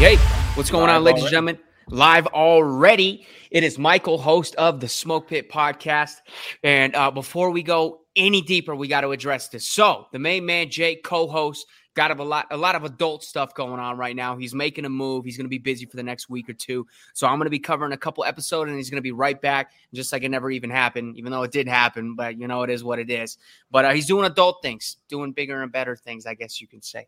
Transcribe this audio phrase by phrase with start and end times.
[0.00, 1.58] right, hey, what's going Live on, ladies and gentlemen?
[1.88, 3.24] Live already.
[3.52, 6.16] It is Michael, host of the Smoke Pit podcast.
[6.64, 9.68] And uh, before we go any deeper, we got to address this.
[9.68, 13.54] So, the main man, Jake, co host, got a lot a lot of adult stuff
[13.54, 14.36] going on right now.
[14.36, 15.24] He's making a move.
[15.24, 16.88] He's going to be busy for the next week or two.
[17.12, 19.40] So I'm going to be covering a couple episodes and he's going to be right
[19.40, 22.64] back just like it never even happened, even though it did happen, but you know
[22.64, 23.38] it is what it is.
[23.70, 26.82] But uh, he's doing adult things, doing bigger and better things, I guess you can
[26.82, 27.06] say.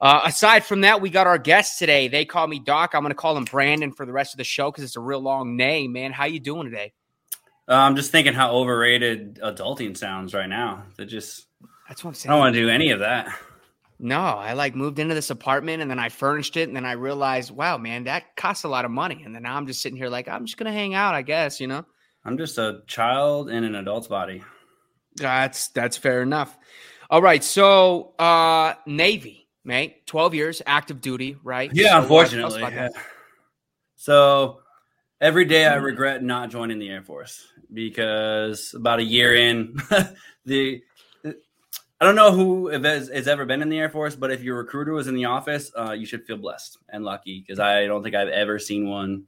[0.00, 2.08] Uh, aside from that, we got our guests today.
[2.08, 2.94] They call me Doc.
[2.94, 5.00] I'm going to call him Brandon for the rest of the show because it's a
[5.00, 6.12] real long name, man.
[6.12, 6.92] How you doing today?
[7.68, 10.84] Uh, I'm just thinking how overrated adulting sounds right now.
[10.96, 11.46] That just
[11.88, 12.30] that's what I'm saying.
[12.30, 13.36] I don't want to do any of that.
[13.98, 16.92] No, I like moved into this apartment and then I furnished it and then I
[16.92, 19.22] realized, wow, man, that costs a lot of money.
[19.24, 21.60] And then now I'm just sitting here like I'm just gonna hang out, I guess,
[21.60, 21.84] you know.
[22.24, 24.42] I'm just a child in an adult's body.
[25.16, 26.56] That's that's fair enough.
[27.10, 29.37] All right, so uh Navy,
[29.68, 31.70] mate, 12 years active duty, right?
[31.72, 32.62] Yeah, so unfortunately.
[32.62, 32.88] Yeah.
[33.94, 34.60] So
[35.20, 39.76] every day I regret not joining the Air Force because about a year in,
[40.46, 40.82] the
[42.00, 44.56] I don't know who has, has, ever been in the Air Force, but if your
[44.56, 48.02] recruiter was in the office, uh, you should feel blessed and lucky because I don't
[48.04, 49.24] think I've ever seen one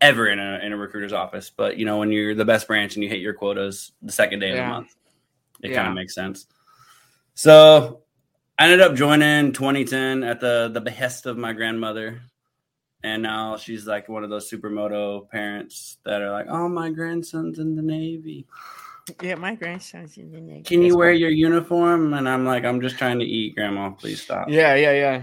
[0.00, 1.50] ever in a in a recruiter's office.
[1.50, 4.40] But you know, when you're the best branch and you hit your quotas the second
[4.40, 4.52] day yeah.
[4.52, 4.96] of the month,
[5.62, 5.76] it yeah.
[5.76, 6.46] kind of makes sense.
[7.34, 8.00] So
[8.58, 12.22] I ended up joining 2010 at the the behest of my grandmother.
[13.02, 17.58] And now she's like one of those supermoto parents that are like, "Oh, my grandson's
[17.58, 18.46] in the Navy."
[19.22, 20.62] Yeah, my grandson's in the Navy.
[20.62, 22.14] Can you wear your uniform?
[22.14, 23.90] And I'm like, I'm just trying to eat, Grandma.
[23.90, 24.48] Please stop.
[24.48, 25.22] Yeah, yeah, yeah.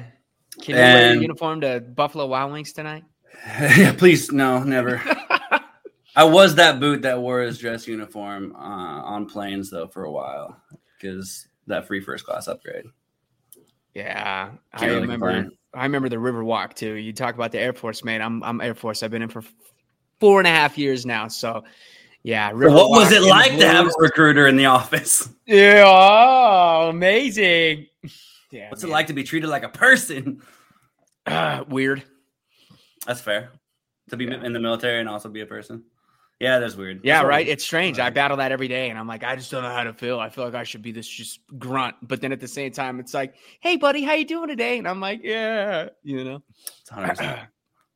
[0.61, 3.03] Can you and, wear your uniform to Buffalo Wild Wings tonight?
[3.45, 5.01] yeah, please, no, never.
[6.15, 10.11] I was that boot that wore his dress uniform uh, on planes though for a
[10.11, 10.55] while
[10.95, 12.85] because that free first class upgrade.
[13.93, 15.49] Yeah, I remember.
[15.73, 16.93] I remember the River Walk too.
[16.93, 18.21] You talk about the Air Force, man.
[18.21, 19.03] I'm I'm Air Force.
[19.03, 19.43] I've been in for
[20.19, 21.63] four and a half years now, so
[22.23, 22.51] yeah.
[22.53, 25.29] River what was it like to have a recruiter in the office?
[25.45, 27.87] Yeah, oh, amazing.
[28.51, 28.91] Yeah, What's man.
[28.91, 30.43] it like to be treated like a person?
[31.25, 32.03] Uh, weird.
[33.07, 33.49] That's fair.
[34.11, 34.43] To be yeah.
[34.43, 35.85] in the military and also be a person.
[36.43, 36.99] Yeah, that's weird.
[37.05, 37.47] Yeah, that's right.
[37.47, 37.99] It's strange.
[37.99, 40.19] I battle that every day, and I'm like, I just don't know how to feel.
[40.19, 42.99] I feel like I should be this just grunt, but then at the same time,
[42.99, 44.77] it's like, hey, buddy, how you doing today?
[44.77, 46.43] And I'm like, yeah, you know.
[46.97, 47.45] like yeah.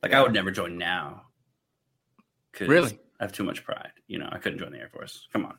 [0.02, 1.24] I would never join now.
[2.62, 2.97] Really?
[3.19, 3.91] I have too much pride.
[4.08, 5.28] You know, I couldn't join the Air Force.
[5.34, 5.58] Come on.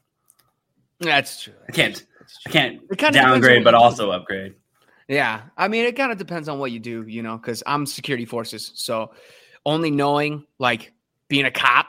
[0.98, 1.52] That's true.
[1.68, 2.06] I can't.
[2.46, 2.80] I can't
[3.12, 4.54] downgrade, but also upgrade.
[5.08, 7.84] Yeah, I mean, it kind of depends on what you do, you know, because I'm
[7.84, 9.10] security forces, so
[9.66, 10.94] only knowing like
[11.28, 11.86] being a cop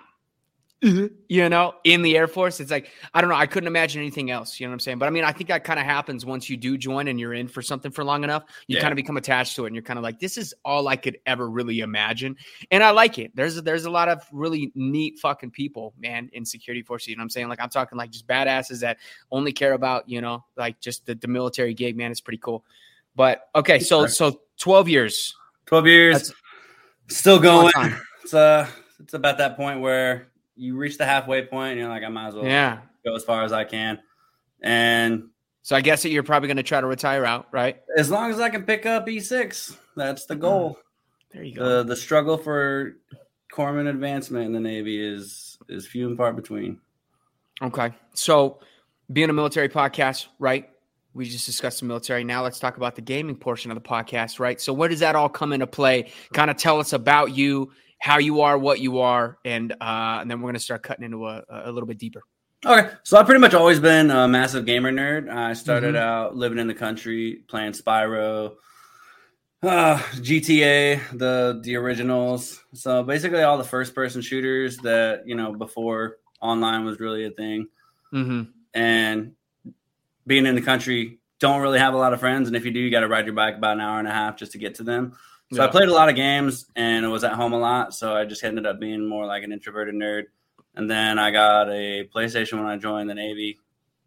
[0.82, 2.62] you know, in the Air Force.
[2.62, 3.36] It's like, I don't know.
[3.36, 4.60] I couldn't imagine anything else.
[4.60, 5.00] You know what I'm saying?
[5.00, 7.34] But I mean, I think that kind of happens once you do join and you're
[7.34, 8.44] in for something for long enough.
[8.68, 8.82] You yeah.
[8.82, 10.96] kind of become attached to it and you're kind of like, this is all I
[10.96, 12.38] could ever really imagine.
[12.72, 13.36] And I like it.
[13.36, 17.10] There's, there's a lot of really neat fucking people, man, in security forces.
[17.10, 17.50] You know what I'm saying?
[17.50, 19.00] Like, I'm talking like just badasses that
[19.32, 22.10] only care about, you know, like just the, the military gig, man.
[22.10, 22.64] It's pretty cool.
[23.18, 23.80] But okay.
[23.80, 25.36] So, so 12 years.
[25.66, 26.14] 12 years.
[26.14, 27.74] That's still going.
[28.24, 28.68] It's, uh,
[29.00, 30.30] it's about that point where
[30.60, 32.80] you reach the halfway point and you're like, I might as well yeah.
[33.06, 34.00] go as far as I can.
[34.62, 35.30] And
[35.62, 37.82] so I guess that you're probably going to try to retire out, right?
[37.98, 40.72] As long as I can pick up E6, that's the goal.
[40.72, 40.76] Mm.
[41.32, 41.78] There you go.
[41.78, 42.98] The, the struggle for
[43.54, 46.80] corpsman advancement in the Navy is is few and far between.
[47.62, 48.60] Okay, so
[49.12, 50.70] being a military podcast, right?
[51.14, 52.24] We just discussed the military.
[52.24, 54.60] Now let's talk about the gaming portion of the podcast, right?
[54.60, 56.12] So where does that all come into play?
[56.34, 60.32] Kind of tell us about you how you are, what you are, and uh, and
[60.32, 62.24] then we're gonna start cutting into a, a little bit deeper.
[62.66, 65.30] Okay, so I've pretty much always been a massive gamer nerd.
[65.30, 66.04] I started mm-hmm.
[66.04, 68.56] out living in the country, playing Spyro,
[69.64, 72.62] uh, GTA, the the originals.
[72.74, 77.32] So basically, all the first person shooters that you know before online was really a
[77.32, 77.68] thing.
[78.14, 78.52] Mm-hmm.
[78.74, 79.34] And
[80.28, 82.80] being in the country, don't really have a lot of friends, and if you do,
[82.80, 84.76] you got to ride your bike about an hour and a half just to get
[84.76, 85.18] to them.
[85.52, 85.68] So yeah.
[85.68, 87.96] I played a lot of games and I was at home a lot.
[87.96, 90.26] So I just ended up being more like an introverted nerd.
[90.76, 93.60] And then I got a PlayStation when I joined the Navy,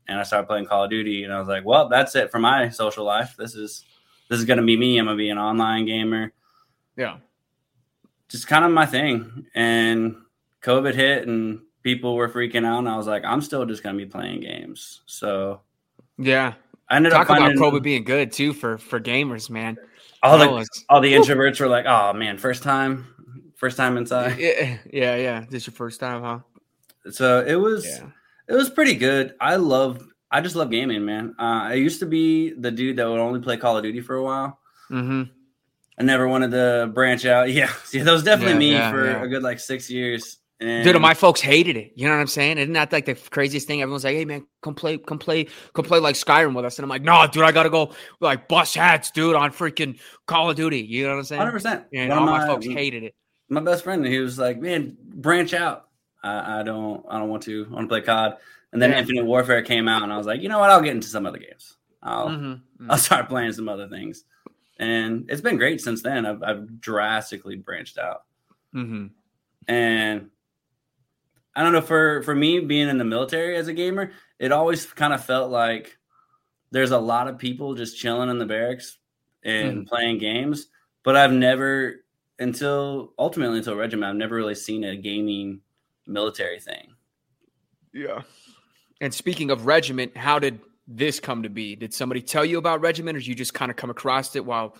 [0.08, 1.24] and I started playing Call of Duty.
[1.24, 3.34] And I was like, well, that's it for my social life.
[3.36, 3.84] This is
[4.28, 4.96] this is gonna be me.
[4.98, 6.32] I'm gonna be an online gamer.
[6.96, 7.18] Yeah,
[8.28, 9.46] just kind of my thing.
[9.54, 10.16] And
[10.62, 13.98] COVID hit, and people were freaking out, and I was like, I'm still just gonna
[13.98, 15.02] be playing games.
[15.06, 15.60] So
[16.16, 16.54] yeah,
[16.88, 19.76] I ended Talk up finding, about COVID being good too for for gamers, man
[20.22, 23.06] all the was, all the introverts were like, "Oh man, first time,
[23.56, 25.44] first time inside." Yeah, yeah, yeah.
[25.50, 26.38] This your first time, huh?
[27.10, 28.06] So it was, yeah.
[28.48, 29.34] it was pretty good.
[29.40, 31.34] I love, I just love gaming, man.
[31.38, 34.14] Uh, I used to be the dude that would only play Call of Duty for
[34.14, 34.58] a while,
[34.90, 35.24] mm-hmm.
[35.98, 37.50] I never wanted to branch out.
[37.52, 40.38] Yeah, yeah, that was definitely Yeah, me yeah, for a good like six years.
[40.62, 41.92] And Dude, my folks hated it.
[41.96, 42.58] You know what I'm saying?
[42.58, 43.82] Isn't that like the craziest thing?
[43.82, 46.84] Everyone's like, "Hey, man, come play, come play, come play like Skyrim with us." And
[46.84, 50.56] I'm like, "No, dude, I gotta go like bust hats, dude, on freaking Call of
[50.56, 51.38] Duty." You know what I'm saying?
[51.40, 51.84] hundred percent.
[51.92, 53.14] And all my folks hated it.
[53.48, 55.88] my best friend, he was like, "Man, branch out."
[56.22, 57.66] I, I don't, I don't want to.
[57.68, 58.36] I want to play COD.
[58.72, 58.98] And then Yeah.
[59.00, 60.70] Infinite Warfare came out, and I was like, you know what?
[60.70, 61.76] I'll get into some other games.
[62.02, 62.60] I'll, Mhm.
[62.88, 64.24] I'll start playing some other things.
[64.78, 66.24] And it's been great since then.
[66.24, 68.22] I've, I've drastically branched out.
[68.74, 69.10] Mhm.
[69.68, 70.30] And
[71.54, 74.86] I don't know for for me being in the military as a gamer, it always
[74.86, 75.98] kind of felt like
[76.70, 78.98] there's a lot of people just chilling in the barracks
[79.44, 79.84] and hmm.
[79.84, 80.68] playing games,
[81.02, 82.04] but I've never
[82.38, 85.60] until ultimately until regiment, I've never really seen a gaming
[86.06, 86.94] military thing.
[87.92, 88.22] Yeah.
[89.00, 91.76] And speaking of regiment, how did this come to be?
[91.76, 94.44] Did somebody tell you about regiment, or did you just kind of come across it
[94.44, 94.76] while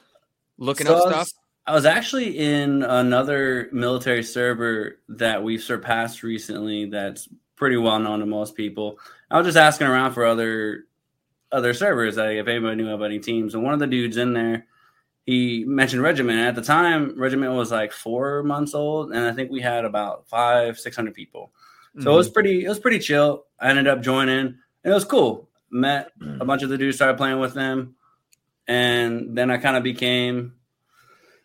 [0.59, 1.42] looking So up I was- stuff?
[1.67, 6.87] I was actually in another military server that we've surpassed recently.
[6.87, 8.99] That's pretty well known to most people.
[9.31, 10.85] I was just asking around for other
[11.53, 13.55] other servers, like if anybody knew about any teams.
[13.55, 14.67] And one of the dudes in there,
[15.27, 16.39] he mentioned Regiment.
[16.39, 19.85] And at the time, Regiment was like four months old, and I think we had
[19.85, 21.53] about five, six hundred people.
[22.01, 22.35] So it was mm-hmm.
[22.35, 22.65] pretty.
[22.65, 23.45] It was pretty chill.
[23.61, 25.49] I ended up joining, and it was cool.
[25.71, 26.47] Met a mm.
[26.47, 27.95] bunch of the dudes, started playing with them,
[28.67, 30.55] and then I kind of became.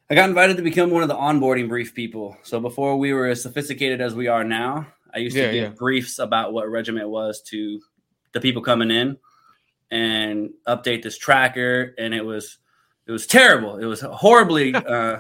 [0.10, 2.38] I got invited to become one of the onboarding brief people.
[2.44, 5.64] So before we were as sophisticated as we are now, I used Yeah, to give
[5.64, 5.70] yeah.
[5.70, 7.82] briefs about what regiment was to
[8.32, 9.18] the people coming in,
[9.92, 11.94] and update this tracker.
[11.98, 12.58] And it was
[13.06, 13.78] it was terrible.
[13.78, 14.74] It was horribly.
[14.76, 15.20] uh,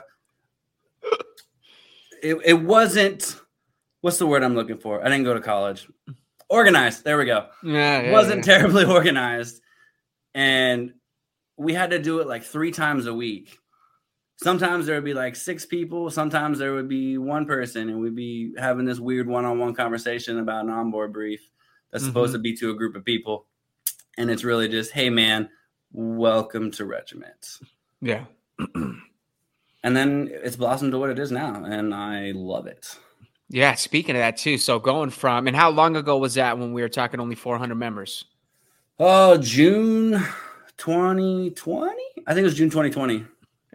[2.22, 3.36] it it wasn't.
[4.01, 5.01] What's the word I'm looking for?
[5.01, 5.88] I didn't go to college.
[6.50, 7.04] Organized.
[7.04, 9.60] There we go yeah, yeah, wasn't terribly organized
[10.33, 10.94] and
[11.57, 13.57] we had to do it like three times a week
[14.38, 18.16] sometimes there would be like six people sometimes there would be one person and we'd
[18.16, 21.51] be having this weird one-on-one conversation about an onboard brief
[21.92, 22.10] that's mm-hmm.
[22.10, 23.45] supposed to be to a group of people
[24.18, 25.50] and it's really just hey man
[25.92, 27.60] welcome to regiment
[28.01, 28.25] yeah.
[28.75, 32.98] and then it's blossomed to what it is now and i love it
[33.50, 34.57] Yeah, speaking of that too.
[34.57, 37.75] So going from and how long ago was that when we were talking only 400
[37.75, 38.25] members?
[39.00, 40.19] oh june
[40.78, 41.94] 2020
[42.25, 43.24] i think it was june 2020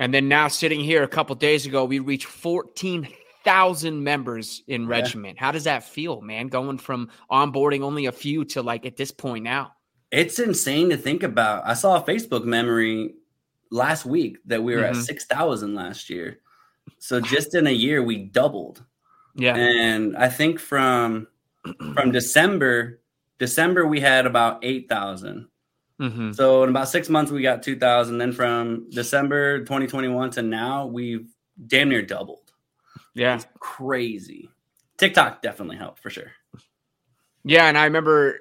[0.02, 5.38] And then now sitting here a couple days ago, we reached 14,000 members in regiment.
[5.38, 6.48] How does that feel, man?
[6.48, 9.74] Going from onboarding only a few to like at this point now.
[10.10, 11.62] It's insane to think about.
[11.64, 13.14] I saw a Facebook memory
[13.70, 14.90] last week that we were Mhm.
[14.90, 16.40] at 6,000 last year.
[16.98, 18.82] So just in a year we doubled.
[19.36, 19.54] Yeah.
[19.54, 21.28] And I think from
[21.94, 23.00] from December
[23.38, 25.46] December we had about 8,000.
[26.10, 30.86] Hmm So in about 6 months we got 2,000 then from December 2021 to now
[30.86, 31.28] we've
[31.66, 32.52] damn near doubled.
[33.14, 33.36] Yeah.
[33.36, 34.48] It's crazy.
[34.98, 36.32] TikTok definitely helped for sure.
[37.44, 38.38] Yeah, and I remember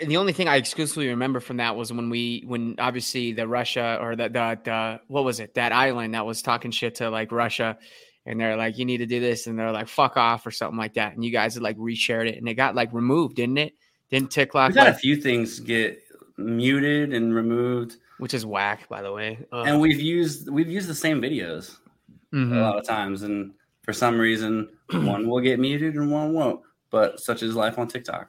[0.00, 3.46] and the only thing I exclusively remember from that was when we when obviously the
[3.46, 7.10] Russia or the the, the what was it that island that was talking shit to
[7.10, 7.78] like Russia
[8.26, 10.78] and they're like you need to do this and they're like fuck off or something
[10.78, 13.58] like that and you guys had like reshared it and it got like removed didn't
[13.58, 13.74] it
[14.10, 16.02] didn't TikTok We've had a few things get
[16.36, 17.96] muted and removed.
[18.18, 19.66] which is whack by the way Ugh.
[19.66, 21.76] and we've used we've used the same videos
[22.32, 22.56] Mhm.
[22.56, 26.60] a lot of times and for some reason one will get muted and one won't
[26.90, 28.28] but such is life on tiktok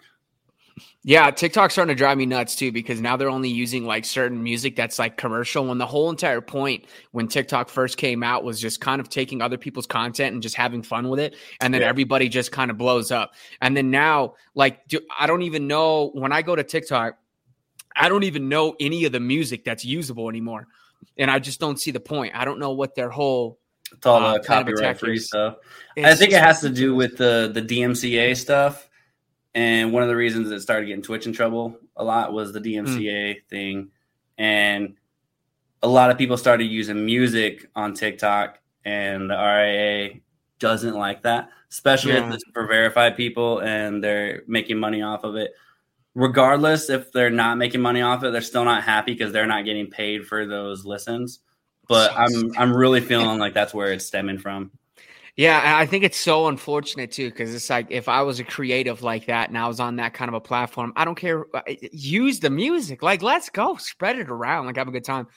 [1.04, 4.44] Yeah, TikTok's starting to drive me nuts too because now they're only using like certain
[4.44, 5.66] music that's like commercial.
[5.68, 9.42] When the whole entire point when TikTok first came out was just kind of taking
[9.42, 11.88] other people's content and just having fun with it, and then Yeah.
[11.88, 13.36] everybody just kind of blows up.
[13.62, 17.18] And then now, like, do, I don't even know when I go to TikTok,
[17.96, 20.68] I don't even know any of the music that's usable anymore,
[21.18, 22.36] and I just don't see the point.
[22.36, 23.60] I don't know what their whole.
[23.94, 25.58] it's all Uh, the plan of copyright free is- stuff.
[25.98, 28.90] I think it has to do with the the dmca stuff.
[29.54, 32.60] And one of the reasons it started getting twitch in trouble a lot was the
[32.60, 33.90] dmca thing.
[34.38, 34.96] And
[35.82, 40.22] a lot of people started using music on tiktok and the RIAA
[40.60, 42.28] doesn't like that especially Yeah.
[42.28, 45.52] if it's for verified people and they're making money off of it
[46.16, 49.66] regardless if they're not making money off it they're still not happy because they're not
[49.66, 51.40] getting paid for those listens
[51.88, 54.72] but i'm i'm really feeling like that's where it's stemming from
[55.38, 59.04] Yeah, I think it's so unfortunate too because it's like if I was a creative
[59.04, 61.46] like that and I was on that kind of a platform, I don't care.
[61.92, 65.28] Use the music, like let's go, spread it around, like have a good time.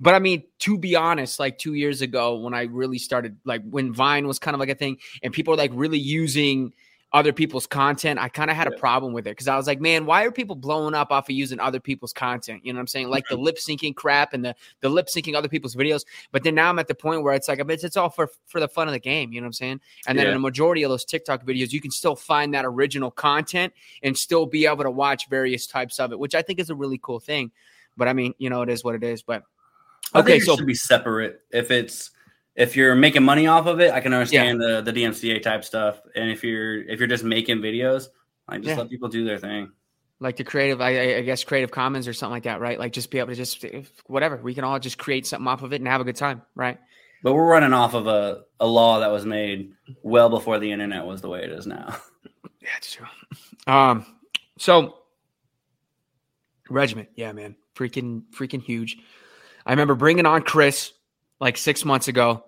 [0.00, 3.62] But I mean, to be honest, like two years ago when I really started, like
[3.70, 6.72] when Vine was kind of like a thing, and people were like really using
[7.12, 9.80] other people's content, I kind of had a problem with it because I was like,
[9.80, 12.64] man, why are people blowing up off of using other people's content?
[12.64, 13.08] You know what I'm saying?
[13.08, 13.44] Like the mm-hmm.
[13.44, 16.04] lip syncing crap and the the lip syncing other people's videos.
[16.32, 18.60] But then now I'm at the point where it's like it's, it's all for for
[18.60, 19.32] the fun of the game.
[19.32, 19.80] You know what I'm saying?
[20.06, 20.32] And then yeah.
[20.32, 23.72] in a majority of those TikTok videos, you can still find that original content
[24.02, 26.74] and still be able to watch various types of it, which I think is a
[26.74, 27.52] really cool thing.
[27.96, 29.22] But I mean, you know, it is what it is.
[29.22, 29.44] But
[30.14, 32.10] okay, so should be separate if it's
[32.56, 34.80] if you're making money off of it, I can understand yeah.
[34.80, 36.00] the the DMCA type stuff.
[36.14, 38.08] And if you're if you're just making videos,
[38.48, 38.82] like just yeah.
[38.82, 39.70] let people do their thing.
[40.18, 42.78] Like the creative, I, I, guess Creative Commons or something like that, right?
[42.78, 43.62] Like just be able to just
[44.06, 44.38] whatever.
[44.38, 46.78] We can all just create something off of it and have a good time, right?
[47.22, 49.72] But we're running off of a, a law that was made
[50.02, 51.96] well before the internet was the way it is now.
[52.62, 53.06] Yeah, it's true.
[53.68, 54.04] Um,
[54.58, 54.96] so
[56.68, 58.98] regiment, yeah, man, freaking freaking huge.
[59.64, 60.92] I remember bringing on Chris
[61.40, 62.44] like six months ago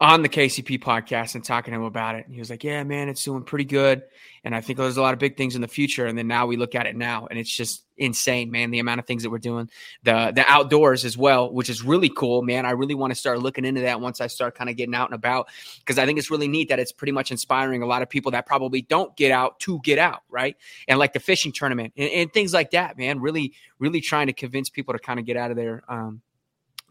[0.00, 2.26] on the KCP podcast and talking to him about it.
[2.26, 4.02] And he was like, Yeah, man, it's doing pretty good.
[4.42, 6.04] And I think there's a lot of big things in the future.
[6.06, 8.70] And then now we look at it now and it's just insane, man.
[8.70, 9.70] The amount of things that we're doing,
[10.02, 12.66] the the outdoors as well, which is really cool, man.
[12.66, 15.08] I really want to start looking into that once I start kind of getting out
[15.08, 18.02] and about because I think it's really neat that it's pretty much inspiring a lot
[18.02, 20.56] of people that probably don't get out to get out, right?
[20.88, 23.20] And like the fishing tournament and, and things like that, man.
[23.20, 26.20] Really, really trying to convince people to kind of get out of their um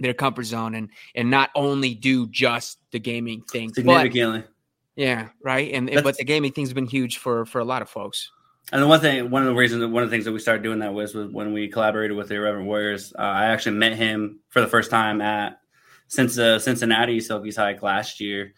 [0.04, 4.42] their comfort zone and and not only do just the gaming thing significantly.
[4.42, 4.50] But,
[4.96, 5.72] yeah, right.
[5.74, 8.32] And That's, but the gaming thing's been huge for for a lot of folks.
[8.72, 10.64] And the one thing, one of the reasons, one of the things that we started
[10.64, 13.14] doing that was, was when we collaborated with the Irreverent Warriors.
[13.18, 15.60] Uh, I actually met him for the first time at
[16.08, 18.54] since uh, Cincinnati Silkies Hike last year,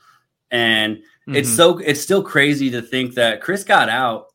[0.51, 1.35] and mm-hmm.
[1.35, 4.27] it's so it's still crazy to think that Chris got out.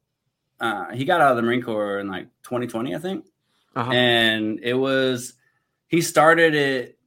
[0.59, 3.25] Uh, he got out of the Marine Corps in like 2020, I think,
[3.77, 3.93] uh-huh.
[3.93, 5.35] and it was
[5.87, 6.99] he started it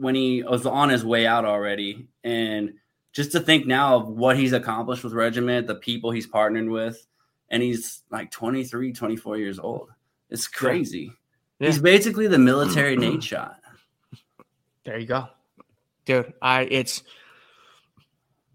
[0.00, 2.08] when he was on his way out already.
[2.24, 2.74] And
[3.12, 7.06] just to think now of what he's accomplished with Regiment, the people he's partnered with,
[7.50, 9.90] and he's like 23, 24 years old.
[10.30, 11.12] It's crazy.
[11.58, 11.66] Yeah.
[11.66, 13.14] He's basically the military mm-hmm.
[13.14, 13.56] Nate shot.
[14.84, 15.28] There you go.
[16.06, 17.02] Dude, I it's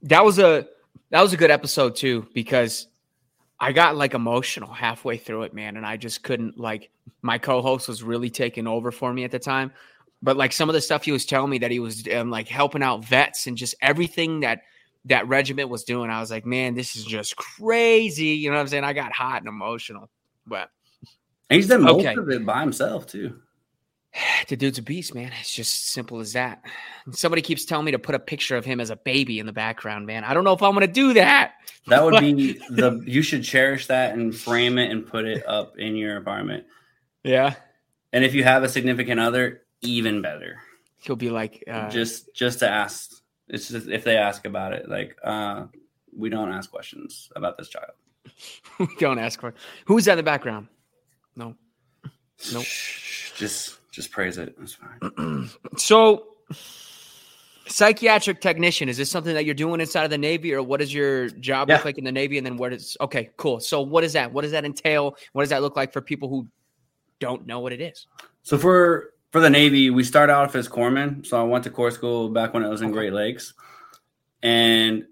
[0.01, 0.67] that was a
[1.11, 2.87] that was a good episode too because
[3.59, 6.89] I got like emotional halfway through it, man, and I just couldn't like
[7.21, 9.71] my co-host was really taking over for me at the time.
[10.21, 12.47] But like some of the stuff he was telling me that he was um, like
[12.47, 14.61] helping out vets and just everything that
[15.05, 18.29] that regiment was doing, I was like, man, this is just crazy.
[18.29, 18.83] You know what I'm saying?
[18.83, 20.09] I got hot and emotional.
[20.47, 20.69] But
[21.49, 22.15] and he's done most okay.
[22.15, 23.39] of it by himself too.
[24.47, 25.31] The dude's a beast, man.
[25.39, 26.63] It's just simple as that.
[27.11, 29.51] Somebody keeps telling me to put a picture of him as a baby in the
[29.51, 30.23] background, man.
[30.23, 31.53] I don't know if I'm going to do that.
[31.87, 33.03] That would be the.
[33.05, 36.65] You should cherish that and frame it and put it up in your apartment.
[37.23, 37.55] Yeah.
[38.13, 40.61] And if you have a significant other, even better.
[40.97, 43.11] He'll be like, uh, just just to ask.
[43.47, 45.65] It's just if they ask about it, like uh,
[46.15, 47.91] we don't ask questions about this child.
[48.79, 49.53] we don't ask for
[49.85, 50.67] who's that in the background.
[51.35, 51.55] No,
[52.51, 52.65] nope.
[53.35, 54.55] Just just praise it.
[54.61, 55.49] It's fine.
[55.77, 56.27] so
[57.67, 60.93] psychiatric technician is this something that you're doing inside of the navy or what does
[60.93, 61.75] your job yeah.
[61.75, 64.31] look like in the navy and then what is okay cool so what is that
[64.31, 66.47] what does that entail what does that look like for people who
[67.19, 68.05] don't know what it is
[68.43, 71.25] so for for the Navy, we start off as corpsmen.
[71.25, 73.53] So I went to corps school back when it was in Great Lakes,
[74.41, 75.07] and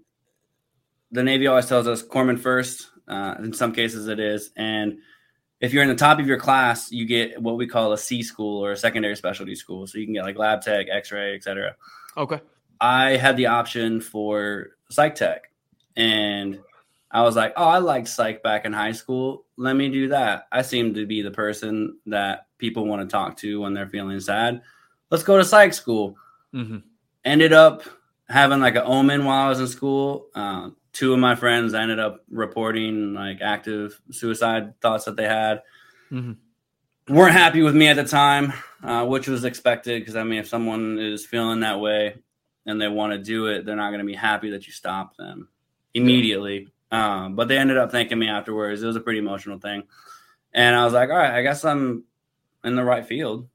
[1.12, 2.88] the Navy always tells us corpsman first.
[3.06, 4.96] Uh, in some cases, it is, and
[5.60, 8.22] if you're in the top of your class, you get what we call a C
[8.22, 9.86] school or a secondary specialty school.
[9.86, 11.76] So you can get like lab tech, X-ray, etc.
[12.16, 12.40] Okay.
[12.80, 15.50] I had the option for psych tech,
[15.98, 16.60] and
[17.14, 19.46] I was like, oh, I liked psych back in high school.
[19.56, 20.48] Let me do that.
[20.50, 24.18] I seem to be the person that people want to talk to when they're feeling
[24.18, 24.62] sad.
[25.10, 26.16] Let's go to psych school.
[26.52, 26.78] Mm-hmm.
[27.24, 27.84] Ended up
[28.28, 30.26] having like an omen while I was in school.
[30.34, 35.62] Uh, two of my friends ended up reporting like active suicide thoughts that they had.
[36.10, 37.14] Mm-hmm.
[37.14, 38.52] Weren't happy with me at the time,
[38.82, 42.16] uh, which was expected because I mean, if someone is feeling that way
[42.66, 45.16] and they want to do it, they're not going to be happy that you stop
[45.16, 45.48] them
[45.92, 46.70] immediately.
[46.94, 48.80] Um, but they ended up thanking me afterwards.
[48.80, 49.82] It was a pretty emotional thing.
[50.52, 52.04] And I was like, all right, I guess I'm
[52.62, 53.48] in the right field.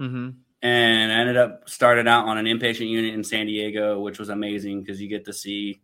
[0.00, 0.30] Mm-hmm.
[0.62, 4.30] And I ended up started out on an inpatient unit in San Diego, which was
[4.30, 5.80] amazing because you get to see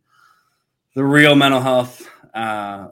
[0.94, 2.88] the real mental health uh,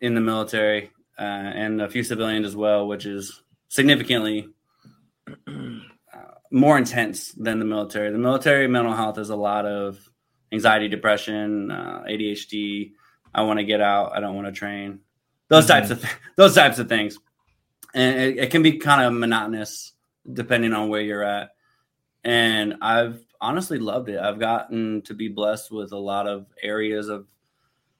[0.00, 4.48] in the military uh, and a few civilians as well, which is significantly
[5.46, 5.70] uh,
[6.50, 8.10] more intense than the military.
[8.10, 9.98] The military mental health is a lot of
[10.52, 12.92] anxiety, depression, uh, ADHD.
[13.34, 14.16] I want to get out.
[14.16, 15.00] I don't want to train.
[15.48, 15.72] Those mm-hmm.
[15.72, 17.18] types of th- those types of things,
[17.94, 19.92] and it, it, can be kind of monotonous
[20.32, 21.50] depending on where you're at.
[22.22, 24.18] And I've honestly loved it.
[24.18, 27.26] I've gotten to be blessed with a lot of areas of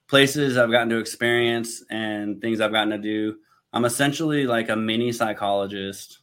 [0.07, 3.37] places I've gotten to experience and things I've gotten to do,
[3.73, 6.19] I'm essentially like a mini psychologist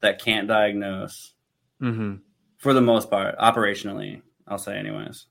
[0.00, 1.34] that can't diagnose
[1.80, 2.18] Mm-hmm.
[2.58, 5.26] for the most part, operationally, I'll say anyways.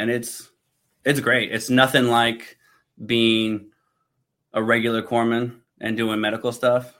[0.00, 0.50] And it's
[1.04, 1.52] it's great.
[1.52, 2.56] It's nothing like
[3.04, 3.70] being
[4.54, 6.94] a regular corpsman and doing medical stuff.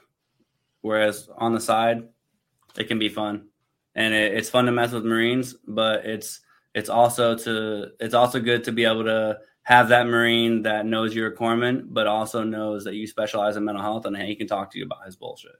[0.81, 2.07] Whereas on the side,
[2.77, 3.47] it can be fun.
[3.95, 6.41] And it, it's fun to mess with Marines, but it's
[6.75, 11.15] it's also to it's also good to be able to have that Marine that knows
[11.15, 14.47] you're a corpsman, but also knows that you specialize in mental health and he can
[14.47, 15.51] talk to you about his bullshit.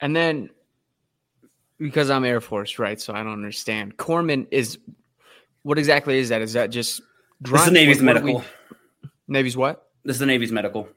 [0.00, 0.50] And then
[1.78, 3.00] because I'm Air Force, right?
[3.00, 3.96] So I don't understand.
[3.96, 4.78] Corpsman is
[5.62, 6.42] what exactly is that?
[6.42, 7.02] Is that just
[7.40, 8.38] This is the Navy's What- what medical.
[8.40, 9.86] we- Navy's what?
[10.04, 10.88] This is the Navy's medical.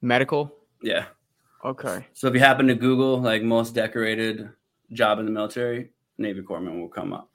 [0.00, 0.54] Medical.
[0.82, 1.06] Yeah.
[1.64, 2.06] Okay.
[2.12, 4.48] So if you happen to Google like most decorated
[4.92, 7.30] job in the military, Navy corpsman will come up.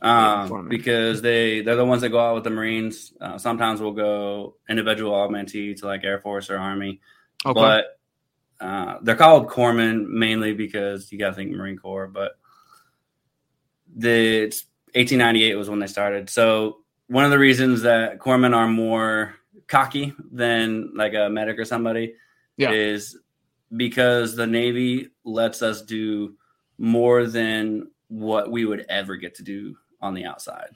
[0.00, 3.12] Um, because they they're the ones that go out with the Marines.
[3.20, 7.00] Uh, sometimes we'll go individual augmentee to like Air Force or Army,
[7.44, 7.52] Okay.
[7.60, 7.98] but
[8.60, 12.06] uh, they're called corpsmen mainly because you got to think Marine Corps.
[12.06, 12.32] But
[13.96, 16.30] the it's 1898 was when they started.
[16.30, 19.34] So one of the reasons that corpsmen are more
[19.66, 22.14] cocky than like a medic or somebody
[22.56, 22.70] Yeah.
[22.72, 23.16] is
[23.76, 26.34] because the Navy lets us do
[26.78, 30.70] more than what we would ever get to do on the outside.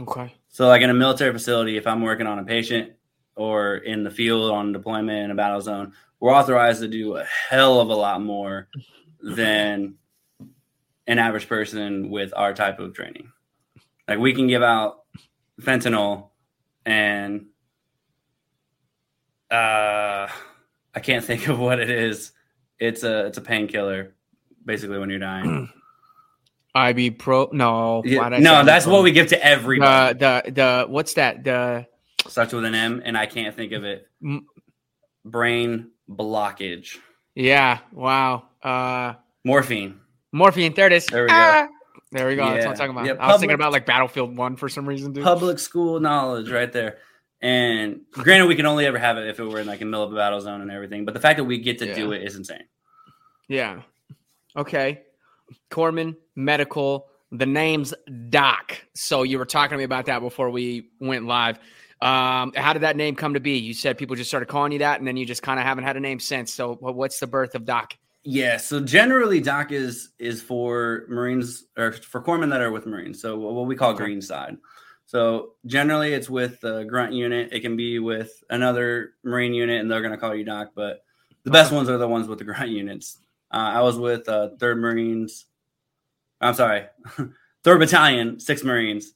[0.00, 0.34] okay.
[0.48, 2.92] So, like in a military facility, if I'm working on a patient
[3.36, 5.92] or in the field on deployment in a battle zone,
[6.24, 8.66] we're authorized to do a hell of a lot more
[9.20, 9.96] than
[11.06, 13.30] an average person with our type of training.
[14.08, 15.02] Like we can give out
[15.60, 16.30] fentanyl
[16.86, 17.44] and
[19.50, 20.26] uh
[20.94, 22.32] I can't think of what it is.
[22.78, 24.14] It's a it's a painkiller
[24.64, 25.68] basically when you're dying.
[26.74, 27.50] IB Pro.
[27.52, 28.00] No.
[28.02, 30.18] Yeah, why'd I say no, that's what we give to everybody.
[30.18, 31.44] The the the what's that?
[31.44, 31.86] The
[32.26, 34.08] starts with an M, and I can't think of it.
[34.22, 34.44] Mm.
[35.26, 36.98] Brain blockage.
[37.34, 37.78] yeah.
[37.92, 38.44] Wow.
[38.62, 40.00] Uh, Morphine.
[40.32, 40.72] morphine.
[40.74, 41.06] There it is.
[41.06, 41.34] There we go.
[41.34, 41.68] Ah!
[42.12, 42.44] There we go.
[42.48, 43.06] That's what I'm talking about.
[43.06, 45.24] Yeah, I was thinking about like Battlefield One for some reason, dude.
[45.24, 46.98] Public school knowledge right there.
[47.42, 50.04] And granted, we can only ever have it if it were in like a middle
[50.04, 51.04] of a battle zone and everything.
[51.04, 52.64] But the fact that we get to do it is insane.
[53.48, 53.82] Yeah.
[54.56, 55.02] Okay.
[55.70, 57.08] Corman Medical.
[57.32, 57.92] The name's
[58.30, 58.80] Doc.
[58.94, 61.58] So you were talking to me about that before we went live.
[62.00, 63.58] Um, how did that name come to be?
[63.58, 65.84] You said people just started calling you that, and then you just kind of haven't
[65.84, 66.52] had a name since.
[66.52, 67.96] So, what's the birth of Doc?
[68.24, 68.56] Yeah.
[68.56, 73.20] So generally, DOC is is for Marines or for corpsmen that are with Marines.
[73.20, 74.56] So what we call green side.
[75.06, 77.50] So generally, it's with the grunt unit.
[77.52, 80.70] It can be with another Marine unit, and they're going to call you Doc.
[80.74, 81.04] But
[81.44, 83.18] the best ones are the ones with the grunt units.
[83.52, 85.44] Uh, I was with uh, Third Marines.
[86.40, 86.86] I'm sorry,
[87.64, 89.12] Third Battalion, Six Marines,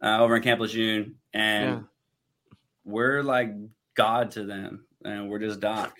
[0.00, 1.80] uh, over in Camp Lejeune, and Yeah.
[2.86, 3.50] We're like
[3.94, 5.94] God to them, and we're just Doc.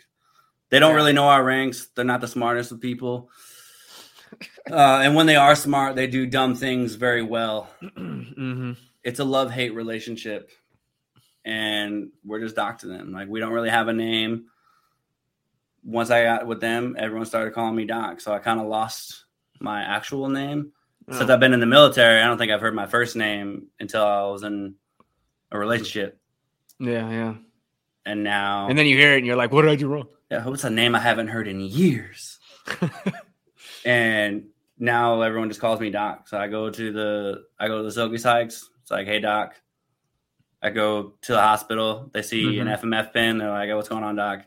[0.71, 1.89] They don't really know our ranks.
[1.95, 3.31] They're not the smartest of people.
[4.71, 7.69] Uh, and when they are smart, they do dumb things very well.
[7.97, 8.73] hmm
[9.05, 10.51] It's a love hate relationship.
[11.45, 13.13] And we're just doc to them.
[13.13, 14.47] Like, we don't really have a name.
[15.85, 18.21] Once I got with them, everyone started calling me Doc.
[18.21, 19.27] So I kind of lost
[19.61, 20.73] my actual name.
[21.09, 21.17] Oh.
[21.17, 24.05] Since I've been in the military, I don't think I've heard my first name until
[24.05, 24.75] I was in
[25.53, 26.19] a relationship.
[26.79, 27.35] Yeah, yeah.
[28.05, 30.07] And now, And then you hear it, and you're like, "What did I do wrong?"
[30.31, 32.39] yeah, what's a name I haven't heard in years?
[33.85, 34.47] and
[34.79, 36.29] now everyone just calls me Doc.
[36.29, 38.69] So I go to the I go to the Silkies Hikes.
[38.83, 39.55] It's like, hey Doc.
[40.63, 42.11] I go to the hospital.
[42.13, 42.89] They see an mm-hmm.
[42.93, 43.39] FMF pin.
[43.39, 44.41] They're like, what's going on, Doc?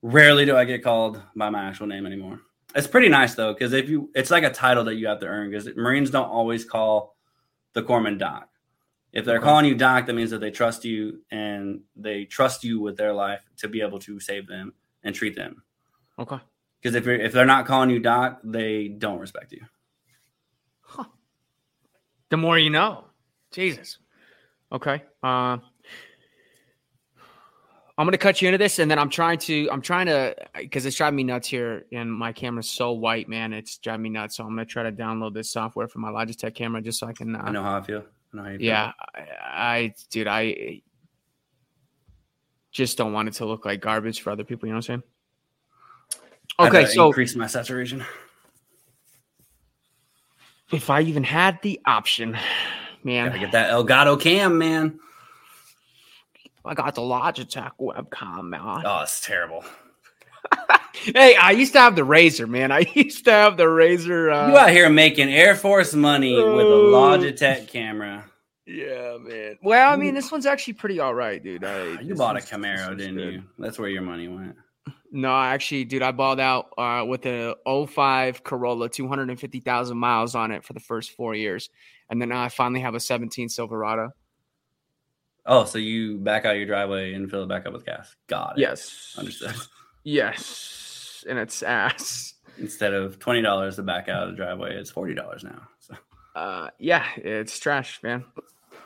[0.00, 2.40] Rarely do I get called by my actual name anymore.
[2.74, 5.26] It's pretty nice though, because if you, it's like a title that you have to
[5.26, 5.50] earn.
[5.50, 7.16] Because Marines don't always call
[7.74, 8.47] the corpsman Doc.
[9.12, 9.44] If they're Okay.
[9.44, 13.12] calling you Doc, that means that they trust you and they trust you with their
[13.14, 15.62] life to be able to save them and treat them.
[16.18, 16.38] Okay.
[16.80, 19.64] Because if you're, if they're not calling you Doc, they don't respect you.
[22.30, 23.04] The more you know.
[23.52, 23.98] Jesus.
[24.70, 25.02] Okay.
[25.22, 25.56] Uh,
[27.96, 29.68] I'm gonna cut you into this, and then I'm trying to.
[29.72, 33.52] I'm trying to because it's driving me nuts here, and my camera's so white, man.
[33.54, 34.36] It's driving me nuts.
[34.36, 37.12] So I'm gonna try to download this software for my Logitech camera just so I
[37.14, 37.34] can.
[37.34, 38.04] Uh, I know how I feel.
[38.34, 38.66] I you feel.
[38.66, 40.82] Yeah, I, I, dude, I
[42.70, 44.66] just don't want it to look like garbage for other people.
[44.66, 45.02] You know what I'm saying?
[46.58, 48.04] I Okay, so increase my saturation.
[50.72, 52.36] if I even had the option,
[53.04, 54.98] man, Gotta get that Elgato cam, man.
[56.64, 58.82] I got the Logitech webcam, man.
[58.84, 59.64] Oh, it's terrible.
[61.04, 62.72] Hey, I used to have the Razer, man.
[62.72, 64.32] I used to have the Razer.
[64.32, 66.92] Uh, you out here making Air Force money with a Oh.
[66.92, 68.24] Logitech camera.
[68.66, 69.58] Yeah, man.
[69.62, 71.64] Well, I mean, this one's actually pretty all right, dude.
[71.64, 73.32] I, you bought a Camaro, didn't good.
[73.34, 73.42] you?
[73.58, 74.56] That's where your money went.
[75.10, 80.64] No, actually, dude, I balled out uh, with a 05 Corolla, 250,000 miles on it
[80.64, 81.70] for the first four years.
[82.10, 84.10] And then I finally have a 17 Silverado.
[85.46, 88.14] Oh, so you back out your driveway and fill it back up with gas.
[88.26, 88.60] Got it.
[88.60, 89.14] Yes.
[89.16, 89.54] Understood.
[90.04, 90.77] Yes.
[91.28, 92.34] And it's ass.
[92.58, 95.62] Instead of $20 to back out of the driveway, it's $40 now.
[95.80, 95.94] So.
[96.34, 98.24] Uh, yeah, it's trash, man.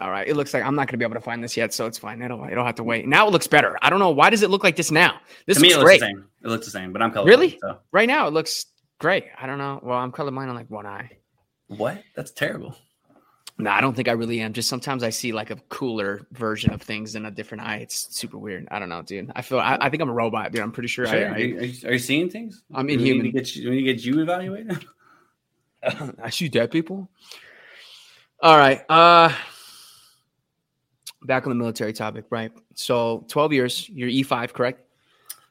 [0.00, 1.72] All right, it looks like I'm not going to be able to find this yet,
[1.72, 2.22] so it's fine.
[2.22, 3.06] It'll it'll have to wait.
[3.06, 3.78] Now it looks better.
[3.82, 5.20] I don't know why does it look like this now.
[5.46, 6.00] This to me, it looks great.
[6.00, 6.24] the same.
[6.42, 7.26] It looks the same, but I'm colorblind.
[7.26, 7.58] Really?
[7.60, 7.78] So.
[7.92, 8.66] Right now, it looks
[8.98, 9.26] great.
[9.40, 9.78] I don't know.
[9.80, 11.10] Well, I'm colorblind on like one eye.
[11.68, 12.02] What?
[12.16, 12.74] That's terrible.
[13.62, 14.52] No, I don't think I really am.
[14.52, 17.76] Just sometimes I see like a cooler version of things in a different eye.
[17.76, 18.66] It's super weird.
[18.70, 19.30] I don't know, dude.
[19.36, 20.62] I feel I, I think I'm a robot, dude.
[20.62, 21.06] I'm pretty sure.
[21.06, 21.16] sure.
[21.16, 22.64] I, I, are, you, are, you, seeing things?
[22.74, 23.18] I'm inhuman.
[23.18, 24.84] When you get you, when you, get you evaluated,
[26.22, 27.08] I shoot dead people.
[28.40, 28.82] All right.
[28.88, 29.32] Uh
[31.24, 32.50] back on the military topic, right?
[32.74, 34.80] So 12 years, you're E5, correct?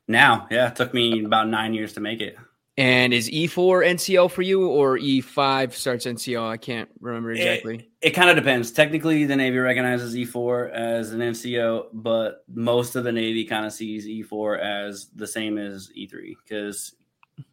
[0.08, 2.36] Now, yeah, it took me about nine years to make it.
[2.78, 6.44] And is E4 NCO for you or E5 starts NCO?
[6.44, 7.76] I can't remember exactly.
[7.76, 8.72] It, it kind of depends.
[8.72, 13.74] Technically, the Navy recognizes E4 as an NCO, but most of the Navy kind of
[13.74, 16.96] sees E4 as the same as E3 because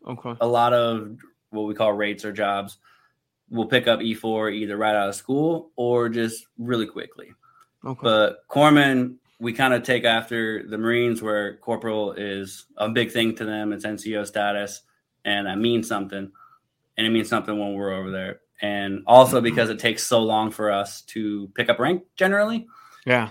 [0.06, 0.34] okay.
[0.40, 1.18] a lot of
[1.50, 2.78] what we call rates or jobs
[3.50, 7.34] will pick up E4 either right out of school or just really quickly.
[7.84, 8.00] Okay.
[8.02, 13.36] But corpsman, we kind of take after the Marines, where corporal is a big thing
[13.36, 13.72] to them.
[13.72, 14.82] It's NCO status,
[15.24, 16.32] and that means something.
[16.96, 18.40] And it means something when we're over there.
[18.60, 22.66] And also because it takes so long for us to pick up rank generally.
[23.06, 23.30] Yeah.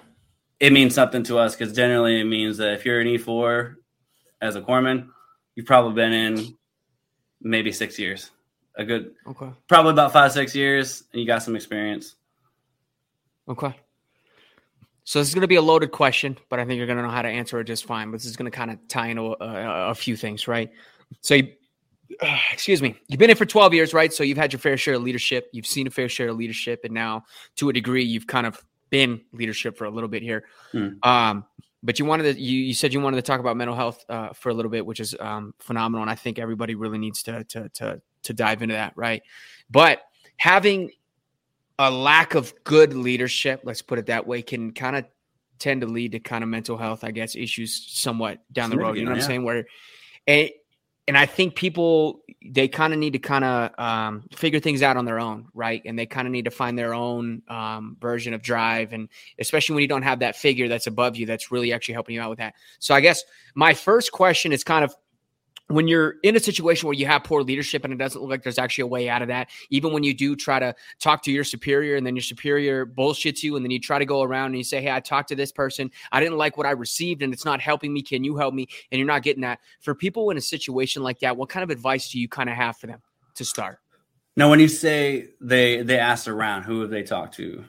[0.60, 3.76] It means something to us because generally it means that if you're an E4
[4.42, 5.10] as a corpsman,
[5.56, 6.58] you've probably been in
[7.42, 8.32] maybe six years
[8.78, 12.16] a good, okay, probably about five six years, and you got some experience.
[13.50, 13.74] Okay.
[15.04, 17.04] So this is going to be a loaded question, but I think you're going to
[17.04, 18.12] know how to answer it just fine.
[18.12, 20.70] But this is going to kind of tie into a, a, few things, right?
[21.22, 21.54] So, you,
[22.22, 24.12] uh, excuse me, you've been in for 12 years, right?
[24.14, 25.50] So you've had your fair share of leadership.
[25.52, 27.26] You've seen a fair share of leadership, and now,
[27.58, 30.46] to a degree, you've kind of been leadership for a little bit here.
[30.72, 30.90] Hmm.
[31.04, 31.46] Um,
[31.84, 34.30] but you wanted to, you, you said you wanted to talk about mental health uh,
[34.34, 37.44] for a little bit, which is um, phenomenal, and I think everybody really needs to
[37.46, 39.22] to to to dive into that, right?
[39.70, 40.02] But
[40.38, 40.92] having
[41.80, 45.06] a lack of good leadership, let's put it that way, can kind of
[45.60, 48.98] tend to lead to kind of mental health, I guess, issues somewhat down the road.
[48.98, 49.24] You know what yeah.
[49.24, 49.44] I'm saying?
[49.44, 49.66] Where
[50.26, 50.50] and
[51.08, 54.96] and I think people they kind of need to kind of um, figure things out
[54.96, 55.82] on their own, right?
[55.86, 59.76] And they kind of need to find their own um, version of drive, and especially
[59.76, 62.30] when you don't have that figure that's above you, that's really actually helping you out
[62.30, 62.54] with that.
[62.80, 63.24] So I guess
[63.56, 64.96] my first question is kind of
[65.68, 68.44] when you're in a situation where you have poor leadership and it doesn't look like
[68.44, 71.32] there's actually a way out of that, even when you do try to talk to
[71.32, 74.48] your superior and then your superior bullshits you and then you try to go around
[74.48, 75.92] and you say, Hey, I talked to this person.
[76.12, 78.02] I didn't like what I received and it's not helping me.
[78.02, 78.68] Can you help me?
[78.92, 79.60] And you're not getting that.
[79.82, 82.56] For people in a situation like that, what kind of advice do you kind of
[82.56, 83.02] have for them
[83.36, 83.80] to start?
[84.38, 87.66] Now, when you say they they asked around, who have they talked to?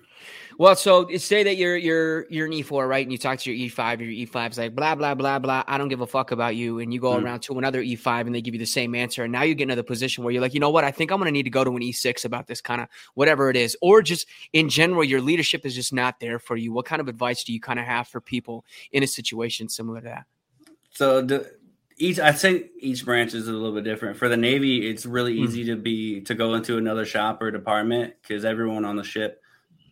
[0.59, 3.07] Well, so say that you're you're you're an E4, right?
[3.07, 5.63] And you talk to your E5, your E5's like blah blah blah blah.
[5.69, 7.25] I don't give a fuck about you, and you go mm-hmm.
[7.25, 9.63] around to another E5, and they give you the same answer, and now you get
[9.63, 10.83] into the position where you're like, you know what?
[10.83, 12.89] I think I'm going to need to go to an E6 about this kind of
[13.15, 16.73] whatever it is, or just in general, your leadership is just not there for you.
[16.73, 20.01] What kind of advice do you kind of have for people in a situation similar
[20.01, 20.25] to that?
[20.91, 21.53] So the,
[21.99, 24.17] each I'd say each branch is a little bit different.
[24.17, 25.45] For the Navy, it's really hmm.
[25.45, 25.67] easy mm.
[25.69, 29.41] to be to go into another shop or department because everyone on the ship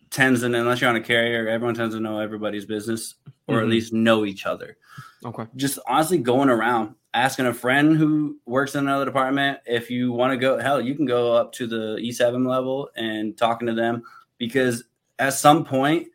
[0.09, 3.15] tends to, unless you're on a carrier, everyone tends to know everybody's business
[3.47, 3.63] or mm-hmm.
[3.63, 4.77] at least know each other.
[5.25, 5.45] Okay.
[5.55, 10.31] Just honestly going around asking a friend who works in another department if you want
[10.31, 10.59] to go.
[10.59, 14.03] Hell, you can go up to the E7 level and talking to them
[14.37, 14.83] because
[15.19, 16.07] at some point,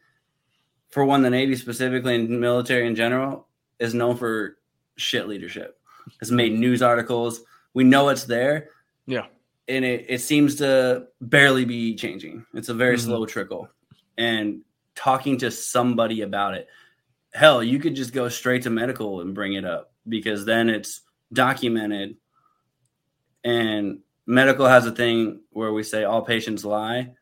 [0.91, 4.59] for one, the Navy specifically and military in general is known for
[4.97, 5.79] shit leadership.
[6.21, 7.43] Has made news articles.
[7.75, 8.71] We know it's there.
[9.07, 9.27] Yeah.
[9.69, 12.45] And it, it seems to barely be changing.
[12.55, 13.07] It's a very mm-hmm.
[13.07, 13.69] slow trickle
[14.17, 14.63] and
[14.95, 16.69] talking to somebody about it.
[17.33, 21.01] Hell, you could just go straight to medical and bring it up because then it's
[21.33, 22.17] documented.
[23.45, 27.15] And medical has a thing where we say all patients lie,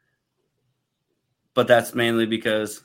[1.54, 2.84] but that's mainly because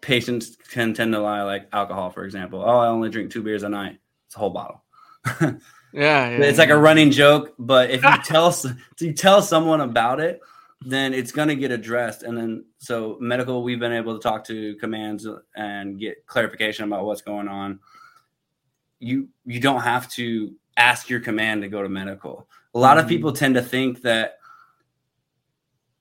[0.00, 2.62] patients can tend to lie, like alcohol, for example.
[2.64, 3.98] Oh, I only drink two beers a night.
[4.26, 4.82] It's a whole bottle.
[5.40, 5.50] yeah,
[5.92, 6.62] yeah, it's yeah.
[6.62, 7.54] like a running joke.
[7.58, 10.40] But if you tell if you tell someone about it,
[10.82, 12.22] then it's going to get addressed.
[12.22, 17.04] And then, so medical, we've been able to talk to commands and get clarification about
[17.04, 17.80] what's going on.
[18.98, 22.46] You you don't have to ask your command to go to medical.
[22.74, 23.04] A lot mm-hmm.
[23.04, 24.38] of people tend to think that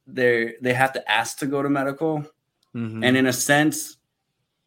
[0.08, 2.26] they they have to ask to go to medical,
[2.76, 3.04] Mm-hmm.
[3.04, 3.98] And in a sense,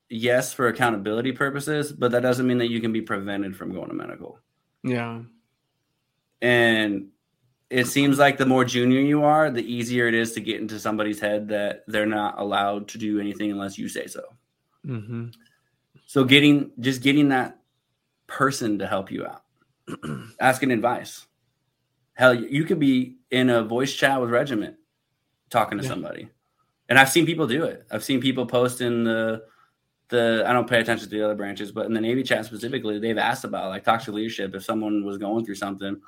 [0.09, 3.89] yes, for accountability purposes, but that doesn't mean that you can be prevented from going
[3.89, 4.39] to medical.
[4.83, 5.23] Yeah.
[6.41, 7.09] And
[7.73, 10.79] it seems like the more junior you are, the easier it is to get into
[10.79, 14.23] somebody's head that they're not allowed to do anything unless you say so.
[14.87, 15.29] Mm-hmm.
[16.05, 17.59] So getting just getting that
[18.27, 19.45] person to help you out,
[20.41, 21.27] asking advice.
[22.13, 24.77] Hell, you could be in a voice chat with regiment
[25.49, 25.91] talking to yeah.
[25.91, 26.29] somebody,
[26.91, 27.87] and I've seen people do it.
[27.91, 29.45] I've seen people post in the
[30.09, 32.99] the I don't pay attention to the other branches, but in the Navy chat specifically,
[32.99, 36.03] they've asked about like toxic leadership if someone was going through something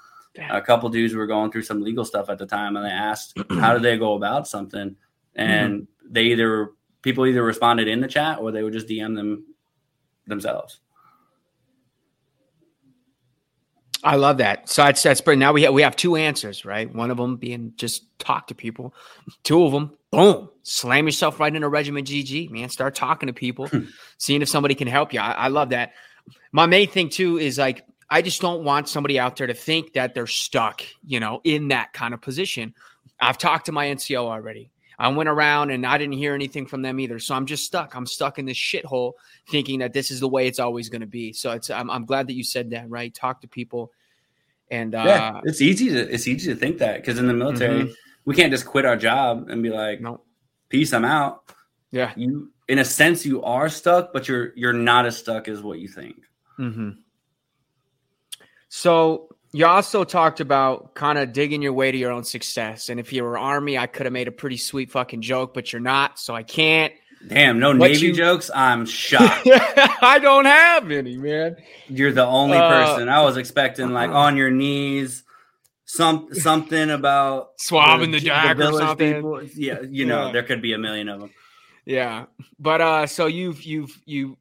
[0.50, 3.38] a couple dudes were going through some legal stuff at the time and they asked
[3.50, 4.96] how do they go about something
[5.34, 6.12] and mm-hmm.
[6.12, 6.70] they either
[7.02, 9.44] people either responded in the chat or they would just dm them
[10.26, 10.80] themselves
[14.06, 14.68] I love that.
[14.68, 16.94] So that's that's but now we have we have two answers, right?
[16.94, 18.94] One of them being just talk to people.
[19.44, 22.68] Two of them, boom, slam yourself right into regiment GG, man.
[22.68, 23.70] Start talking to people,
[24.18, 25.20] seeing if somebody can help you.
[25.20, 25.94] I, I love that.
[26.52, 29.94] My main thing too is like I just don't want somebody out there to think
[29.94, 32.74] that they're stuck, you know, in that kind of position.
[33.20, 34.70] I've talked to my NCO already.
[34.98, 37.18] I went around and I didn't hear anything from them either.
[37.18, 37.96] So I'm just stuck.
[37.96, 39.12] I'm stuck in this shithole
[39.48, 41.32] thinking that this is the way it's always going to be.
[41.32, 43.12] So it's I'm, I'm, glad that you said that, right?
[43.12, 43.92] Talk to people.
[44.70, 47.82] And uh, yeah, it's easy to it's easy to think that because in the military
[47.82, 47.92] mm-hmm.
[48.24, 50.22] we can't just quit our job and be like, no.
[50.68, 51.42] peace, I'm out.
[51.90, 55.60] Yeah, you in a sense you are stuck, but you're you're not as stuck as
[55.60, 56.16] what you think.
[56.58, 56.90] Mm-hmm.
[58.76, 62.88] So you also talked about kind of digging your way to your own success.
[62.88, 65.72] And if you were Army, I could have made a pretty sweet fucking joke, but
[65.72, 66.92] you're not, so I can't.
[67.24, 68.14] Damn, no but Navy you...
[68.14, 68.50] jokes.
[68.52, 69.46] I'm shocked.
[69.46, 71.54] I don't have any, man.
[71.86, 73.08] You're the only uh, person.
[73.08, 75.22] I was expecting like on your knees,
[75.84, 79.14] some something about swabbing the, the or something.
[79.14, 79.42] People.
[79.54, 80.32] Yeah, you know, yeah.
[80.32, 81.30] there could be a million of them.
[81.84, 82.24] Yeah,
[82.58, 84.36] but uh, so you've you've you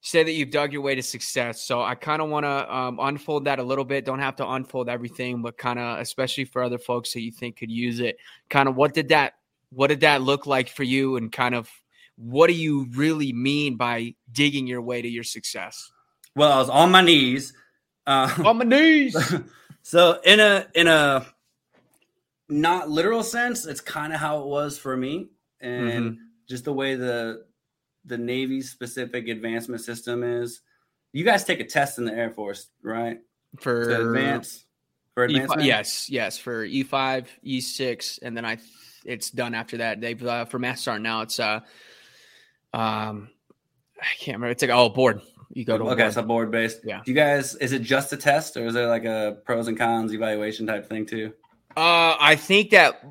[0.00, 1.62] say that you've dug your way to success.
[1.62, 4.04] So I kind of want to um, unfold that a little bit.
[4.04, 7.56] Don't have to unfold everything, but kind of, especially for other folks that you think
[7.56, 8.18] could use it.
[8.48, 9.34] Kind of, what did that,
[9.70, 11.68] what did that look like for you, and kind of,
[12.16, 15.90] what do you really mean by digging your way to your success?
[16.34, 17.52] Well, I was on my knees.
[18.06, 19.16] Uh, on my knees.
[19.82, 21.26] so in a in a
[22.48, 25.28] not literal sense, it's kind of how it was for me,
[25.60, 26.22] and mm-hmm.
[26.48, 27.44] just the way the
[28.06, 30.60] the Navy specific advancement system is.
[31.12, 33.18] You guys take a test in the Air Force, right?
[33.58, 34.66] For to advance
[35.16, 35.62] for advancement.
[35.62, 38.58] E5, yes, yes, for E five, E six, and then I
[39.04, 40.00] it's done after that.
[40.00, 41.60] They've uh, for Master Sergeant now it's uh
[42.74, 43.30] um
[44.00, 44.48] I can't remember.
[44.48, 45.22] It's like oh board.
[45.52, 46.12] You go to okay, board.
[46.12, 46.80] so board based.
[46.84, 47.00] Yeah.
[47.02, 49.78] Do you guys is it just a test or is there like a pros and
[49.78, 51.32] cons evaluation type thing too?
[51.76, 53.02] Uh, I think that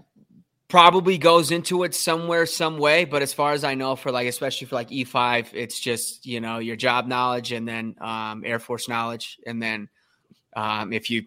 [0.68, 4.28] probably goes into it somewhere some way but as far as i know for like
[4.28, 8.60] especially for like e5 it's just you know your job knowledge and then um, air
[8.60, 9.38] force knowledge.
[9.46, 9.90] And then
[10.56, 11.26] um, if you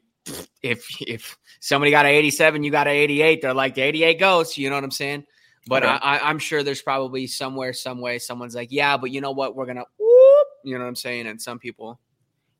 [0.62, 4.58] if if somebody got an 87 you got an 88 they're like the 88 goes
[4.58, 5.24] you know what i'm saying?
[5.66, 5.92] But okay.
[5.92, 9.56] I, i'm sure there's probably somewhere some way someone's like yeah but you know what?
[9.56, 11.26] We're gonna whoop, you know what i'm saying?
[11.26, 11.98] And some people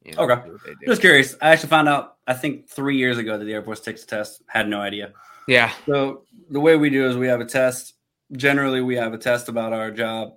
[0.04, 0.48] you know, okay.
[0.86, 1.34] just curious.
[1.42, 4.06] I actually found out i think three years ago that the air force takes a
[4.06, 4.42] test.
[4.46, 5.12] Had no idea.
[5.46, 5.72] Yeah.
[5.86, 7.94] So the way we do is we have a test.
[8.32, 10.34] Generally, we have a test about our job,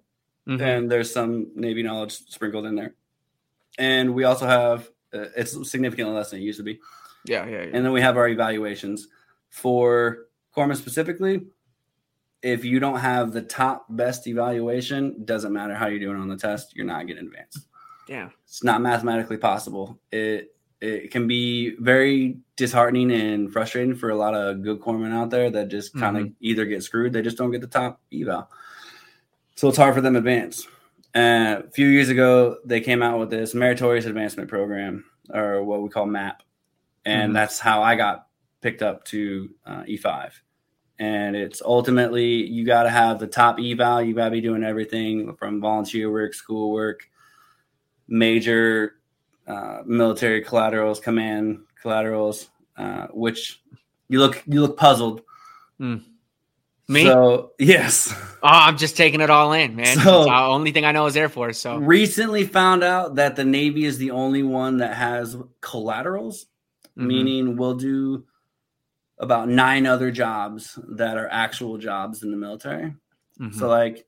[0.48, 0.62] mm-hmm.
[0.62, 2.96] and there's some Navy knowledge sprinkled in there.
[3.78, 6.80] And we also have uh, it's significantly less than it used to be.
[7.26, 7.70] Yeah, yeah, yeah.
[7.74, 9.08] And then we have our evaluations
[9.50, 11.42] for corpsmen specifically.
[12.42, 16.38] If you don't have the top best evaluation, doesn't matter how you're doing on the
[16.38, 17.68] test, you're not getting advanced.
[18.08, 20.00] Yeah, it's not mathematically possible.
[20.12, 25.30] It it can be very disheartening and frustrating for a lot of good corpsmen out
[25.30, 26.34] there that just kind of mm-hmm.
[26.42, 28.50] either get screwed, they just don't get the top eval.
[29.56, 30.68] So it's hard for them to advance.
[31.14, 35.84] Uh, a few years ago, they came out with this meritorious advancement program, or what
[35.84, 36.42] we call MAP,
[37.06, 37.34] and mm-hmm.
[37.34, 38.28] that's how I got
[38.62, 40.32] picked up to uh, E5.
[40.98, 44.04] And it's ultimately you got to have the top eval.
[44.04, 47.10] You got to be doing everything from volunteer work, school work,
[48.08, 48.96] major
[49.48, 53.62] uh, military collaterals, command collaterals, uh, which
[54.08, 55.22] you look you look puzzled.
[55.80, 56.04] Mm.
[56.88, 57.04] Me?
[57.04, 58.14] So yes.
[58.14, 59.98] Oh, I'm just taking it all in, man.
[59.98, 61.58] So, the only thing I know is Air Force.
[61.58, 66.46] So recently found out that the Navy is the only one that has collaterals,
[66.98, 67.08] mm-hmm.
[67.08, 68.26] meaning we'll do
[69.18, 72.96] about nine other jobs that are actual jobs in the military.
[73.40, 73.58] Mm-hmm.
[73.58, 74.06] So like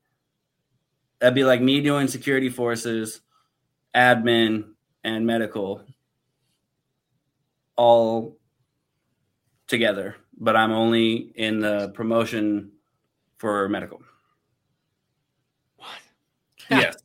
[1.19, 3.21] that'd be like me doing security forces,
[3.95, 4.72] admin,
[5.03, 5.81] and medical
[7.75, 8.37] all
[9.67, 12.71] together, but I'm only in the promotion
[13.37, 14.01] for medical.
[15.77, 15.89] What?
[16.69, 16.95] yes.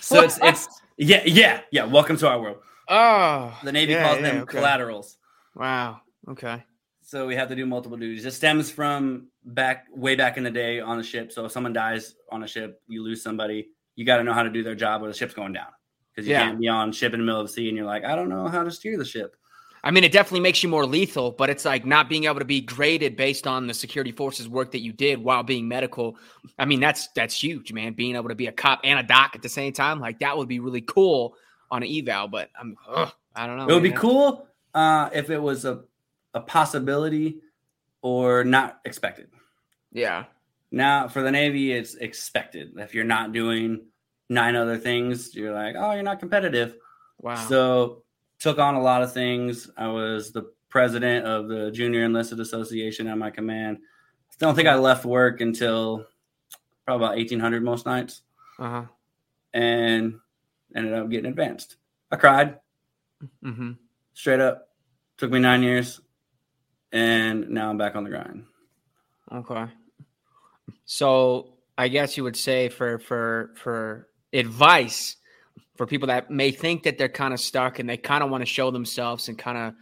[0.00, 1.84] So it's it's yeah yeah yeah.
[1.84, 2.58] Welcome to our world.
[2.88, 4.58] Oh, The Navy yeah, calls yeah, them okay.
[4.58, 5.18] collaterals.
[5.54, 6.00] Wow.
[6.28, 6.62] Okay.
[7.02, 8.24] So we have to do multiple duties.
[8.26, 11.32] It stems from back way back in the day on the ship.
[11.32, 14.42] So if someone dies on a ship, you lose somebody, you got to know how
[14.42, 15.68] to do their job when the ship's going down.
[16.16, 16.46] Because you Yeah.
[16.46, 18.30] can't be on ship in the middle of the sea and you're like, I don't
[18.30, 19.36] know how to steer the ship.
[19.84, 22.44] I mean, it definitely makes you more lethal, but it's like not being able to
[22.46, 26.16] be graded based on the security forces work that you did while being medical.
[26.58, 27.92] I mean, that's that's huge, man.
[27.92, 30.36] Being able to be a cop and a doc at the same time, like that
[30.36, 31.36] would be really cool
[31.70, 32.26] on an eval.
[32.28, 33.68] But I'm, ugh, I don't know.
[33.68, 35.82] it would be cool uh, if it was a,
[36.34, 37.42] a possibility
[38.02, 39.28] or not expected.
[39.92, 40.24] Yeah.
[40.72, 42.72] Now for the Navy, it's expected.
[42.76, 43.82] If you're not doing
[44.28, 46.76] nine other things, you're like, oh, you're not competitive.
[47.20, 47.36] Wow.
[47.36, 48.02] So
[48.38, 49.70] took on a lot of things.
[49.76, 53.78] I was the president of the Junior Enlisted Association at my command.
[54.30, 56.06] I Don't think I left work until
[56.84, 58.22] probably about eighteen hundred most nights,
[58.58, 58.84] uh huh.
[59.54, 60.20] and
[60.74, 61.76] ended up getting advanced.
[62.10, 62.58] I cried
[63.42, 63.72] Mm-hmm.
[64.12, 64.68] straight up.
[65.16, 66.02] Took me nine years,
[66.92, 68.44] and now I'm back on the grind.
[69.32, 69.64] Okay.
[70.84, 75.16] So I guess you would say for for for advice
[75.76, 78.42] for people that may think that they're kind of stuck and they kind of want
[78.42, 79.74] to show themselves and kind of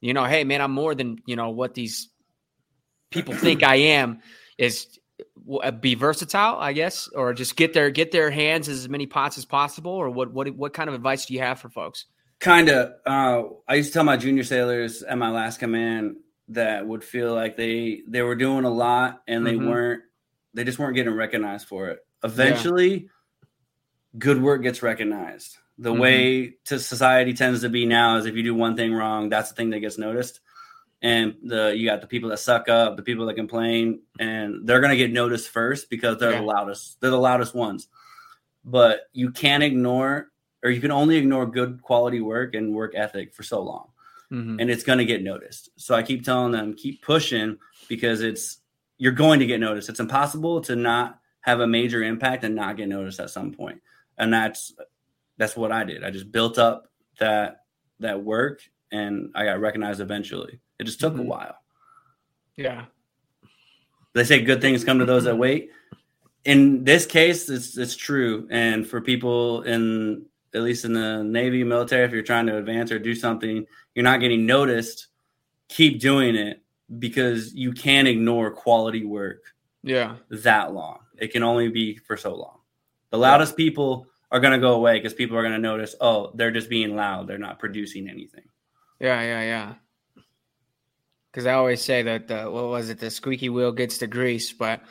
[0.00, 2.08] you know, hey man, I'm more than you know what these
[3.10, 4.20] people think I am.
[4.56, 4.98] Is
[5.62, 9.38] uh, be versatile, I guess, or just get their get their hands as many pots
[9.38, 12.06] as possible, or what what what kind of advice do you have for folks?
[12.38, 12.92] Kind of.
[13.04, 16.16] Uh, I used to tell my junior sailors at my last command
[16.48, 19.68] that would feel like they they were doing a lot and they Mhm.
[19.68, 20.02] weren't
[20.54, 21.98] they just weren't getting recognized for it.
[22.22, 23.08] Eventually,
[24.16, 25.56] good work gets recognized.
[25.78, 25.98] The Mhm.
[26.00, 29.50] way to society tends to be now is if you do one thing wrong, that's
[29.50, 30.40] the thing that gets noticed.
[31.02, 34.80] And the you got the people that suck up, the people that complain, and they're
[34.80, 36.40] gonna get noticed first because they're Yeah.
[36.40, 37.00] the loudest.
[37.00, 37.88] They're the loudest ones.
[38.64, 40.30] But you can't ignore
[40.64, 43.88] or you can only ignore good quality work and work ethic for so long
[44.32, 44.58] Mm-hmm.
[44.60, 47.56] and it's going to get noticed so i keep telling them keep pushing
[47.88, 48.58] because it's
[48.98, 52.76] you're going to get noticed it's impossible to not have a major impact and not
[52.76, 53.80] get noticed at some point
[54.18, 54.74] and that's
[55.36, 56.02] that's what i did.
[56.04, 57.64] I just built up that
[58.00, 58.60] that work
[58.92, 60.60] and i got recognized eventually.
[60.78, 61.20] It just took Mhm.
[61.20, 61.56] a while.
[62.56, 62.86] Yeah.
[64.14, 65.70] they say good things come to those that wait.
[66.44, 68.48] In this case it's it's true.
[68.50, 72.90] And for people in at least in the navy military if you're trying to advance
[72.90, 75.08] or do something you're not getting noticed.
[75.68, 76.62] Keep doing it
[76.98, 79.42] because you can't ignore quality work
[79.82, 80.16] Yeah.
[80.30, 81.00] that long.
[81.18, 82.57] It can only be for so long
[83.10, 86.30] the loudest people are going to go away because people are going to notice oh
[86.34, 88.44] they're just being loud they're not producing anything
[89.00, 89.74] Yeah, yeah, yeah.
[91.30, 92.98] Because I always say that the what was it?
[92.98, 94.82] The squeaky wheel gets the grease, but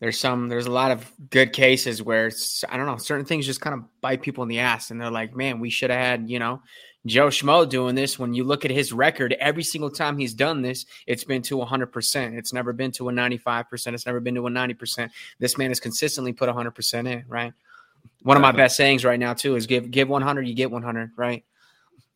[0.00, 3.46] there's some there's a lot of good cases where it's, I don't know certain things
[3.46, 6.00] just kind of bite people in the ass, and they're like, man, we should have
[6.00, 6.62] had you know
[7.06, 8.18] Joe Schmo doing this.
[8.18, 11.56] When you look at his record, every single time he's done this, it's been to
[11.56, 11.86] 100.
[11.86, 13.94] percent It's never been to a 95 percent.
[13.94, 15.12] It's never been to a 90 percent.
[15.38, 17.24] This man has consistently put 100 percent in.
[17.28, 17.52] Right.
[18.22, 21.12] One of my best sayings right now too is give give 100, you get 100.
[21.16, 21.44] Right.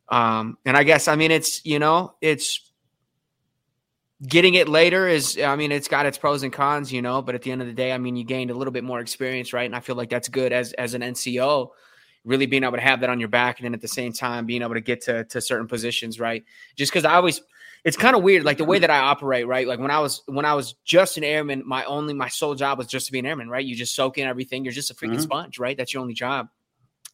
[0.08, 2.72] Um, and I guess I mean it's you know it's
[4.26, 7.34] getting it later is I mean it's got its pros and cons, you know, but
[7.34, 9.52] at the end of the day, I mean you gained a little bit more experience,
[9.52, 9.64] right?
[9.64, 11.70] And I feel like that's good as as an NCO,
[12.24, 14.46] really being able to have that on your back and then at the same time
[14.46, 16.44] being able to get to to certain positions, right?
[16.76, 17.40] Just because I always
[17.84, 19.66] it's kind of weird, like the way that I operate, right?
[19.66, 22.78] Like when I was when I was just an airman, my only my sole job
[22.78, 23.64] was just to be an airman, right?
[23.64, 24.64] You just soak in everything.
[24.64, 25.22] You're just a freaking Mhm.
[25.22, 25.76] sponge, right?
[25.76, 26.48] That's your only job.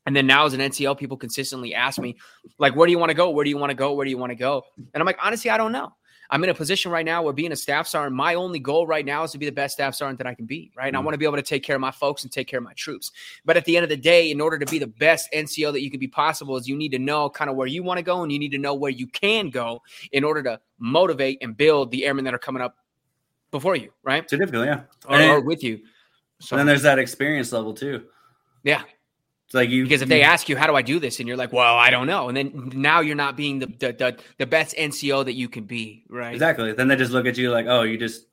[0.05, 2.17] And then now as an NCO, people consistently ask me,
[2.59, 3.31] like, where do you want to go?
[3.31, 3.93] Where do you want to go?
[3.93, 4.63] Where do you want to go?
[4.77, 5.93] And I'm like, honestly, I don't know.
[6.31, 9.05] I'm in a position right now where being a staff sergeant, my only goal right
[9.05, 10.89] now is to be the best staff sergeant that I can be, right?
[10.89, 11.05] And I Mhm.
[11.05, 12.75] want to be able to take care of my folks and take care of my
[12.75, 13.11] troops.
[13.47, 15.81] But at the end of the day, in order to be the best NCO that
[15.81, 18.03] you can be possible, is you need to know kind of where you want to
[18.03, 21.57] go and you need to know where you can go in order to motivate and
[21.57, 22.77] build the airmen that are coming up
[23.51, 24.29] before you, right?
[24.29, 25.81] significantly yeah Or, and, or with you.
[26.41, 28.05] So, and then there's that experience level too
[28.65, 28.83] yeah,
[29.49, 31.27] it's like you because if you- they ask you how do i do this and
[31.29, 34.17] you're like well i don't know and then now you're not being the the, the,
[34.37, 36.73] the best nco that you can be right Exactly.
[36.73, 38.27] Then they just look at you like, oh, you just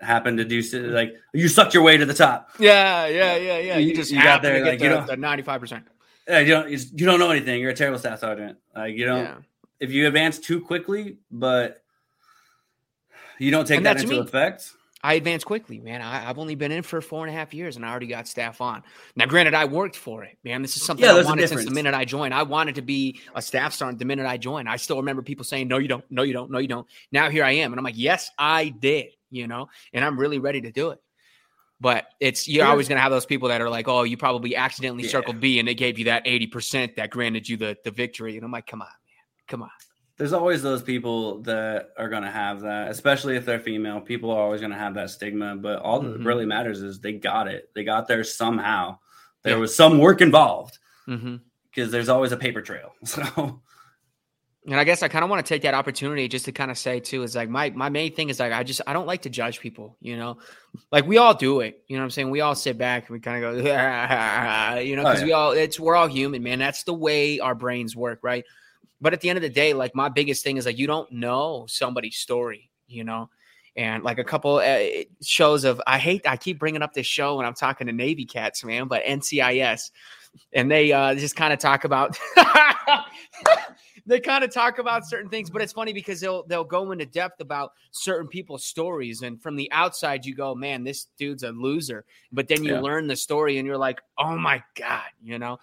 [0.00, 0.60] happened to do
[0.90, 2.50] like you sucked your way to the top.
[2.58, 5.16] yeah yeah yeah yeah you You- just you got there, like, you the, don't- the
[5.16, 5.82] 95%
[6.28, 7.60] Yeah, you don't you don't know anything.
[7.60, 8.58] You're a terrible staff sergeant.
[8.74, 9.36] Like you don't yeah
[9.80, 11.82] if you advance too quickly, but
[13.38, 14.20] you don't take And that that's into me.
[14.22, 14.72] effect.
[15.04, 16.02] I advanced quickly man.
[16.02, 18.26] I, i've only been in for four and a half years and i already got
[18.26, 18.82] staff on.
[19.14, 20.62] Now granted i worked for it man.
[20.62, 22.34] This is something Yeah, i wanted since the minute i joined.
[22.34, 24.68] I wanted to be a staff sergeant the minute i joined.
[24.68, 26.04] I still remember people saying no you don't.
[26.10, 26.50] No you don't.
[26.50, 26.86] No you don't.
[27.12, 30.38] Now here i am and i'm like yes i did you know and i'm really
[30.40, 31.00] ready to do it.
[31.80, 34.56] But it's you're always going to have those people that are like, oh, you probably
[34.56, 35.10] accidentally Yeah.
[35.10, 38.36] circled B and they gave you that eighty percent that granted you the the victory.
[38.36, 39.70] And I'm like, come on, man, come on.
[40.16, 44.00] There's always those people that are going to have that, especially if they're female.
[44.00, 45.56] People are always going to have that stigma.
[45.56, 46.12] But all Mhm.
[46.18, 47.70] that really matters is they got it.
[47.74, 48.98] They got there somehow.
[49.42, 49.58] There Yeah.
[49.58, 51.36] was some work involved Mm-hmm.
[51.68, 52.92] because there's always a paper trail.
[53.04, 53.60] So
[54.66, 56.78] And I guess I kind of want to take that opportunity just to kind of
[56.78, 59.22] say too is like my my main thing is like I just I don't like
[59.22, 60.38] to judge people, you know.
[60.90, 62.30] Like we all do it, you know what I'm saying?
[62.30, 63.58] We all sit back and we kind of go
[64.80, 65.26] you know Oh, cuz yeah.
[65.26, 66.60] we all it's we're all human, man.
[66.60, 68.44] That's the way our brains work, right?
[69.00, 71.10] But at the end of the day, like my biggest thing is like you don't
[71.12, 73.28] know somebody's story, you know.
[73.76, 74.78] And like a couple uh,
[75.20, 78.24] shows of I hate I keep bringing up this show when I'm talking to Navy
[78.24, 79.90] cats, man, but NCIS
[80.52, 82.16] and they uh just kind of talk about
[84.06, 87.06] they kind of talk about certain things, but it's funny because they'll they'll go into
[87.06, 91.50] depth about certain people's stories, and from the outside you go, man, this dude's a
[91.50, 92.04] loser.
[92.32, 92.80] But then you Yeah.
[92.80, 95.58] learn the story, and you're like, oh my god, you know.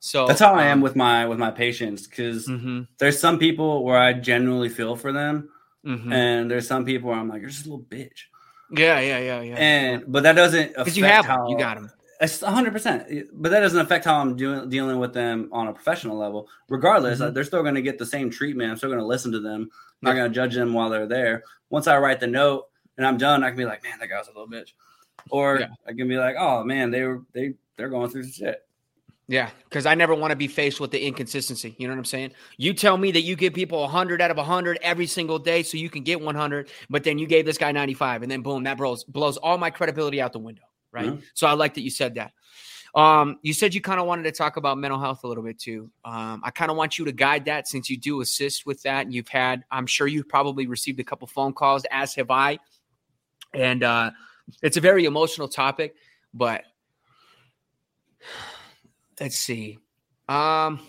[0.00, 3.38] So that's how I am um, with my with my patients because mhm, there's some
[3.38, 5.50] people where I genuinely feel for them,
[5.84, 6.12] mhm.
[6.12, 8.24] and there's some people where I'm like, you're just a little bitch.
[8.70, 9.56] yeah, yeah, yeah, yeah.
[9.56, 11.90] And but that doesn't because you have how them, you got them.
[12.18, 15.72] It's 100, percent but that doesn't affect how I'm doing dealing with them on a
[15.72, 16.48] professional level.
[16.70, 17.26] Regardless, Mhm.
[17.26, 18.70] uh, they're still going to get the same treatment.
[18.70, 19.62] I'm still going to listen to them.
[19.72, 21.44] I'm not going to judge them while they're there.
[21.68, 24.18] Once I write the note and I'm done, I can be like, man, that guy
[24.18, 24.72] was a little bitch,
[25.30, 25.68] or Yeah.
[25.86, 28.66] I can be like, oh man, they were they they're going through some shit.
[29.30, 31.76] Yeah, because I never want to be faced with the inconsistency.
[31.78, 32.32] You know what I'm saying?
[32.56, 35.76] You tell me that you give people 100 out of 100 every single day so
[35.76, 38.76] you can get 100, but then you gave this guy 95, and then boom, that
[38.76, 41.10] blows, blows all my credibility out the window, right?
[41.10, 41.22] Mhm.
[41.34, 42.32] So I like that you said that.
[42.96, 45.60] Um, you said you kind of wanted to talk about mental health a little bit
[45.60, 45.92] too.
[46.04, 49.06] Um, I kind of want you to guide that since you do assist with that,
[49.06, 52.58] and you've had, I'm sure you've probably received a couple phone calls, as have I,
[53.54, 54.10] and uh,
[54.60, 55.94] it's a very emotional topic,
[56.34, 56.64] but
[59.20, 59.78] let's see.
[60.28, 60.80] Um,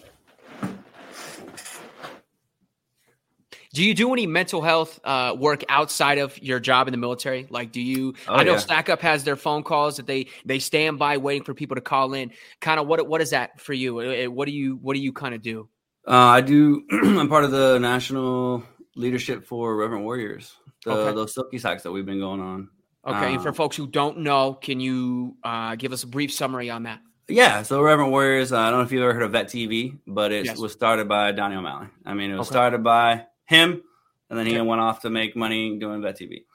[3.74, 7.48] do you do any mental health uh, work outside of your job in the military?
[7.50, 8.16] Like, do you?
[8.28, 8.58] Oh, I know yeah.
[8.58, 11.82] Stack Up has their phone calls that they they stand by waiting for people to
[11.82, 12.32] call in.
[12.60, 14.00] Kind of what what is that for you?
[14.00, 15.70] Uh, What do you what do you kind of do?
[16.08, 16.84] Uh, I do.
[16.92, 18.64] I'm part of the national
[18.96, 20.56] leadership for Irreverent Warriors.
[20.86, 21.16] The, Okay.
[21.16, 22.70] Those Silkies hikes that we've been going on.
[23.06, 26.32] Okay, and for Um, folks who don't know, can you uh, give us a brief
[26.32, 27.00] summary on that?
[27.34, 28.52] Yeah, so Irreverent Warriors.
[28.52, 30.58] Uh, I don't know if you've ever heard of Vet TV, but it Yes.
[30.58, 31.88] was started by Donny O'Malley.
[32.06, 32.54] I mean, it was Okay.
[32.56, 33.82] started by him,
[34.30, 34.62] and then he Okay.
[34.62, 36.46] went off to make money doing Vet TV.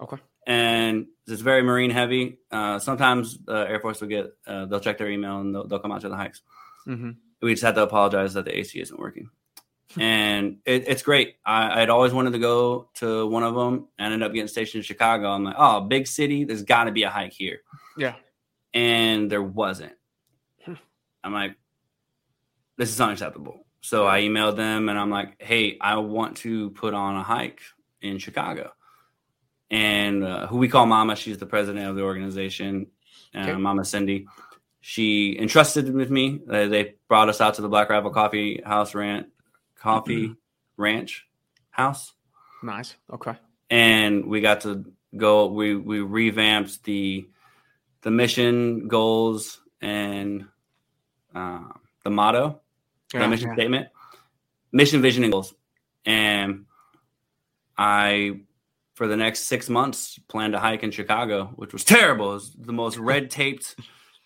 [0.00, 0.16] Okay.
[0.46, 2.38] And it's very marine heavy.
[2.52, 5.78] Uh, sometimes the Air Force will get uh, they'll check their email and they'll, they'll
[5.80, 6.42] come out to the hikes.
[6.84, 7.10] hmm
[7.42, 9.30] We just have to apologize that the AC isn't working.
[9.98, 11.36] and it, it's great.
[11.44, 14.80] I, I'd always wanted to go to one of them and ended up getting stationed
[14.80, 15.30] in Chicago.
[15.30, 17.60] I'm like, oh, big city, there's got to be a hike here.
[17.96, 18.14] Yeah.
[18.74, 19.92] And there wasn't.
[21.26, 21.56] I'm like,
[22.78, 23.66] this is unacceptable.
[23.80, 27.60] So I emailed them and I'm like, hey, I want to put on a hike
[28.00, 28.72] in Chicago.
[29.70, 32.86] And uh, who we call Mama, she's the president of the organization,
[33.34, 33.54] uh, Okay.
[33.54, 34.26] Mama Cindy.
[34.80, 36.40] She entrusted with me.
[36.48, 39.26] Uh, they brought us out to the Black Rifle Coffee House Ranch,
[39.74, 40.36] Coffee
[40.76, 41.26] Ranch
[41.70, 42.12] House,
[42.62, 42.94] Nice.
[43.12, 43.34] Okay.
[43.68, 44.84] and we got to
[45.16, 45.46] go.
[45.48, 47.26] We we revamped the
[48.02, 50.46] the mission goals and
[51.36, 51.60] uh,
[52.04, 52.60] the motto
[53.12, 53.54] the mission yeah.
[53.54, 53.88] statement,
[54.72, 55.54] mission, vision, and goals.
[56.04, 56.64] And
[57.78, 58.40] I,
[58.94, 62.30] for the next six months, planned to hike in Chicago, which was terrible.
[62.30, 63.76] It was the most red taped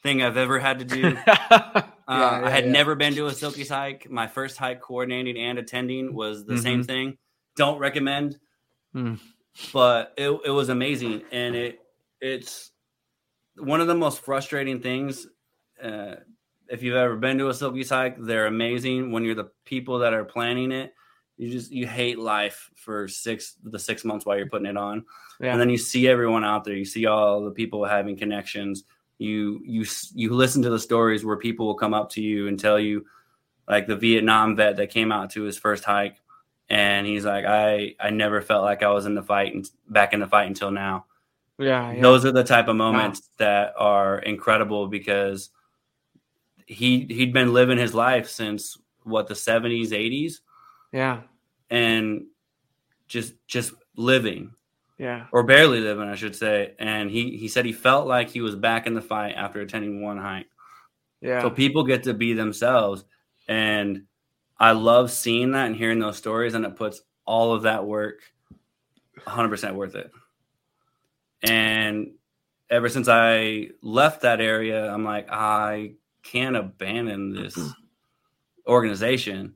[0.03, 1.17] thing I've ever had to do.
[2.11, 2.73] Uh, Yeah, I had yeah.
[2.73, 4.11] never been to a Silkies hike.
[4.11, 6.63] My first hike coordinating and attending was the Mm-hmm.
[6.63, 7.19] same thing.
[7.55, 8.37] Don't recommend,
[8.93, 9.15] Hmm.
[9.73, 11.23] but it, it was amazing.
[11.31, 11.79] And it
[12.21, 12.73] it's
[13.57, 15.29] one of the most frustrating things.
[15.81, 16.17] Uh,
[16.71, 19.13] if you've ever been to a Silkies hike, they're amazing.
[19.13, 20.95] When you're the people that are planning it,
[21.41, 25.05] you just you hate life for six the six months while you're putting it on
[25.41, 25.53] Yeah.
[25.53, 28.85] and then you see everyone out there you see all the people having connections
[29.17, 32.61] you you you listen to the stories where people will come up to you and
[32.61, 33.07] tell you
[33.67, 36.21] like the vietnam vet that came out to his first hike
[36.69, 40.13] and he's like i i never felt like i was in the fight and back
[40.13, 41.07] in the fight until now
[41.59, 42.03] yeah, yeah.
[42.03, 45.49] those are the type of moments that are incredible because
[46.71, 50.35] he he'd been living his life since what the 70s 80s
[50.93, 51.23] yeah.
[51.69, 52.27] and
[53.09, 54.53] just just living
[54.99, 55.27] Yeah.
[55.33, 56.75] or barely living, I should say.
[56.79, 60.01] And he he said he felt like he was back in the fight after attending
[60.03, 60.47] one hike.
[61.21, 61.43] Yeah.
[61.43, 63.05] So people get to be themselves,
[63.49, 64.05] and
[64.59, 68.21] I love seeing that and hearing those stories, and it puts all of that work
[69.25, 70.11] 100 percent worth it.
[71.43, 72.13] And
[72.71, 77.57] ever since I left that area, I'm like, I can't abandon this
[78.67, 79.55] organization.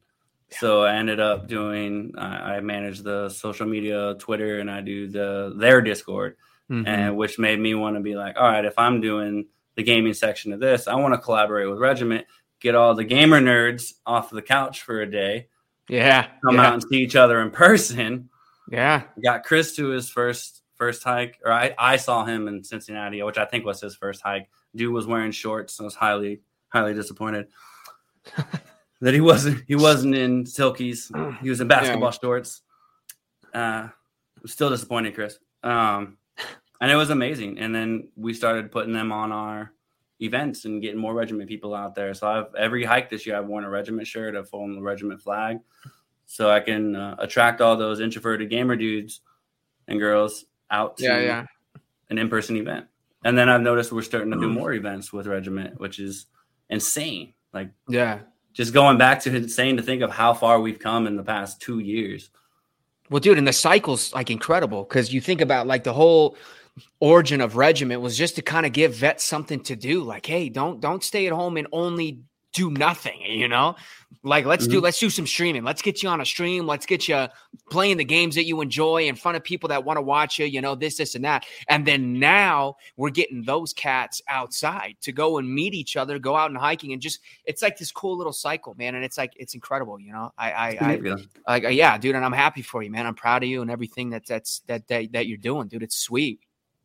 [0.50, 2.12] So I ended up doing.
[2.16, 6.36] I, I manage the social media, Twitter, and I do the their Discord,
[6.70, 6.86] Mhm.
[6.86, 10.14] and which made me want to be like, all right, if I'm doing the gaming
[10.14, 12.26] section of this, I want to collaborate with Regiment,
[12.60, 15.48] get all the gamer nerds off the couch for a day,
[15.88, 18.28] yeah, come yeah, out and see each other in person.
[18.70, 23.22] yeah, Got Chris to his first first hike, or I, I saw him in Cincinnati,
[23.22, 24.48] which I think was his first hike.
[24.76, 25.80] Dude was wearing shorts.
[25.80, 26.40] I was highly
[26.74, 27.46] highly disappointed
[29.00, 31.08] that he wasn't he wasn't in silkies.
[31.40, 32.62] He was in basketball shorts.
[33.54, 35.38] Uh, I'm still disappointed, Chris.
[35.62, 36.18] Um,
[36.80, 37.58] and it was amazing.
[37.58, 39.72] And then we started putting them on our
[40.20, 42.12] events and getting more regiment people out there.
[42.12, 45.22] So I've every hike this year I've worn a regiment shirt, I've flown the regiment
[45.22, 45.60] flag,
[46.26, 49.20] so I can uh, attract all those introverted gamer dudes
[49.86, 51.44] and girls out to yeah, yeah.
[52.10, 52.86] an in-person event.
[53.24, 56.26] And then I've noticed we're starting to do more events with regiment, which is
[56.70, 57.34] insane.
[57.52, 58.20] Like Yeah.
[58.52, 61.60] just going back to insane to think of how far we've come in the past
[61.60, 62.30] two years.
[63.10, 66.36] Well, dude, and the cycle's like incredible because you think about like the whole
[67.00, 70.02] origin of regiment was just to kind of give vets something to do.
[70.02, 72.20] Like, hey, don't don't stay at home and only
[72.54, 73.20] do nothing.
[73.20, 73.76] You know,
[74.22, 74.84] like let's do mm-hmm.
[74.84, 75.64] let's do some streaming.
[75.64, 76.66] Let's get you on a stream.
[76.66, 77.26] Let's get you
[77.70, 80.46] playing the games that you enjoy in front of people that want to watch you.
[80.46, 81.44] You know, this, this, and that.
[81.68, 86.36] And then now we're getting those cats outside to go and meet each other, go
[86.36, 88.94] out and hiking, and just it's like this cool little cycle, man.
[88.94, 90.00] And it's like it's incredible.
[90.00, 93.06] You know, I I, I like yeah, dude, and I'm happy for you, man.
[93.06, 95.82] I'm proud of you and everything that that's that that, that you're doing, dude.
[95.82, 96.40] It's sweet.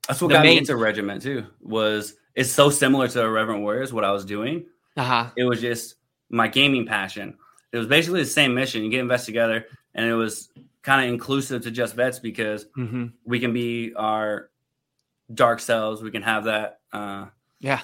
[0.07, 1.45] That's what The got me into regiment too.
[1.61, 4.65] Was it's so similar to the Irreverent Warriors what I was doing.
[4.99, 5.29] Uh huh.
[5.37, 5.95] It was just
[6.29, 7.37] my gaming passion.
[7.71, 8.83] It was basically the same mission.
[8.83, 10.49] You get vets together, and it was
[10.81, 13.05] kind of inclusive to just vets because Mm-hmm.
[13.25, 14.49] we can be our
[15.33, 16.01] dark selves.
[16.01, 17.25] We can have that uh,
[17.59, 17.79] Yeah.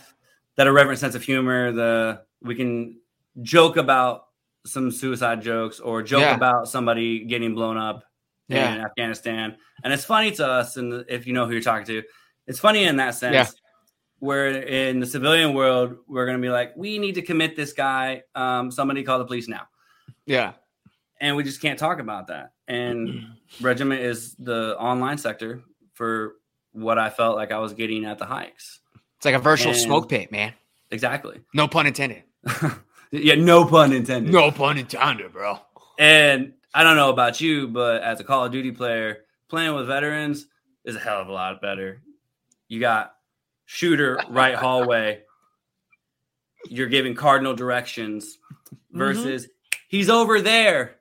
[0.55, 1.72] that irreverent sense of humor.
[1.72, 2.99] The we can
[3.41, 4.28] joke about
[4.66, 6.36] some suicide jokes or joke Yeah.
[6.36, 8.03] about somebody getting blown up
[8.47, 8.74] Yeah.
[8.76, 10.78] in Afghanistan, and it's funny to us.
[10.78, 12.03] And if you know who you're talking to,
[12.47, 13.34] it's funny in that sense.
[13.36, 13.47] Yeah.
[14.20, 17.74] Where in the civilian world, we're going to be like, we need to commit this
[17.74, 18.24] guy.
[18.34, 19.68] Um, somebody call the police now
[20.26, 20.53] Yeah.
[21.20, 22.53] and we just can't talk about that.
[22.68, 23.26] And
[23.61, 25.61] regiment is the online sector
[25.93, 26.36] for
[26.72, 28.80] what I felt like I was getting at the hikes.
[29.18, 30.53] It's like a virtual And- smoke pit, man.
[30.91, 31.41] Exactly.
[31.53, 32.24] No pun intended.
[33.11, 34.32] yeah, no pun intended.
[34.32, 35.59] No pun intended, bro.
[35.99, 39.88] And I don't know about you, but as a Call of Duty player, playing with
[39.88, 40.45] veterans
[40.84, 42.01] is a hell of a lot better.
[42.68, 43.14] You got
[43.66, 45.22] shooter right hallway.
[46.70, 48.38] You're giving cardinal directions
[48.91, 49.80] versus mm-hmm.
[49.88, 50.95] he's over there.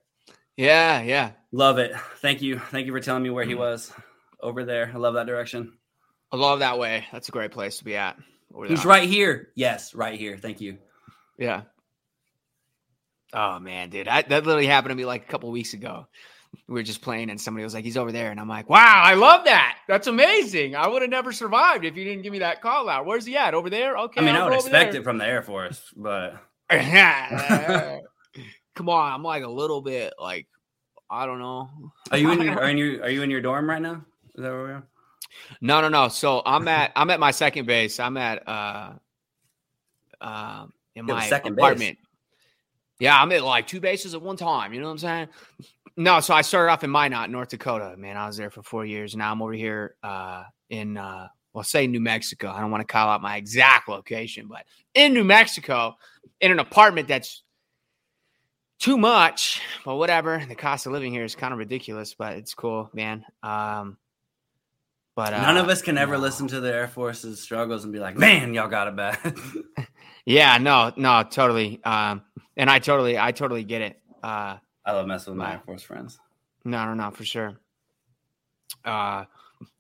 [0.57, 1.33] Yeah, yeah.
[1.53, 1.95] Love it.
[2.19, 2.59] Thank you.
[2.59, 3.93] Thank you for telling me where he was
[4.41, 4.91] over there.
[4.93, 5.73] I love that direction.
[6.33, 7.07] I love that way.
[7.13, 8.17] That's a great place to be at.
[8.69, 9.49] He's right here.
[9.55, 10.37] Yes, right here.
[10.37, 10.79] Thank you.
[11.39, 11.63] Yeah.
[13.33, 16.07] Oh man, dude, I, that literally happened to me like a couple weeks ago.
[16.69, 19.03] We were just playing, and somebody was like, "He's over there," and I'm like, "Wow,
[19.05, 19.79] I love that.
[19.89, 20.77] That's amazing.
[20.77, 23.07] I would have never survived if you didn't give me that call out.
[23.07, 23.55] Where's he at?
[23.55, 23.97] Over there?
[23.97, 24.21] Okay.
[24.21, 26.37] I mean, I'll I would expect there." it from the Air Force, but
[28.75, 30.47] Come on, I'm like a little bit like
[31.09, 31.71] I don't know.
[32.11, 34.05] are you in your are in your are you in your dorm right now?
[34.35, 34.87] Is that where we are?
[35.61, 36.09] No, no, no.
[36.09, 38.01] So I'm at I'm at my second base.
[38.01, 38.93] I'm at uh
[40.21, 41.63] uh in You my second base?
[41.63, 41.99] apartment.
[42.99, 44.73] Yeah, I'm at like two bases at one time.
[44.73, 45.29] You know what I'm saying?
[45.97, 47.95] No, so I started off in Minot, North Dakota.
[47.97, 49.15] Man, I was there for four years.
[49.15, 52.51] Now I'm over here uh in uh well say New Mexico.
[52.51, 54.65] I don't want to call out my exact location, but
[54.95, 55.95] in New Mexico,
[56.41, 57.43] in an apartment that's
[58.81, 60.45] too much, but whatever.
[60.49, 63.25] The cost of living here is kind of ridiculous, but it's cool, man.
[63.43, 63.99] Um
[65.17, 66.19] but uh, None of us can ever no.
[66.19, 69.37] listen to the Air Force's struggles and be like, "Man, y'all got it bad."
[70.27, 71.83] Yeah, no, no, totally.
[71.85, 72.23] Um,
[72.57, 74.01] and I totally, I totally get it.
[74.23, 76.19] Uh, I love messing with my Air Force friends.
[76.65, 77.55] no, no, no, for sure.
[78.85, 79.25] Uh,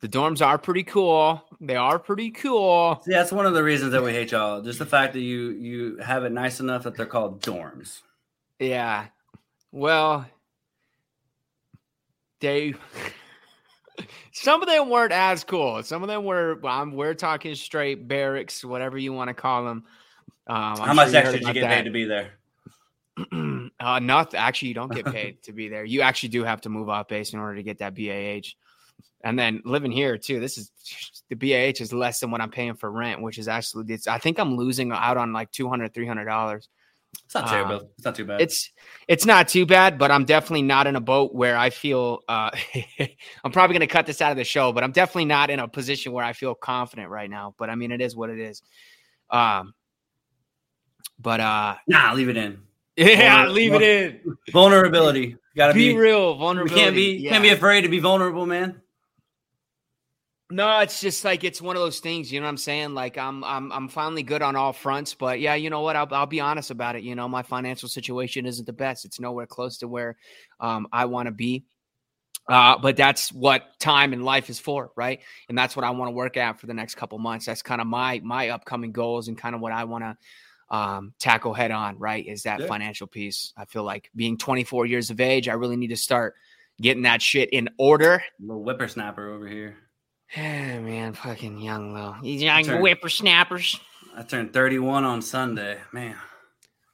[0.00, 1.42] the dorms are pretty cool.
[1.60, 3.00] They are pretty cool.
[3.04, 4.62] See, that's one of the reasons that we hate y'all.
[4.62, 8.00] Just the fact that you you have it nice enough that they're called dorms.
[8.58, 9.06] Yeah.
[9.72, 10.26] Well,
[12.40, 12.74] they.
[14.32, 15.82] Some of them weren't as cool.
[15.82, 16.56] Some of them were.
[16.56, 19.84] well, I'm, we're talking straight barracks, whatever you want to call them.
[20.46, 22.32] Um, How much extra did you get paid to be there?
[23.84, 24.40] uh, nothing.
[24.40, 25.84] Actually, you don't get paid to be there.
[25.84, 28.48] You actually do have to move off base in order to get that BAH.
[29.22, 30.40] And then living here too.
[30.40, 30.70] This is
[31.28, 34.18] the BAH is less than what I'm paying for rent, which is actually it's, I
[34.18, 36.68] think I'm losing out on like 200 300 dollars
[37.24, 37.76] It's not terrible.
[37.76, 38.40] Um, it's not too bad.
[38.42, 38.70] It's
[39.08, 42.20] it's not too bad, but I'm definitely not in a boat where I feel.
[42.28, 42.50] Uh,
[43.44, 45.58] I'm probably going to cut this out of the show, but I'm definitely not in
[45.58, 47.54] a position where I feel confident right now.
[47.58, 48.62] But I mean, it is what it is.
[49.30, 49.72] Um,
[51.18, 52.63] but uh, nah, leave it in.
[52.96, 54.36] Yeah, leave it in.
[54.52, 55.36] Vulnerability.
[55.56, 56.34] Got to be, be, real.
[56.36, 56.80] Vulnerability.
[56.80, 57.30] can't be yeah.
[57.30, 58.80] can't be afraid to be vulnerable, man.
[60.50, 62.94] No, it's just like it's one of those things, you know what I'm saying?
[62.94, 65.96] Like I'm I'm I'm finally good on all fronts, but yeah, you know what?
[65.96, 67.02] I'll I'll be honest about it.
[67.02, 69.04] You know, my financial situation isn't the best.
[69.04, 70.16] It's nowhere close to where
[70.60, 71.64] um, I want to be.
[72.46, 75.20] Uh, but that's what time and life is for, right?
[75.48, 77.46] And that's what I want to work at for the next couple months.
[77.46, 80.16] That's kind of my my upcoming goals and kind of what I want to
[80.70, 82.26] um, tackle head on, right?
[82.26, 82.66] Is that yeah.
[82.66, 83.52] financial piece.
[83.56, 86.34] I feel like being 24 years of age, I really need to start
[86.80, 88.22] getting that shit in order.
[88.40, 89.76] Little whippersnapper over here.
[90.36, 92.16] man, fucking young though.
[92.22, 93.78] These young turned, whippersnappers.
[94.16, 96.16] I turned 31 on Sunday, man.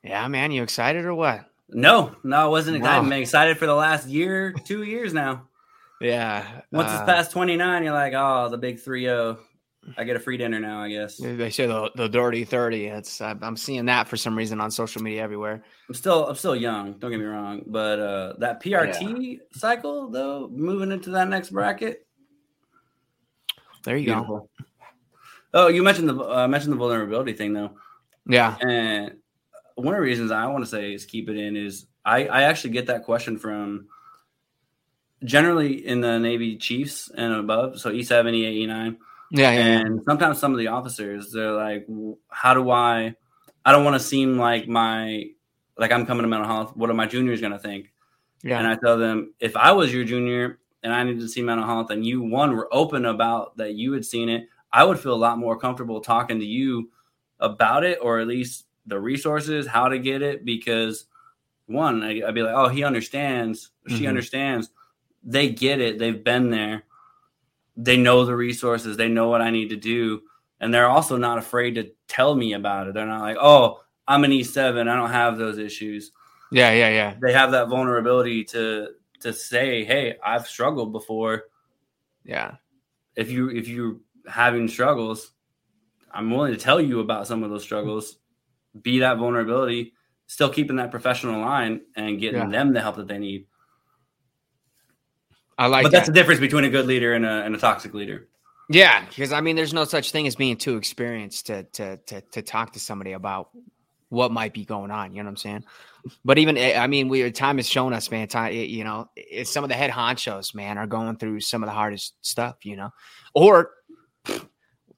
[0.02, 1.44] Yeah, man, you excited or what?
[1.68, 3.02] No, no, I wasn't excited.
[3.02, 3.06] No.
[3.06, 5.46] I'm excited for the last year, two years now.
[6.00, 6.62] Yeah.
[6.72, 9.38] Once uh, it's past 29, you're like, oh, the big 3 0.
[9.96, 11.16] I get a free dinner now, I guess.
[11.16, 12.86] They say the, the dirty 30.
[12.86, 15.62] It's I'm seeing that for some reason on social media everywhere.
[15.88, 19.38] I'm still I'm still young, don't get me wrong, but uh that PRT yeah.
[19.52, 22.06] cycle though, moving into that next bracket,
[23.84, 24.50] there you Beautiful.
[24.58, 24.64] go.
[25.52, 27.72] Oh, you mentioned the uh, mentioned the vulnerability thing though.
[28.26, 28.56] Yeah.
[28.60, 29.16] And
[29.74, 32.42] one of the reasons I want to say is keep it in is I I
[32.42, 33.88] actually get that question from
[35.24, 38.98] generally in the Navy Chiefs and above, so E seven, E eight, E nine.
[39.30, 41.86] Yeah, yeah, and sometimes some of the officers they're like,
[42.28, 43.14] "How do I?
[43.64, 45.26] I don't want to seem like my
[45.78, 46.76] like I'm coming to mental health.
[46.76, 47.92] What are my juniors gonna think?"
[48.42, 48.58] Yeah.
[48.58, 51.66] And I tell them, if I was your junior, and I needed to see mental
[51.66, 55.14] health, and you one were open about that you had seen it, I would feel
[55.14, 56.90] a lot more comfortable talking to you
[57.38, 61.06] about it, or at least the resources, how to get it, because
[61.66, 64.06] one, I, would be like, oh, he understands, she mm-hmm.
[64.06, 64.70] understands,
[65.22, 66.84] they get it, they've been there,
[67.76, 70.22] they know the resources, they know what I need to do,
[70.60, 72.94] and they're also not afraid to tell me about it.
[72.94, 76.12] They're not like, oh, I'm an E7, I don't have those issues.
[76.50, 77.14] Yeah, yeah, yeah.
[77.20, 78.88] They have that vulnerability to
[79.20, 81.44] to say, "Hey, I've struggled before."
[82.24, 82.56] Yeah.
[83.14, 85.32] If you if you're having struggles,
[86.10, 88.18] I'm willing to tell you about some of those struggles.
[88.82, 89.94] Be that vulnerability,
[90.26, 92.48] still keeping that professional line and getting yeah.
[92.48, 93.46] them the help that they need.
[95.60, 97.92] I like, but that's the difference between a good leader and a, and a toxic
[97.92, 98.28] leader.
[98.70, 102.22] Yeah, because I mean, there's no such thing as being too experienced to to to
[102.22, 103.50] to talk to somebody about
[104.08, 105.12] what might be going on.
[105.12, 105.64] You know what I'm saying?
[106.24, 108.26] But even eh, I mean, we time has shown us, man.
[108.28, 109.10] Time, you know,
[109.44, 112.64] some of the head honchos, man, are going through some of the hardest stuff.
[112.64, 112.90] You know,
[113.34, 113.72] or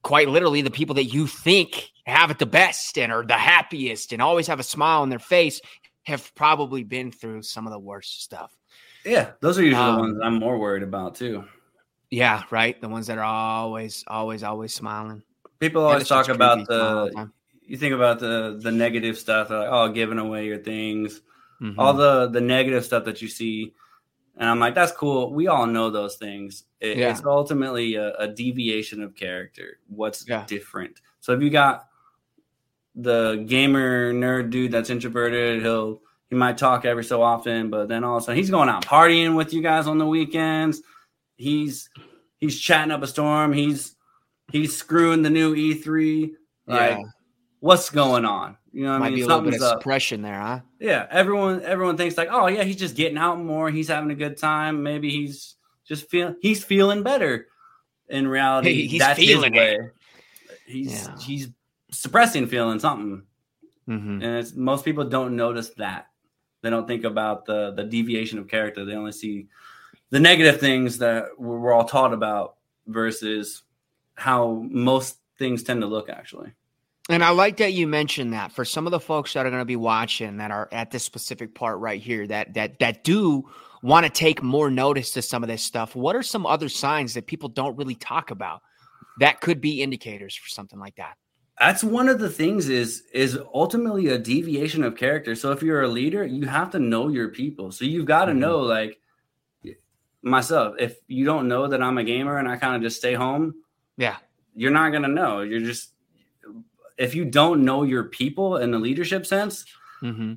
[0.03, 4.13] quite literally, the people that you think have it the best and are the happiest
[4.13, 5.61] and always have a smile on their face
[6.05, 8.53] have probably been through some of the worst stuff.
[9.05, 11.45] Yeah, those are usually um, the ones I'm more worried about too.
[12.11, 12.81] Yeah, right.
[12.81, 15.23] The ones that are always, always, always smiling.
[15.59, 17.31] People always talk about the
[17.63, 21.21] you think about the the negative stuff, like oh, giving away your things,
[21.61, 21.79] mm-hmm.
[21.79, 23.73] all the the negative stuff that you see,
[24.37, 25.33] and I'm like, that's cool.
[25.33, 26.65] We all know those things.
[26.81, 27.11] It, yeah.
[27.11, 29.79] It's ultimately a, a, deviation of character.
[29.89, 30.45] What's yeah.
[30.47, 31.01] different?
[31.21, 31.87] So if you got
[32.95, 36.03] the gamer nerd dude that's introverted, he'll
[36.33, 38.85] he might talk every so often, but then all of a sudden he's going out
[38.85, 40.81] partying with you guys on the weekends.
[41.37, 41.91] He's
[42.39, 43.53] he's chatting up a storm.
[43.53, 43.95] He's
[44.51, 46.31] he's screwing the new E3.
[46.67, 47.03] Like yeah
[47.63, 48.57] what's going on?
[48.73, 49.17] You know, might I mean?
[49.17, 49.79] be a little bit of up.
[49.79, 50.61] suppression there, huh?
[50.81, 53.71] Yeah, everyone everyone thinks like, oh yeah, he's just getting out more.
[53.71, 54.83] He's having a good time.
[54.83, 55.55] Maybe he's
[55.87, 57.47] just feeling he's feeling better.
[58.09, 59.75] In reality, he's that's feeling his way.
[59.75, 59.93] It.
[60.67, 61.17] He's yeah.
[61.21, 61.49] he's
[61.91, 63.23] suppressing feeling something,
[63.89, 64.23] mm-hmm.
[64.23, 66.09] and it's most people don't notice that.
[66.63, 68.85] They don't think about the the deviation of character.
[68.85, 69.49] They only see
[70.11, 72.57] the negative things that we're all taught about
[72.87, 73.63] versus
[74.15, 76.53] how most things tend to look actually.
[77.09, 79.61] And I like that you mentioned that for some of the folks that are going
[79.61, 83.49] to be watching that are at this specific part right here that that that do
[83.83, 85.97] want to take more notice to some of this stuff.
[85.97, 88.63] What are some other signs that people don't really talk about
[89.19, 91.17] that could be indicators for something like that?
[91.59, 95.35] That's one of the things is is ultimately a deviation of character.
[95.35, 97.71] So if you're a leader, you have to know your people.
[97.73, 98.41] So you've got to mm-hmm.
[98.41, 98.99] know like
[100.23, 103.15] myself, if you don't know that I'm a gamer and I kind of just stay
[103.15, 103.55] home,
[103.97, 104.17] yeah,
[104.55, 105.41] you're not going to know.
[105.41, 105.91] You're just
[106.97, 109.65] if you don't know your people in the leadership sense,
[110.03, 110.35] mm-hmm.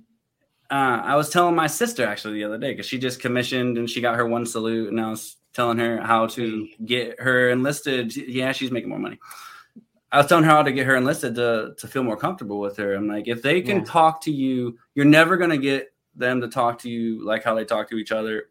[0.70, 3.90] uh, I was telling my sister actually the other day because she just commissioned and
[3.90, 8.16] she got her one salute, and I was telling her how to get her enlisted.
[8.16, 9.20] Yeah, she's making more money.
[10.16, 12.78] I was telling her how to get her enlisted to to feel more comfortable with
[12.78, 12.94] her.
[12.94, 13.84] I'm like, if they can Yeah.
[13.84, 17.66] talk to you, you're never gonna get them to talk to you like how they
[17.66, 18.50] talk to each other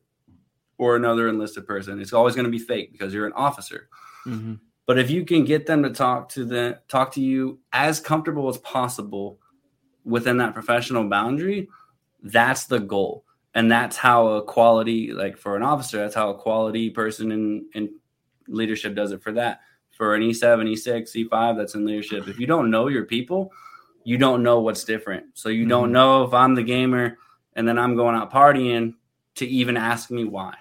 [0.76, 2.00] or another enlisted person.
[2.00, 3.88] It's always gonna be fake because you're an officer.
[4.26, 4.60] Mhm.
[4.84, 8.48] But if you can get them to talk to the talk to you as comfortable
[8.50, 9.40] as possible
[10.04, 11.70] within that professional boundary,
[12.22, 13.24] that's the goal.
[13.54, 17.66] And that's how a quality, like for an officer, that's how a quality person in,
[17.72, 17.94] in
[18.48, 19.60] leadership does it for that.
[19.96, 22.26] For an E7, E6, E5 that's in leadership.
[22.28, 23.52] If you don't know your people,
[24.04, 25.26] you don't know what's different.
[25.34, 25.92] So you don't Mhm.
[25.92, 27.16] know if I'm the gamer
[27.54, 28.94] and then I'm going out partying
[29.36, 30.56] to even ask me why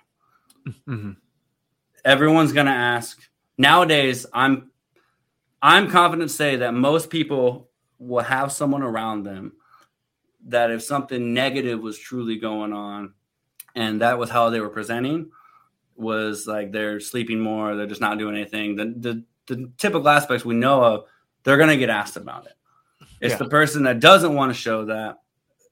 [0.88, 1.17] Mhm.
[2.05, 4.71] everyone's going to ask nowadays i'm
[5.61, 7.69] i'm confident to say that most people
[7.99, 9.53] will have someone around them
[10.47, 13.13] that if something negative was truly going on
[13.75, 15.29] and that was how they were presenting
[15.95, 20.43] was like they're sleeping more they're just not doing anything the the, the typical aspects
[20.45, 21.05] we know of
[21.43, 22.53] they're going to get asked about it.
[23.19, 23.37] It's Yeah.
[23.37, 25.17] the person that doesn't want to show that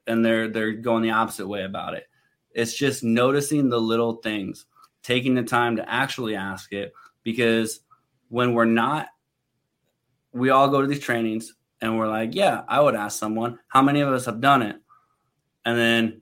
[0.06, 2.08] and they're they're going the opposite way about it.
[2.52, 4.66] It's just noticing the little things
[5.02, 6.94] taking the time to actually ask it
[7.24, 7.80] because
[8.28, 9.08] when we're not
[10.34, 13.82] we all go to these trainings and we're like yeah i would ask someone how
[13.82, 14.76] many of us have done it?
[15.66, 16.22] And then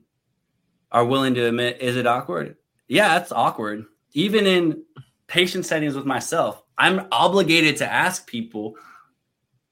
[0.92, 2.56] are willing to admit is it awkward
[2.90, 3.86] yeah it's awkward.
[4.12, 4.82] Even in
[5.28, 8.74] patient settings with myself i'm obligated to ask people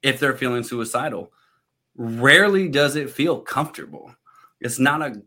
[0.02, 1.32] if they're feeling suicidal.
[1.96, 4.14] Rarely does it feel comfortable.
[4.60, 5.20] It's not a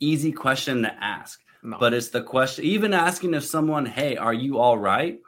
[0.00, 1.76] easy question to ask No.
[1.80, 5.18] but it's the question even asking if someone hey are you all right?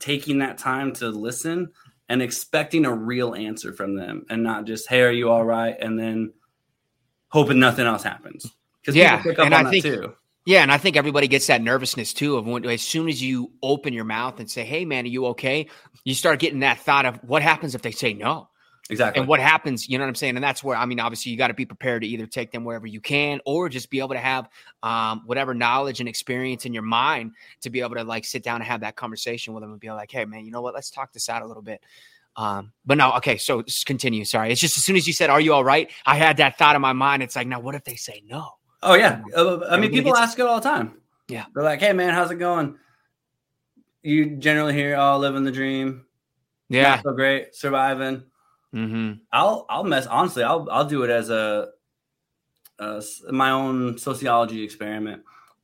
[0.00, 1.70] Taking that time to listen
[2.08, 5.76] and expecting a real answer from them and not just hey are you all right?
[5.80, 6.32] and then
[7.28, 8.50] hoping nothing else happens.
[8.80, 10.14] Because Yeah, pick up and on I that think- too
[10.46, 13.50] Yeah, and I think everybody gets that nervousness too of when as soon as you
[13.64, 15.68] open your mouth and say, "Hey, man, are you okay?"
[16.04, 18.48] You start getting that thought of what happens if they say no,
[18.88, 19.88] exactly and what happens.
[19.88, 20.36] You know what I'm saying?
[20.36, 22.62] And that's where I mean, obviously, you got to be prepared to either take them
[22.64, 24.48] wherever you can, or just be able to have
[24.84, 27.32] um, whatever knowledge and experience in your mind
[27.62, 29.90] to be able to like sit down and have that conversation with them and be
[29.90, 30.74] like, "Hey, man, you know what?
[30.74, 31.82] Let's talk this out a little bit."
[32.36, 33.36] Um, but no, okay.
[33.36, 34.24] So just continue.
[34.24, 36.56] Sorry, it's just as soon as you said, "Are you all right?" I had that
[36.56, 37.24] thought in my mind.
[37.24, 38.52] It's like, now what if they say no?
[38.86, 41.44] Oh yeah Uh, i mean people ask it all the time Yeah.
[41.54, 42.76] they're like hey man how's it going
[44.02, 46.06] you generally hear oh living the dream
[46.68, 46.96] Yeah.
[46.96, 48.24] not so great surviving
[48.74, 49.20] Mm-hmm.
[49.32, 50.42] I'll I'll mess honestly.
[50.42, 51.68] I'll I'll do it as a
[53.30, 55.22] my own sociology experiment.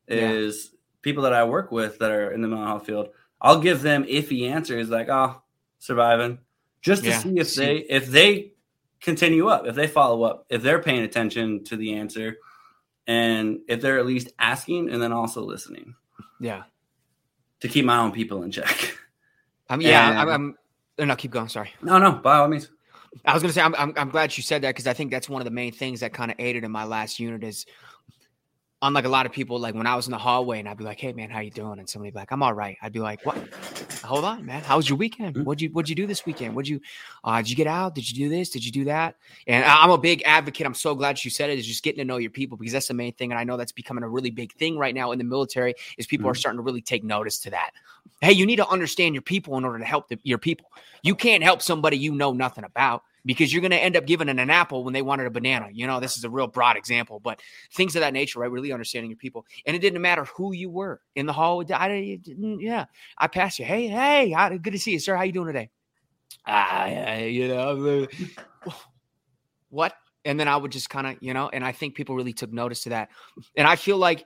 [0.08, 0.30] Yeah.
[0.30, 3.08] Is people that I work with that are in the mental health field.
[3.40, 5.42] I'll give them iffy answers like oh
[5.78, 6.38] surviving,
[6.80, 8.52] just to Yeah, see if they if they
[9.00, 12.36] continue up, if they follow up, if they're paying attention to the answer,
[13.12, 15.94] and if they're at least asking and then also listening
[16.40, 16.62] Yeah.
[17.60, 18.96] to keep my own people in check.
[19.68, 20.54] I mean, yeah, And- I'm, I'm.
[20.98, 21.48] oh, No, keep going.
[21.48, 21.70] Sorry.
[21.82, 22.70] no, no, by all means.
[23.26, 25.28] I was gonna say I'm, I'm, I'm glad you said that because I think that's
[25.28, 27.66] one of the main things that kind of aided in my last unit is
[28.82, 30.84] unlike a lot of people like when I was in the hallway and I'd be
[30.84, 31.78] like hey man how you doing?
[31.78, 32.76] And somebody be like I'm all right.
[32.82, 33.38] I'd be like what?
[34.04, 34.62] Hold on man.
[34.62, 35.36] How was your weekend?
[35.36, 35.44] Mhm.
[35.44, 36.54] what'd you what'd you do this weekend?
[36.54, 36.80] What'd you
[37.24, 37.94] uh did you get out?
[37.94, 38.50] Did you do this?
[38.50, 39.16] Did you do that?
[39.46, 40.66] And I'm a big advocate.
[40.66, 42.88] I'm so glad you said it is just getting to know your people because that's
[42.88, 45.18] the main thing and I know that's becoming a really big thing right now in
[45.18, 46.38] the military is people are Mhm.
[46.38, 47.70] starting to really take notice to that.
[48.20, 50.66] Hey you need to understand your people in order to help the, your people.
[51.04, 54.26] You can't help somebody you know nothing about because you're going to end up giving
[54.26, 55.68] them an apple when they wanted a banana.
[55.72, 57.40] You know, this is a real broad example, but
[57.72, 58.50] things of that nature, right?
[58.50, 59.46] Really understanding your people.
[59.66, 61.64] And it didn't matter who you were in the hall.
[61.72, 62.86] I didn't, yeah.
[63.18, 63.64] I passed you.
[63.64, 65.16] Hey, hey, how, good to see you, sir.
[65.16, 65.70] How you doing today?
[66.46, 68.06] Ah, you know,
[69.70, 69.94] what?
[70.24, 72.52] And then I would just kind of, you know, and I think people really took
[72.52, 73.10] notice to that.
[73.56, 74.24] And I feel like,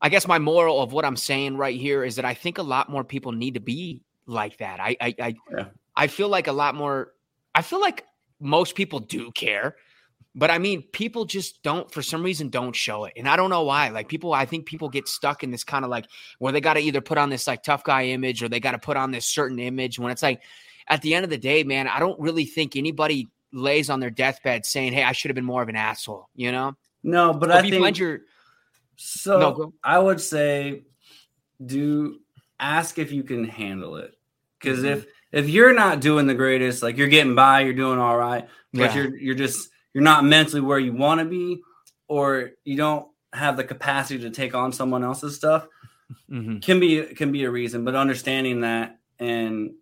[0.00, 2.62] I guess my moral of what I'm saying right here is that I think a
[2.62, 4.80] lot more people need to be like that.
[4.80, 5.64] I, I, I, Yeah.
[5.94, 7.12] I feel like a lot more.
[7.54, 8.04] I feel like
[8.40, 9.76] most people do care,
[10.34, 13.50] but I mean, people just don't for some reason don't show it, and I don't
[13.50, 13.88] know why.
[13.88, 16.06] Like people, I think people get stuck in this kind of like
[16.38, 18.72] where they got to either put on this like tough guy image or they got
[18.72, 19.98] to put on this certain image.
[19.98, 20.42] When it's like,
[20.88, 24.10] at the end of the day, man, I don't really think anybody lays on their
[24.10, 26.76] deathbed saying, "Hey, I should have been more of an asshole," you know.
[27.02, 28.20] No, but If I think find your
[28.96, 30.84] So No, I would say
[31.64, 32.20] do
[32.60, 34.14] ask if you can handle it.
[34.58, 34.92] because Mhm.
[34.92, 38.48] if if you're not doing the greatest, like you're getting by, you're doing all right,
[38.72, 38.94] but Yeah.
[38.94, 41.62] you're you're just you're not mentally where you want to be,
[42.08, 45.66] or you don't have the capacity to take on someone else's stuff,
[46.30, 46.62] Mhm.
[46.62, 47.84] can be can be a reason.
[47.84, 49.72] But understanding that, and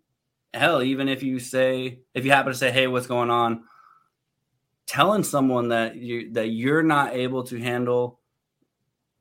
[0.53, 3.63] hell, even if you say if you happen to say, "Hey, what's going on?"
[4.87, 8.19] telling someone that you that you're not able to handle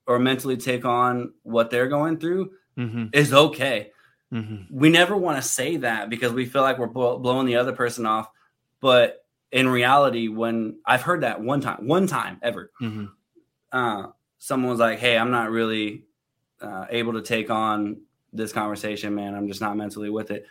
[0.07, 3.09] or mentally take on what they're going through Mhm.
[3.15, 3.91] is okay
[4.35, 4.77] mm-hmm.
[4.77, 7.73] we never want to say that because we feel like we're blow, blowing the other
[7.73, 8.29] person off.
[8.81, 13.07] But in reality, when I've heard that one time, one time ever, mm-hmm.
[13.73, 14.09] uh,
[14.39, 16.05] someone was like, "Hey, I'm not really
[16.61, 19.35] uh, able to take on this conversation, man.
[19.35, 20.47] I'm just not mentally with it."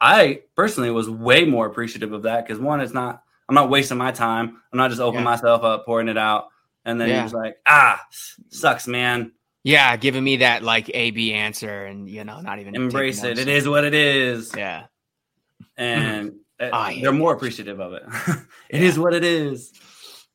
[0.00, 3.98] I personally was way more appreciative of that because one, it's not I'm not wasting
[3.98, 4.60] my time.
[4.72, 5.30] I'm not just opening yeah.
[5.30, 6.48] myself up, pouring it out,
[6.84, 7.28] and then yeah.
[7.32, 8.00] like, "Ah,
[8.48, 9.32] sucks, man."
[9.64, 13.38] Yeah, giving me that like A B answer, and you know, not even embrace it.
[13.38, 14.52] It is what it is.
[14.54, 14.84] Yeah,
[15.76, 18.02] and uh, they're more appreciative of it.
[18.70, 18.88] It yeah.
[18.88, 19.72] is what it is.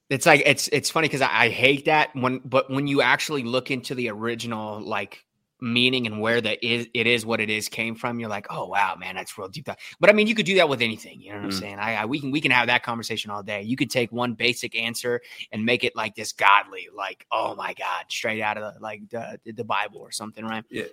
[0.10, 3.44] It's like it's it's funny because I, I hate that when, but when you actually
[3.44, 5.26] look into the original like
[5.62, 8.68] meaning and where the is it is what it is came from, you're like, oh
[8.68, 9.68] wow, man, that's real deep.
[10.00, 11.22] But I mean, you could do that with anything.
[11.22, 11.54] You know what mm.
[11.54, 11.80] I'm saying?
[11.80, 13.62] I, I, we can we can have that conversation all day.
[13.62, 17.74] You could take one basic answer and make it like this godly, like oh my
[17.74, 20.64] god, straight out of the, like the, the Bible or something, right?
[20.70, 20.86] Yeah.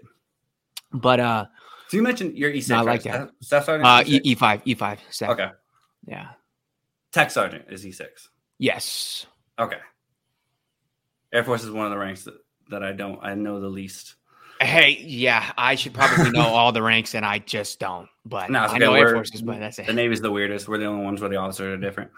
[0.92, 1.46] But uh,
[1.88, 2.70] so you mentioned your E6.
[2.70, 3.30] No, I like that.
[3.40, 3.86] Staff Sergeant.
[3.86, 5.00] Uh, E five E five.
[5.22, 5.50] Okay.
[6.06, 6.28] Yeah.
[7.12, 8.06] Tech Sergeant is E6.
[8.58, 9.26] Yes.
[9.58, 9.78] Okay.
[11.32, 12.34] Air Force is one of the ranks that,
[12.70, 14.16] that I don't I know the least.
[14.60, 18.08] Hey, yeah, I should probably know all the ranks, and I just don't.
[18.24, 19.86] But no, I know Air Forces, but that's it.
[19.86, 20.68] The Navy's the weirdest.
[20.68, 22.10] We're the only ones where the officers are different.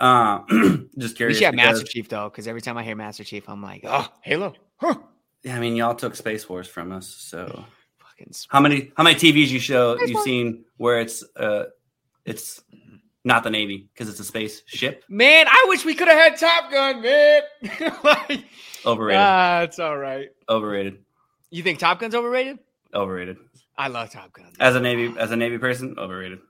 [0.00, 0.40] Uh,
[0.98, 1.36] just curious.
[1.36, 3.84] We should have Master Chief though, because every time I hear Master Chief, I'm like,
[3.84, 4.54] oh, Halo.
[4.76, 4.96] Huh.
[5.42, 7.64] Yeah, I mean, y'all took Space Force from us, so
[7.98, 8.32] fucking.
[8.48, 11.64] How many how many TVs you show you've seen where it's uh
[12.24, 12.62] it's
[13.24, 15.04] not the Navy because it's a space ship?
[15.08, 17.42] Man, I wish we could have had Top Gun, man.
[18.04, 18.44] like,
[18.86, 19.20] Overrated.
[19.20, 20.28] Ah, it's all right.
[20.48, 21.03] Overrated.
[21.54, 22.58] You think Top Gun's overrated?
[22.92, 23.36] Overrated.
[23.78, 24.50] I love Top Gun.
[24.58, 26.40] As a Navy as a Navy person, overrated.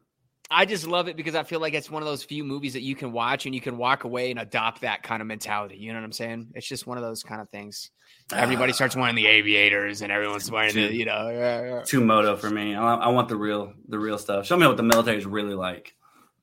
[0.51, 2.81] I just love it because I feel like it's one of those few movies that
[2.81, 5.77] you can watch and you can walk away and adopt that kind of mentality.
[5.77, 6.53] You know what I'm saying?
[6.55, 7.91] It's just one of those kind of things.
[8.33, 11.83] Everybody uh, starts wearing the aviators and everyone's wearing too, the, you know, yeah, yeah.
[11.83, 12.75] too moto for me.
[12.75, 14.47] I, I, want the real, the real stuff.
[14.47, 15.95] Show me what the military is really like.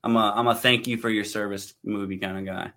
[0.04, 2.74] I'm a, I'm a thank you for your service movie kind of guy.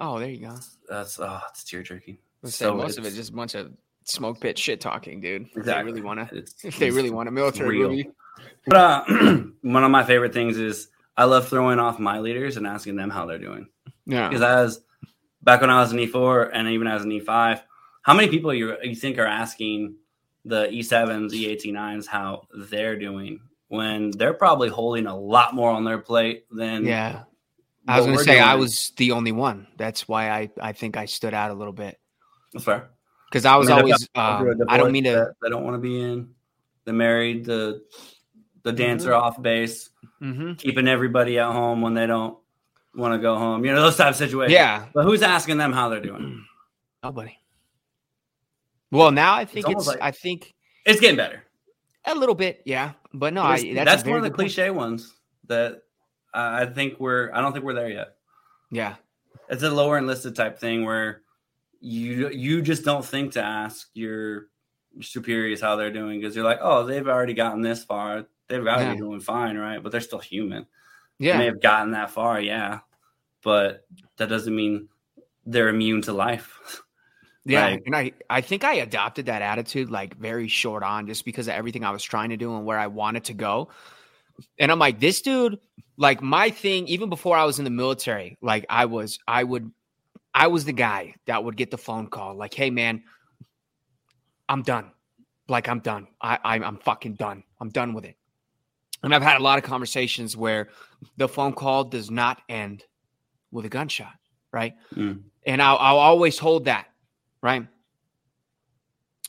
[0.00, 0.56] Oh, there you go.
[0.88, 2.18] That's oh, it's tear jerky.
[2.44, 3.70] So most of it just a bunch of
[4.04, 5.48] smoke pit shit talking, dude.
[5.56, 5.60] Exactly.
[5.60, 6.36] If they really want to,
[6.66, 7.90] if they really want a military real.
[7.90, 8.10] movie.
[8.66, 9.04] But uh,
[9.62, 13.10] one of my favorite things is I love throwing off my leaders and asking them
[13.10, 13.68] how they're doing.
[14.06, 14.28] Yeah.
[14.28, 14.80] Because as
[15.42, 17.60] back when I was an E4 and even as an E5,
[18.02, 19.96] how many people you you think are asking
[20.44, 25.98] the E7s, E8, how they're doing when they're probably holding a lot more on their
[25.98, 27.22] plate than yeah.
[27.86, 28.44] I was going to say doing.
[28.44, 29.66] I was the only one.
[29.76, 31.98] That's why I I think I stood out a little bit.
[32.52, 32.90] That's fair
[33.32, 34.08] because I was I mean, always.
[34.14, 35.32] Um, I don't mean to.
[35.42, 36.28] I don't want to be in.
[36.84, 37.82] The married, the
[38.62, 39.22] the dancer mm-hmm.
[39.22, 39.88] off base,
[40.20, 40.54] mm-hmm.
[40.54, 42.36] keeping everybody at home when they don't
[42.94, 43.64] want to go home.
[43.64, 44.52] You know those type of situations.
[44.52, 44.86] Yeah.
[44.92, 46.44] But who's asking them how they're doing?
[47.02, 47.38] Nobody.
[48.90, 49.78] Well, now I think it's.
[49.78, 50.54] it's like, I think
[50.84, 51.42] it's getting better.
[52.04, 52.92] A little bit, yeah.
[53.14, 54.76] But no, I, that's, that's one of the cliche point.
[54.76, 55.14] ones
[55.46, 55.82] that
[56.34, 57.32] I think we're.
[57.32, 58.16] I don't think we're there yet.
[58.70, 58.96] Yeah.
[59.48, 61.21] It's a lower enlisted type thing where
[61.82, 64.46] you you just don't think to ask your
[65.00, 68.26] superiors how they're doing because you're like, oh, they've already gotten this far.
[68.48, 68.92] They've got to yeah.
[68.92, 69.82] be doing fine, right?
[69.82, 70.66] But they're still human.
[71.18, 72.80] Yeah, they may have gotten that far, yeah,
[73.42, 73.84] but
[74.16, 74.88] that doesn't mean
[75.44, 76.82] they're immune to life.
[77.44, 81.24] Yeah, like, and I I think I adopted that attitude like very short on just
[81.24, 83.68] because of everything I was trying to do and where I wanted to go.
[84.60, 85.58] And I'm like, this dude,
[85.96, 89.72] like my thing, even before I was in the military, like I was, I would
[90.34, 93.02] I was the guy that would get the phone call like, hey, man,
[94.48, 94.90] I'm done.
[95.48, 96.08] Like, I'm done.
[96.20, 97.42] I, I'm, I'm fucking done.
[97.60, 98.16] I'm done with it.
[99.02, 100.68] And I've had a lot of conversations where
[101.16, 102.84] the phone call does not end
[103.50, 104.14] with a gunshot,
[104.52, 104.74] right?
[104.94, 105.22] Mm.
[105.44, 106.86] And I'll, I'll always hold that,
[107.42, 107.66] right?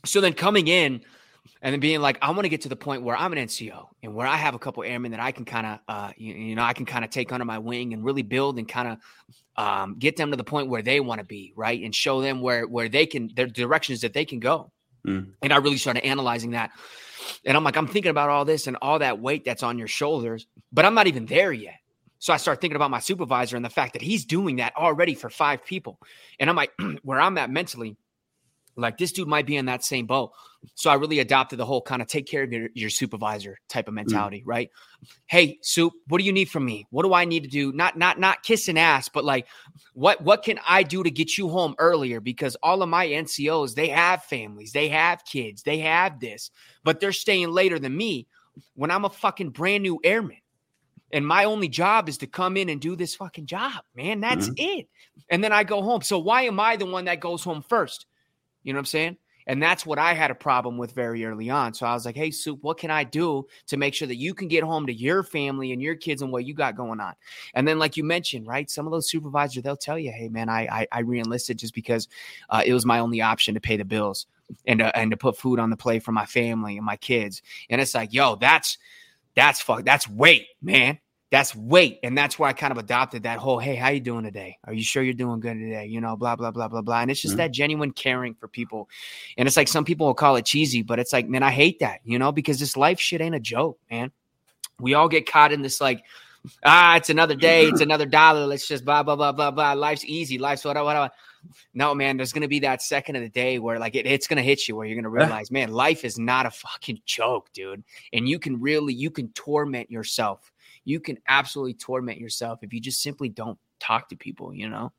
[0.05, 1.01] So then coming in
[1.63, 3.87] and then being like, I want to get to the point where I'm an NCO
[4.03, 6.55] and where I have a couple airmen that I can kind of, uh, you, you,
[6.55, 8.97] know, I can kind of take under my wing and really build and kind of
[9.55, 12.41] um, get them to the point where they want to be, right, and show them
[12.41, 14.71] where where they can their directions that they can go.
[15.07, 15.31] Mm.
[15.41, 16.71] And I really started analyzing that,
[17.45, 19.87] and I'm like, I'm thinking about all this and all that weight that's on your
[19.87, 21.75] shoulders, but I'm not even there yet.
[22.19, 25.13] So I start thinking about my supervisor and the fact that he's doing that already
[25.13, 25.97] for five people,
[26.39, 27.95] and I'm like, where I'm at mentally,
[28.75, 30.31] like this dude might be in that same boat.
[30.75, 33.87] So I really adopted the whole kind of take care of your, your supervisor type
[33.87, 33.97] of mm.
[33.97, 34.43] mentality, mm.
[34.45, 34.71] right?
[35.25, 36.87] Hey, soup, what do you need from me?
[36.89, 37.71] What do I need to do?
[37.73, 39.47] Not not not kissing ass, but like
[39.93, 42.19] what what can I do to get you home earlier?
[42.19, 46.51] Because all of my NCOs, they have families, they have kids, they have this,
[46.83, 48.27] but they're staying later than me
[48.75, 50.37] when I'm a fucking brand new airman.
[51.11, 54.19] And my only job is to come in and do this fucking job, man.
[54.19, 54.79] That's mm-hmm.
[54.79, 54.87] it.
[55.29, 56.01] And then I go home.
[56.01, 58.07] So why am I the one that goes home first?
[58.63, 59.17] You know what I'm saying?
[59.47, 61.73] And that's what I had a problem with very early on.
[61.73, 64.33] So I was like, hey, Soup, what can I do to make sure that you
[64.33, 67.13] can get home to your family and your kids and what you got going on?
[67.53, 70.49] And then, like you mentioned, right, some of those supervisors, they'll tell you, hey, man,
[70.49, 72.07] I, I, I re-enlisted just because
[72.49, 74.27] uh, it was my only option to pay the bills
[74.65, 77.41] and, uh, and to put food on the plate for my family and my kids.
[77.69, 78.77] And it's like, yo, that's,
[79.35, 80.99] that's fuck, that's weight, man
[81.33, 84.23] that's weight and that's why i kind of adopted that whole hey how you doing
[84.23, 84.55] today?
[84.65, 85.87] Are you sure you're doing good today?
[85.87, 87.39] You know blah blah blah blah blah and it's just mm-hmm.
[87.39, 88.87] that genuine caring for people.
[89.35, 91.79] And it's like some people will call it cheesy but it's like man i hate
[91.79, 94.11] that you know because this life shit ain't a joke man.
[94.79, 96.03] We all get caught in this like
[96.63, 100.05] ah it's another day it's another dollar let's just blah blah blah blah blah life's
[100.05, 101.09] easy life's whatever whatever
[101.73, 104.43] no man there's gonna be that second of the day where like it, it's gonna
[104.43, 108.29] hit you where you're gonna realize man life is not a fucking joke dude and
[108.29, 110.52] you can really you can torment yourself
[110.85, 114.91] you can absolutely torment yourself if you just simply don't talk to people, you know?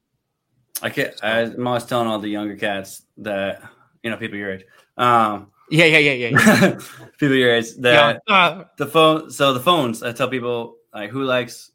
[0.82, 3.62] I can't, I'm always telling all the younger cats that,
[4.03, 4.64] you know, people your age.
[4.97, 6.39] Um, yeah, yeah, yeah, yeah.
[6.39, 6.80] yeah.
[7.18, 8.35] people your age that yeah.
[8.35, 9.30] uh, the phone.
[9.30, 11.70] So the phones, I tell people like who likes,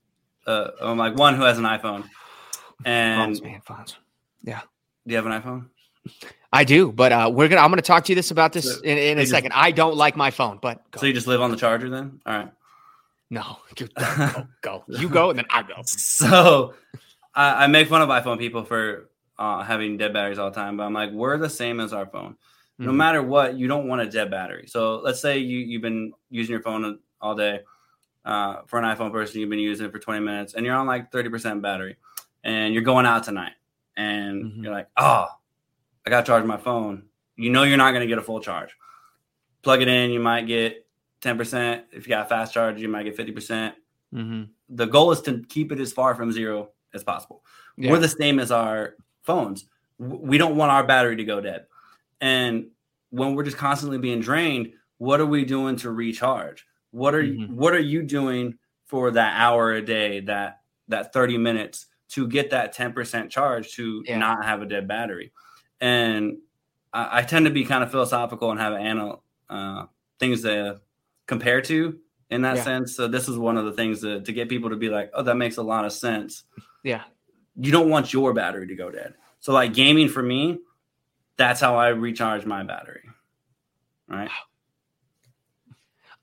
[0.45, 2.07] uh, I'm like one who has an iPhone
[2.85, 3.95] and phones, man, phones.
[4.43, 4.61] Yeah.
[5.07, 5.69] Do you have an iPhone?
[6.51, 7.61] I do, but uh, we're gonna.
[7.61, 9.51] I'm gonna talk to you this about this so in, in a just, second.
[9.53, 12.19] I don't like my phone, but so you just live on the charger then?
[12.25, 12.51] All right.
[13.29, 15.75] No, go, go, You go, and then I go.
[15.85, 16.73] So
[17.35, 20.77] I, I make fun of iPhone people for uh, having dead batteries all the time,
[20.77, 22.35] but I'm like, we're the same as our phone.
[22.77, 22.97] No mm-hmm.
[22.97, 24.65] matter what, you don't want a dead battery.
[24.67, 27.61] So let's say you you've been using your phone all day.
[28.25, 30.85] Uh, for an iPhone person, you've been using it for 20 minutes, and you're on
[30.85, 31.97] like 30% battery,
[32.43, 33.53] and you're going out tonight,
[33.97, 34.63] and mm-hmm.
[34.63, 35.27] you're like, oh,
[36.05, 37.03] I got to charge my phone.
[37.37, 38.75] You know you're not going to get a full charge.
[39.61, 40.85] Plug it in, you might get
[41.21, 41.83] 10%.
[41.91, 43.33] If you got a fast charge, you might get 50%.
[43.33, 43.75] percent
[44.13, 47.43] mm hmm The goal is to keep it as far from zero as possible.
[47.77, 47.91] Yeah.
[47.91, 49.65] We're the same as our phones.
[49.97, 51.65] We don't want our battery to go dead.
[52.21, 52.67] And
[53.09, 56.65] when we're just constantly being drained, what are we doing to recharge?
[56.91, 57.55] What are mm-hmm.
[57.55, 62.49] what are you doing for that hour a day, that that 30 minutes to get
[62.49, 64.17] that 10% charge to yeah.
[64.17, 65.31] not have a dead battery?
[65.79, 66.37] And
[66.91, 69.85] I, I, tend to be kind of philosophical and have anal, uh,
[70.19, 70.81] things that
[71.29, 71.97] compare to
[72.31, 72.63] in that yeah.
[72.63, 72.95] sense.
[72.95, 75.21] So this is one of the things to, to get people to be like, oh,
[75.21, 76.43] that makes a lot of sense.
[76.83, 77.03] Yeah.
[77.55, 79.13] You don't want your battery to go dead.
[79.39, 80.57] So like gaming for me,
[81.37, 83.03] that's how I recharge my battery.
[84.07, 84.29] Right.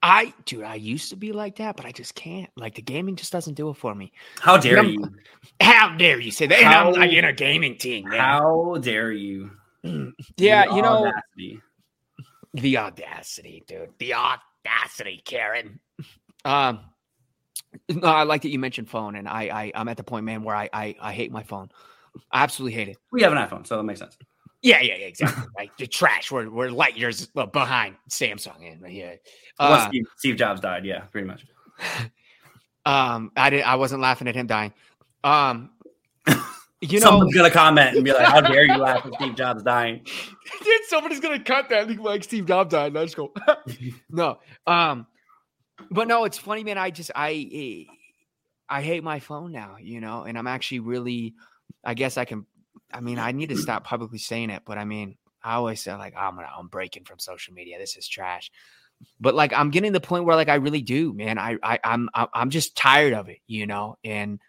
[0.03, 2.51] I dude, I used to be like that, but I just can't.
[2.57, 4.13] Like the gaming just doesn't do it for me.
[4.41, 5.11] How dare you?
[5.61, 6.63] How dare you say that?
[6.63, 8.09] How, I'm like in a gaming team.
[8.09, 8.19] Man.
[8.21, 9.51] How dare you?
[10.37, 11.61] yeah, you know audacity.
[12.55, 13.91] the audacity, dude.
[13.99, 15.81] The audacity audacity, Karen.
[16.45, 16.81] Um,
[17.89, 20.43] no, I like that you mentioned phone, and I, I I'm at the point, man,
[20.43, 21.71] where I, I I hate my phone.
[22.31, 22.97] I absolutely hate it.
[23.13, 24.17] We have an iPhone, so that makes sense.
[24.63, 25.45] Yeah, yeah, yeah exactly.
[25.57, 26.31] right, the trash.
[26.31, 29.15] We're we're light years behind Samsung, and yeah.
[29.59, 30.85] Uh, Steve, Steve Jobs died.
[30.85, 31.47] Yeah, pretty much.
[32.87, 33.63] um, I did.
[33.63, 34.73] I wasn't laughing at him dying.
[35.23, 35.71] Um,
[36.81, 39.63] you know, someone's gonna comment and be like, "How dare you laugh at Steve Jobs
[39.63, 40.07] dying?"
[40.89, 42.93] Somebody's gonna cut that like Steve Jobs died.
[42.93, 43.33] Let's go.
[44.11, 45.07] no, um,
[45.91, 46.77] but no, it's funny, man.
[46.77, 47.87] I just I
[48.69, 51.35] I hate my phone now, you know, and I'm actually really.
[51.85, 52.47] I guess I can.
[52.93, 55.95] I mean, I need to stop publicly saying it, but I mean, I always say
[55.95, 57.79] like, oh, I'm gonna, I'm breaking from social media.
[57.79, 58.51] This is trash.
[59.21, 61.39] But like, I'm getting the point where like I really do, man.
[61.39, 64.41] I I I'm I'm just tired of it, you know, and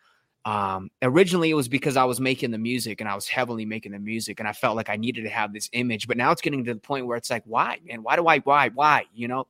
[0.48, 3.91] um, originally, it was because I was making the music and I was heavily making
[3.91, 6.08] the music, and I felt like I needed to have this image.
[6.08, 8.02] But now it's getting to the point where it's like, why, man?
[8.02, 9.04] Why do I, why, why?
[9.14, 9.48] You know?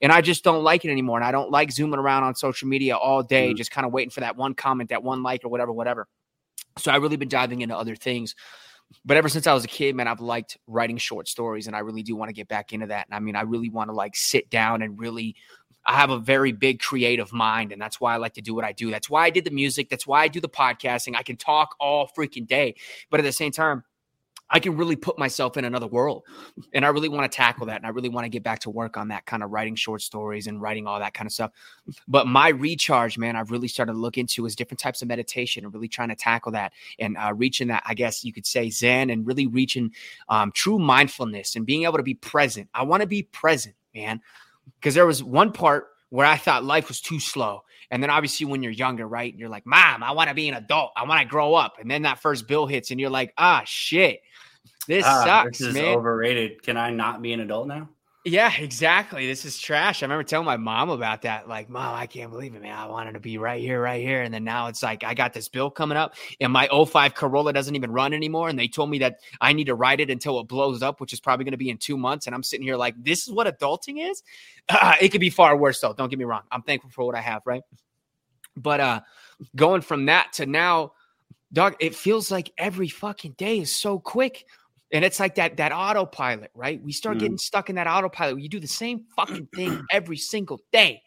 [0.00, 1.18] And I just don't like it anymore.
[1.18, 3.58] And I don't like zooming around on social media all day, mm-hmm.
[3.58, 6.08] just kind of waiting for that one comment, that one like, or whatever, whatever.
[6.78, 8.34] So I've really been diving into other things.
[9.04, 11.80] But ever since I was a kid, man, I've liked writing short stories, and I
[11.80, 13.06] really do want to get back into that.
[13.06, 15.36] And I mean, I really want to like sit down and really
[15.86, 18.64] I have a very big creative mind, and that's why I like to do what
[18.64, 18.90] I do.
[18.90, 19.88] That's why I did the music.
[19.88, 21.16] That's why I do the podcasting.
[21.16, 22.74] I can talk all freaking day,
[23.10, 23.84] but at the same time,
[24.50, 26.24] I can really put myself in another world.
[26.72, 27.76] And I really want to tackle that.
[27.76, 30.00] And I really want to get back to work on that kind of writing short
[30.00, 31.50] stories and writing all that kind of stuff.
[32.06, 35.64] But my recharge, man, I've really started to look into is different types of meditation
[35.64, 38.70] and really trying to tackle that and uh, reaching that, I guess you could say,
[38.70, 39.92] Zen and really reaching
[40.28, 42.68] um, true mindfulness and being able to be present.
[42.72, 44.20] I want to be present, man
[44.76, 47.62] because there was one part where I thought life was too slow.
[47.90, 49.34] And then obviously when you're younger, right?
[49.34, 50.92] You're like, Mom, I want to be an adult.
[50.96, 51.76] I want to grow up.
[51.80, 54.20] And then that first bill hits and you're like, ah shit.
[54.86, 55.58] This ah, sucks.
[55.58, 55.96] This is man.
[55.96, 56.62] overrated.
[56.62, 57.88] Can I not be an adult now?
[58.24, 59.26] Yeah, exactly.
[59.26, 60.02] This is trash.
[60.02, 61.48] I remember telling my mom about that.
[61.48, 62.76] Like, mom, I can't believe it, man.
[62.76, 64.22] I wanted to be right here, right here.
[64.22, 67.52] And then now it's like, I got this bill coming up and my 05 Corolla
[67.52, 68.48] doesn't even run anymore.
[68.48, 71.12] And they told me that I need to ride it until it blows up, which
[71.12, 72.26] is probably going to be in two months.
[72.26, 74.22] And I'm sitting here like, this is what adulting is.
[74.68, 75.94] Uh, it could be far worse, though.
[75.94, 76.42] Don't get me wrong.
[76.50, 77.62] I'm thankful for what I have, right?
[78.56, 79.00] But uh
[79.54, 80.92] going from that to now,
[81.52, 84.44] dog, it feels like every fucking day is so quick.
[84.92, 86.82] And it's like that that autopilot, right?
[86.82, 87.20] We start mm.
[87.20, 88.40] getting stuck in that autopilot.
[88.40, 91.02] You do the same fucking thing every single day.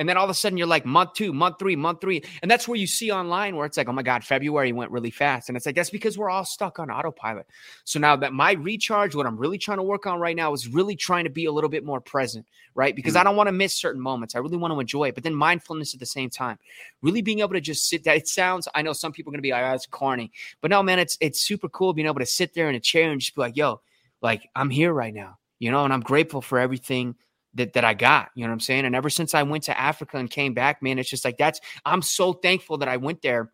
[0.00, 2.24] And then all of a sudden you're like month two, month three, month three.
[2.40, 5.10] And that's where you see online where it's like, oh my God, February went really
[5.10, 5.48] fast.
[5.48, 7.46] And it's like, that's because we're all stuck on autopilot.
[7.84, 10.66] So now that my recharge, what I'm really trying to work on right now is
[10.66, 12.96] really trying to be a little bit more present, right?
[12.96, 13.20] Because mm-hmm.
[13.20, 14.34] I don't want to miss certain moments.
[14.34, 16.58] I really want to enjoy it, but then mindfulness at the same time.
[17.02, 18.14] Really being able to just sit there.
[18.14, 20.32] It sounds, I know some people are going to be like, oh, that's corny.
[20.62, 23.10] But no, man, it's it's super cool being able to sit there in a chair
[23.10, 23.82] and just be like, yo,
[24.22, 27.16] like I'm here right now, you know, and I'm grateful for everything
[27.54, 28.30] that that I got.
[28.34, 28.84] You know what I'm saying?
[28.84, 31.60] And ever since I went to Africa and came back, man, it's just like that's
[31.84, 33.52] I'm so thankful that I went there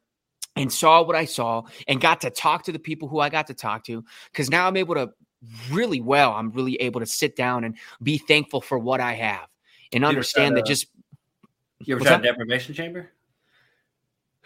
[0.57, 3.47] and saw what I saw and got to talk to the people who I got
[3.49, 5.11] to talk to because now I'm able to
[5.71, 6.33] really well.
[6.33, 9.47] I'm really able to sit down and be thankful for what I have
[9.93, 10.87] and understand that just.
[11.81, 13.11] You ever tried deprivation chamber?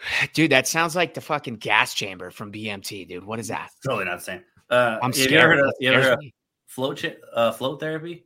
[0.33, 3.23] Dude, that sounds like the fucking gas chamber from BMT, dude.
[3.23, 3.69] What is that?
[3.85, 4.43] Totally not the same.
[4.69, 5.31] Uh, I'm scared.
[5.31, 6.23] You ever heard of, you ever heard of
[6.65, 8.25] float, uh, float therapy?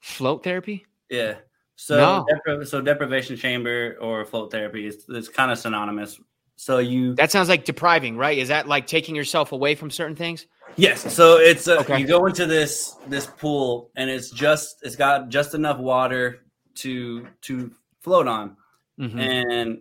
[0.00, 0.86] Float therapy?
[1.10, 1.36] Yeah.
[1.76, 2.26] So, no.
[2.32, 6.18] depri- so deprivation chamber or float therapy is it's kind of synonymous.
[6.56, 8.38] So you that sounds like depriving, right?
[8.38, 10.46] Is that like taking yourself away from certain things?
[10.76, 11.14] Yes.
[11.14, 12.00] So it's a, okay.
[12.00, 16.40] you go into this this pool and it's just it's got just enough water
[16.76, 17.70] to to
[18.00, 18.56] float on,
[18.98, 19.18] mm-hmm.
[19.18, 19.80] and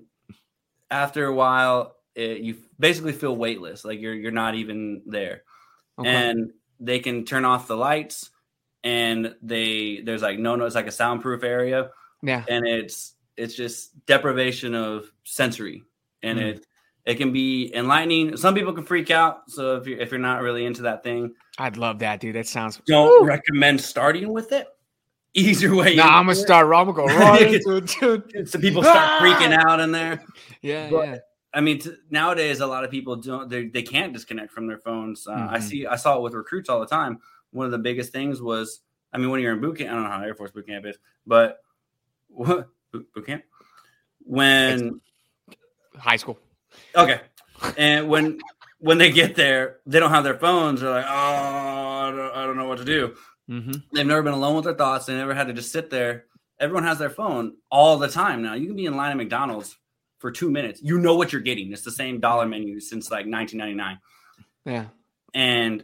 [0.91, 5.43] after a while, it, you basically feel weightless, like you're you're not even there,
[5.97, 6.09] okay.
[6.09, 6.51] and
[6.82, 8.32] they can turn off the lights
[8.86, 11.89] and they there's like no no it's like a soundproof area.
[12.21, 12.45] Yeah.
[12.47, 15.83] And it's it's just deprivation of sensory.
[16.23, 16.43] And mm.
[16.43, 16.67] it
[17.05, 18.38] it can be enlightening.
[18.38, 19.49] Some people can freak out.
[19.49, 22.36] So if you're if you're not really into that thing i'd love that dude.
[22.36, 24.67] That sounds don't recommend starting with it.
[25.38, 28.47] Easier way nah i'm gonna start i'm gonna go right into it dude.
[28.47, 30.23] So people start freaking out in there.
[30.61, 31.17] Yeah but, yeah.
[31.53, 34.77] I mean, t- nowadays a lot of people don't they, they can't disconnect from their
[34.77, 35.25] phones.
[35.25, 35.55] Uh, mm-hmm.
[35.55, 37.19] I see I saw it with recruits all the time
[37.55, 38.81] one of the biggest things was,
[39.13, 40.85] I mean, when you're in boot camp, I don't know how Air Force boot camp
[40.85, 41.59] is, but
[42.27, 43.43] what boot, camp?
[44.23, 45.01] When
[45.97, 46.37] high school.
[46.95, 47.21] Okay.
[47.77, 48.39] And when
[48.79, 50.81] when they get there, they don't have their phones.
[50.81, 53.15] They're like, oh, I don't, I don't know what to do.
[53.49, 53.71] Mm-hmm.
[53.93, 55.05] They've never been alone with their thoughts.
[55.05, 56.25] They never had to just sit there.
[56.59, 58.53] Everyone has their phone all the time now.
[58.53, 59.77] You can be in line at McDonald's
[60.19, 60.81] for two minutes.
[60.81, 61.71] You know what you're getting.
[61.71, 63.99] It's the same dollar menu since like 1999.
[64.65, 64.85] Yeah.
[65.33, 65.83] And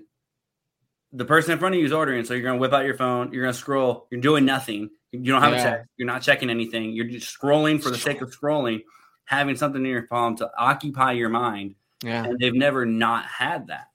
[1.13, 3.31] the person in front of you is ordering, so you're gonna whip out your phone,
[3.33, 5.59] you're gonna scroll, you're doing nothing, you don't have yeah.
[5.59, 8.81] a text, you're not checking anything, you're just scrolling for the sake of scrolling,
[9.25, 11.75] having something in your palm to occupy your mind.
[12.03, 12.23] Yeah.
[12.23, 13.87] And they've never not had that.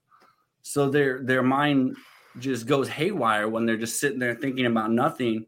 [0.62, 1.96] So their their mind
[2.38, 5.46] just goes haywire when they're just sitting there thinking about nothing.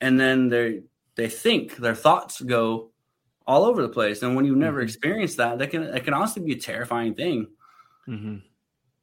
[0.00, 0.82] And then they
[1.14, 2.90] they think their thoughts go
[3.46, 4.22] all over the place.
[4.22, 4.84] And when you've never mm-hmm.
[4.84, 7.48] experienced that, that can it can also be a terrifying thing.
[8.06, 8.36] Mm-hmm.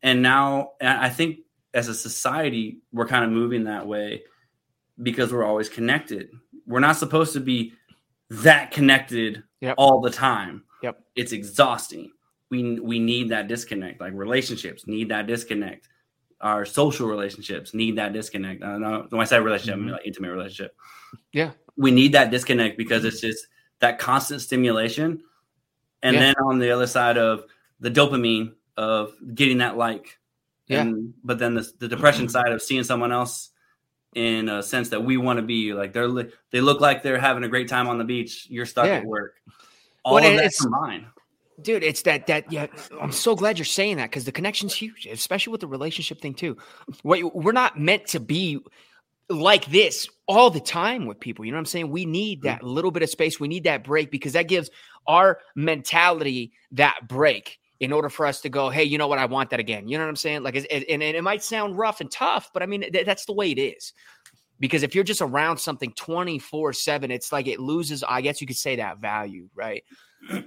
[0.03, 1.39] And now I think
[1.75, 4.23] as a society, we're kind of moving that way
[5.03, 6.29] because we're always connected.
[6.65, 7.73] We're not supposed to be
[8.29, 9.75] that connected yep.
[9.77, 10.63] all the time.
[10.81, 11.03] Yep.
[11.15, 12.11] It's exhausting.
[12.49, 13.99] We we need that disconnect.
[13.99, 15.89] Like relationships need that disconnect.
[16.41, 18.63] Our social relationships need that disconnect.
[18.63, 19.83] I don't know when I say relationship, mm-hmm.
[19.83, 20.75] I mean like intimate relationship.
[21.33, 21.51] Yeah.
[21.75, 23.47] We need that disconnect because it's just
[23.79, 25.23] that constant stimulation.
[26.03, 26.21] And yeah.
[26.21, 27.43] then on the other side of
[27.81, 30.17] the dopamine of getting that like
[30.67, 30.81] yeah.
[30.81, 32.31] And, but then the, the depression mm-hmm.
[32.31, 33.51] side of seeing someone else
[34.15, 36.09] in a sense that we want to be like they're
[36.51, 38.47] they look like they're having a great time on the beach.
[38.49, 38.95] You're stuck yeah.
[38.95, 39.35] at work.
[40.03, 41.05] All well, of that combined.
[41.61, 42.67] Dude, it's that that yeah.
[42.99, 46.33] I'm so glad you're saying that because the connection's huge, especially with the relationship thing
[46.33, 46.57] too.
[47.03, 48.59] What we're not meant to be
[49.29, 51.45] like this all the time with people.
[51.45, 51.89] You know what I'm saying?
[51.89, 52.47] We need mm-hmm.
[52.47, 53.39] that little bit of space.
[53.39, 54.69] We need that break because that gives
[55.07, 59.19] our mentality that break in order for us to go, hey, you know what?
[59.19, 59.87] I want that again.
[59.87, 60.43] You know what I'm saying?
[60.43, 63.33] Like, and, and it might sound rough and tough, but I mean, th- that's the
[63.33, 63.93] way it is.
[64.59, 68.47] Because if you're just around something 24 7, it's like it loses, I guess you
[68.47, 69.83] could say that value, right?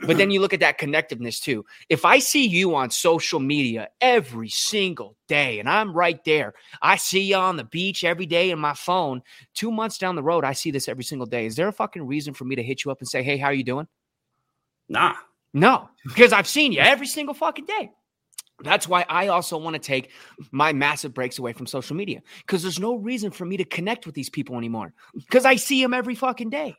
[0.06, 1.64] but then you look at that connectiveness too.
[1.88, 6.96] If I see you on social media every single day and I'm right there, I
[6.96, 9.22] see you on the beach every day in my phone,
[9.55, 11.46] two months down the road, I see this every single day.
[11.46, 13.48] Is there a fucking reason for me to hit you up and say, hey, how
[13.48, 13.86] are you doing?
[14.88, 15.14] Nah.
[15.54, 17.90] No, because I've seen you every single fucking day.
[18.64, 20.10] That's why I also want to take
[20.50, 24.04] my massive breaks away from social media because there's no reason for me to connect
[24.04, 26.76] with these people anymore because I see them every fucking day.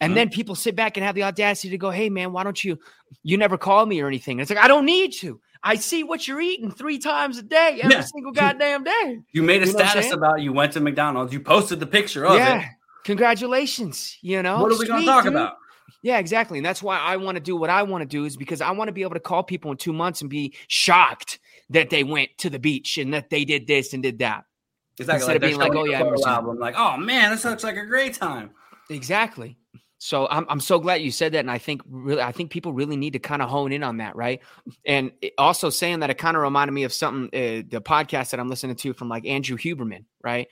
[0.00, 0.16] And mm-hmm.
[0.16, 2.78] then people sit back and have the audacity to go, "Hey man, why don't you
[3.22, 5.40] you never call me or anything?" And it's like, "I don't need to.
[5.62, 8.02] I see what you're eating three times a day, every yeah.
[8.02, 11.32] single goddamn day." You made a you status about you went to McDonald's.
[11.32, 12.60] You posted the picture of yeah.
[12.60, 12.66] it.
[13.04, 14.16] Congratulations.
[14.22, 14.62] You know.
[14.62, 15.32] What are we going to talk dude.
[15.32, 15.56] about?
[16.02, 16.58] Yeah, exactly.
[16.58, 18.70] And that's why I want to do what I want to do is because I
[18.70, 21.38] want to be able to call people in two months and be shocked
[21.70, 24.44] that they went to the beach and that they did this and did that.
[24.98, 25.14] Exactly.
[25.14, 26.58] Instead like of being like, oh, yeah, I'm album.
[26.58, 28.50] like, oh man, this looks like a great time.
[28.88, 29.56] Exactly.
[30.02, 32.72] So I'm I'm so glad you said that, and I think really I think people
[32.72, 34.40] really need to kind of hone in on that, right?
[34.86, 38.40] And also saying that it kind of reminded me of something uh, the podcast that
[38.40, 40.48] I'm listening to from like Andrew Huberman, right?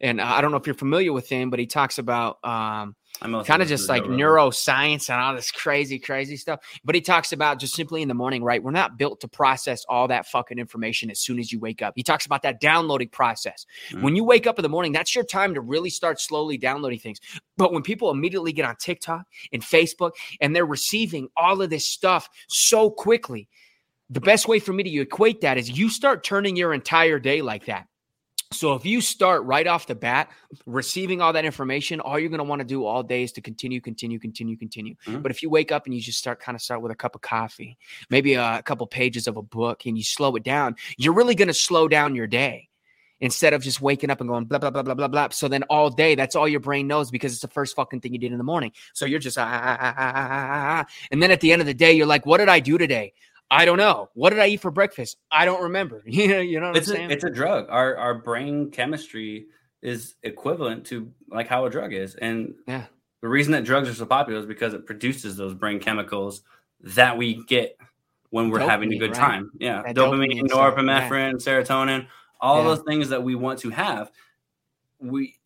[0.00, 3.62] And I don't know if you're familiar with him, but he talks about um, kind
[3.62, 6.60] of just like neuroscience and all this crazy, crazy stuff.
[6.84, 8.62] But he talks about just simply in the morning, right?
[8.62, 11.94] We're not built to process all that fucking information as soon as you wake up.
[11.96, 13.66] He talks about that downloading process.
[13.90, 14.02] Mm-hmm.
[14.02, 16.98] When you wake up in the morning, that's your time to really start slowly downloading
[16.98, 17.20] things.
[17.56, 21.86] But when people immediately get on TikTok and Facebook and they're receiving all of this
[21.86, 23.48] stuff so quickly,
[24.10, 27.40] the best way for me to equate that is you start turning your entire day
[27.42, 27.86] like that.
[28.52, 30.30] So if you start right off the bat
[30.66, 33.40] receiving all that information, all you're going to want to do all day is to
[33.40, 34.94] continue, continue, continue, continue.
[35.06, 35.20] Mm-hmm.
[35.20, 37.14] But if you wake up and you just start kind of start with a cup
[37.14, 37.76] of coffee,
[38.10, 41.34] maybe a, a couple pages of a book, and you slow it down, you're really
[41.34, 42.68] going to slow down your day
[43.20, 45.28] instead of just waking up and going blah blah blah blah blah blah.
[45.30, 48.12] So then all day, that's all your brain knows because it's the first fucking thing
[48.12, 48.72] you did in the morning.
[48.92, 52.06] So you're just ah, ah, ah, and then at the end of the day, you're
[52.06, 53.14] like, what did I do today?
[53.50, 54.10] I don't know.
[54.14, 55.16] What did I eat for breakfast?
[55.30, 56.02] I don't remember.
[56.06, 57.66] you know, you know it's a, It's a drug.
[57.68, 59.46] Our our brain chemistry
[59.82, 62.14] is equivalent to like how a drug is.
[62.14, 62.86] And yeah.
[63.20, 66.42] the reason that drugs are so popular is because it produces those brain chemicals
[66.80, 67.76] that we get
[68.30, 69.20] when we're dopamine, having a good right?
[69.20, 69.50] time.
[69.60, 69.82] Yeah.
[69.82, 71.52] That dopamine, dopamine norepinephrine, yeah.
[71.52, 72.06] serotonin,
[72.40, 72.64] all yeah.
[72.64, 74.10] those things that we want to have.
[74.98, 75.36] We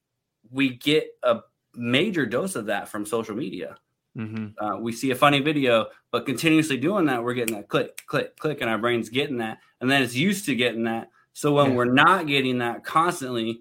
[0.51, 1.41] we get a
[1.75, 3.77] major dose of that from social media.
[4.19, 4.65] Mm-hmm.
[4.65, 8.37] Uh, we see a funny video, but continuously doing that, we're getting that click, click,
[8.37, 11.11] click, and our brain's getting that, and then it's used to getting that.
[11.35, 11.77] So when yeah.
[11.77, 13.61] we're not getting that constantly,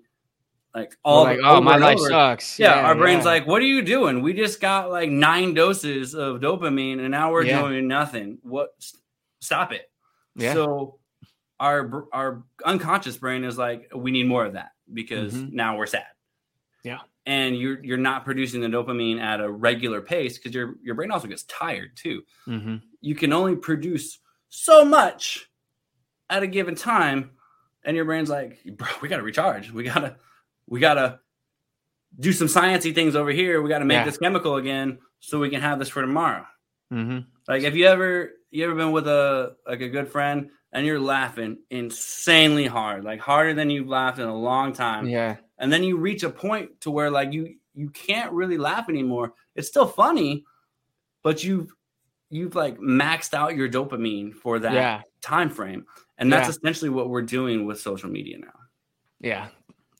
[0.74, 2.58] like all like, oh my life over, sucks.
[2.58, 4.24] Yeah, yeah our brain's like, what are you doing?
[4.24, 8.40] We just got like nine doses of dopamine, and now we're doing nothing.
[8.42, 8.74] What?
[9.40, 9.92] Stop it.
[10.36, 10.54] Yeah.
[10.54, 10.98] So
[11.60, 15.56] our our unconscious brain is like, we need more of that because mm-hmm.
[15.56, 16.08] now we're sad.
[16.84, 20.96] Yeah and you're you're not producing the dopamine at a regular pace because your your
[20.96, 22.24] brain also gets tired too.
[22.48, 22.78] Mm-hmm.
[23.02, 25.50] You can only produce so much
[26.30, 27.32] at a given time,
[27.84, 29.70] and your brain's like, bro, we gotta recharge.
[29.70, 30.16] We gotta
[30.68, 31.20] we gotta
[32.18, 33.62] do some sciencey things over here.
[33.62, 34.06] We gotta make yeah.
[34.06, 36.46] this chemical again so we can have this for tomorrow.
[36.94, 37.20] Mm-hmm.
[37.46, 41.00] Like, have you ever you ever been with a like a good friend and you're
[41.00, 45.10] laughing insanely hard, like harder than you've laughed in a long time?
[45.10, 48.90] Yeah and then you reach a point to where like you you can't really laugh
[48.90, 49.34] anymore.
[49.56, 50.46] It's still funny,
[51.24, 51.72] but you've
[52.30, 55.02] you've like maxed out your dopamine for that yeah.
[55.22, 55.86] time frame.
[56.18, 56.52] And that's yeah.
[56.52, 58.54] essentially what we're doing with social media now.
[59.20, 59.48] Yeah.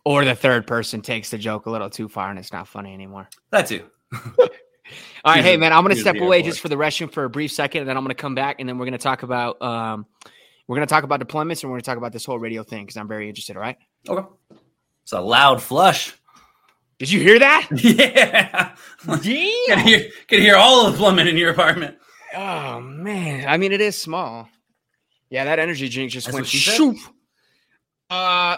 [0.04, 2.94] Or the third person takes the joke a little too far and it's not funny
[2.94, 3.30] anymore.
[3.52, 3.86] That too.
[5.26, 7.52] All right, hey man, I'm gonna step away just for the restroom for a brief
[7.52, 10.06] second, and then I'm gonna come back, and then we're gonna talk about um,
[10.66, 12.96] we're gonna talk about deployments, and we're gonna talk about this whole radio thing because
[12.96, 13.58] I'm very interested.
[13.58, 13.76] All right.
[14.08, 14.26] Okay.
[15.08, 16.14] It's a loud flush.
[17.00, 17.70] Did you hear that?
[17.82, 18.76] yeah.
[19.24, 19.66] Yeah.
[19.66, 21.98] can, hear, can hear all of the plumbing in your apartment.
[22.36, 23.48] Oh man.
[23.48, 24.50] I mean, it is small.
[25.30, 26.98] Yeah, that energy drink just That's went shoop.
[28.10, 28.58] Uh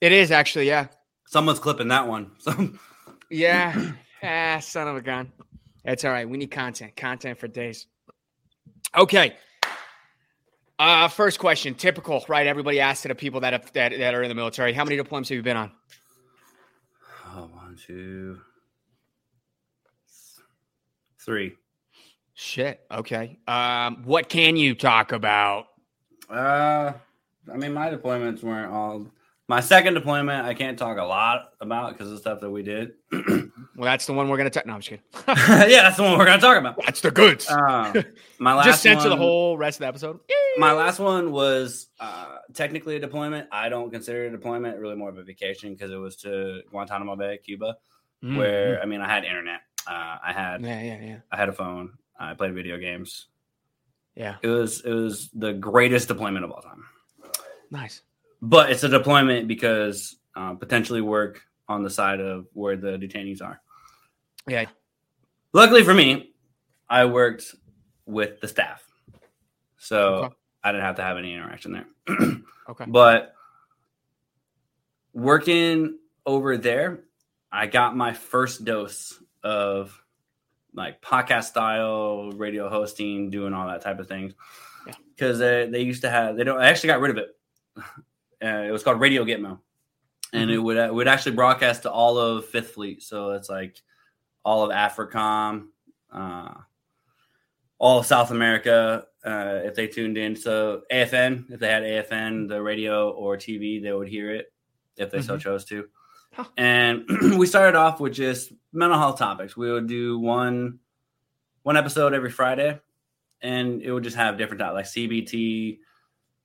[0.00, 0.86] it is actually, yeah.
[1.26, 2.30] Someone's clipping that one.
[2.38, 2.78] Some
[3.28, 3.90] Yeah.
[4.22, 5.32] ah, son of a gun.
[5.84, 6.28] That's all right.
[6.28, 6.94] We need content.
[6.94, 7.88] Content for days.
[8.96, 9.34] Okay.
[10.80, 12.46] Uh, first question, typical, right?
[12.46, 14.72] Everybody asks it of people that have, that that are in the military.
[14.72, 15.70] How many deployments have you been on?
[17.26, 18.40] Oh, one, two,
[21.22, 21.54] three.
[22.32, 22.80] Shit.
[22.90, 23.36] Okay.
[23.46, 25.66] Um, what can you talk about?
[26.30, 26.94] Uh,
[27.52, 29.06] I mean, my deployments weren't all
[29.50, 32.62] my second deployment, I can't talk a lot about because of the stuff that we
[32.62, 32.92] did.
[33.10, 33.48] well,
[33.78, 34.64] that's the one we're going to talk.
[34.64, 35.04] No, I'm just kidding.
[35.68, 36.76] yeah, that's the one we're going to talk about.
[36.84, 37.50] That's the goods.
[37.50, 38.00] Uh,
[38.38, 40.20] my last just censor one, the whole rest of the episode.
[40.56, 43.48] My last one was uh, technically a deployment.
[43.50, 46.60] I don't consider it a deployment, really more of a vacation because it was to
[46.70, 47.76] Guantanamo Bay, Cuba,
[48.22, 48.36] mm-hmm.
[48.36, 51.16] where I mean, I had internet, uh, I had, yeah, yeah, yeah.
[51.32, 53.26] I had a phone, I played video games.
[54.14, 56.84] Yeah, it was it was the greatest deployment of all time.
[57.72, 58.02] Nice
[58.42, 63.42] but it's a deployment because uh, potentially work on the side of where the detainees
[63.42, 63.60] are.
[64.46, 64.66] Yeah.
[65.52, 66.32] Luckily for me,
[66.88, 67.54] I worked
[68.06, 68.82] with the staff.
[69.78, 70.34] So okay.
[70.64, 71.86] I didn't have to have any interaction there.
[72.68, 72.84] Okay.
[72.86, 73.34] But
[75.12, 77.00] working over there,
[77.50, 80.00] I got my first dose of
[80.72, 84.34] like podcast style radio hosting, doing all that type of things.
[84.86, 84.94] Yeah.
[85.16, 87.30] Because they, they used to have, they don't, I actually got rid of it.
[88.42, 89.58] Uh, it was called Radio Gitmo.
[90.32, 93.02] And it would, it would actually broadcast to all of Fifth Fleet.
[93.02, 93.76] So it's like
[94.44, 95.66] all of AFRICOM,
[96.12, 96.54] uh,
[97.78, 100.36] all of South America, uh, if they tuned in.
[100.36, 104.52] So AFN, if they had AFN, the radio or TV, they would hear it
[104.96, 105.40] if they so Mhm.
[105.40, 105.88] chose to.
[106.32, 106.44] Huh.
[106.56, 107.04] And
[107.36, 109.56] we started off with just mental health topics.
[109.56, 110.78] We would do one
[111.62, 112.80] one episode every Friday,
[113.42, 115.80] and it would just have different topics like CBT,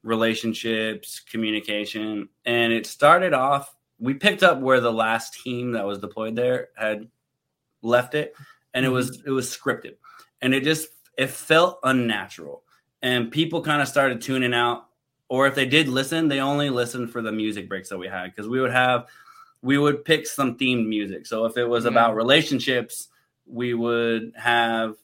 [0.05, 2.29] relationships, communication.
[2.45, 3.75] And it started off.
[3.99, 7.07] We picked up where the last team that was deployed there had
[7.81, 8.35] left it,
[8.73, 9.95] and it was it was scripted,
[10.41, 12.63] and it just it felt unnatural,
[13.01, 14.87] and people kind of started tuning out.
[15.27, 18.25] Or if they did listen, they only listened for the music breaks that we had
[18.25, 19.07] because we would have
[19.63, 21.25] we would pick some themed music.
[21.25, 21.91] So if it was Yeah.
[21.91, 23.07] about relationships,
[23.47, 24.95] we would have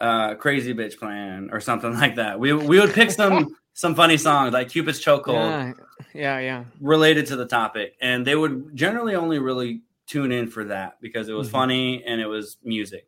[0.00, 2.38] uh crazy bitch plan or something like that.
[2.38, 5.76] We we would pick some some funny songs like Cupid's chokehold
[6.14, 6.64] Yeah, yeah, yeah.
[6.80, 11.28] related to the topic and they would generally only really tune in for that because
[11.28, 11.52] it was Mhm.
[11.52, 13.06] funny and it was music.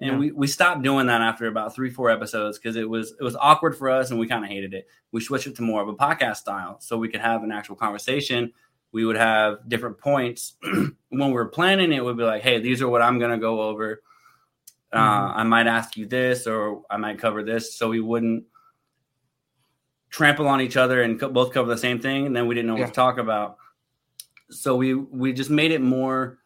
[0.00, 0.18] And Yeah.
[0.18, 3.36] we, we stopped doing that after about three, four episodes because it was it was
[3.36, 4.88] awkward for us and we kind of hated it.
[5.12, 7.76] We switched it to more of a podcast style so we could have an actual
[7.76, 8.52] conversation.
[8.90, 10.56] We would have different points.
[11.10, 14.02] when we're planning it, would be like, hey, these are what I'm gonna go over.
[14.92, 15.36] Uh, Mhm.
[15.36, 18.44] I might ask you this or I might cover this, so we wouldn't
[20.10, 22.68] trample on each other and co- both cover the same thing, and then we didn't
[22.68, 22.80] know Yeah.
[22.84, 23.58] what to talk about.
[24.50, 26.38] So we we just made it more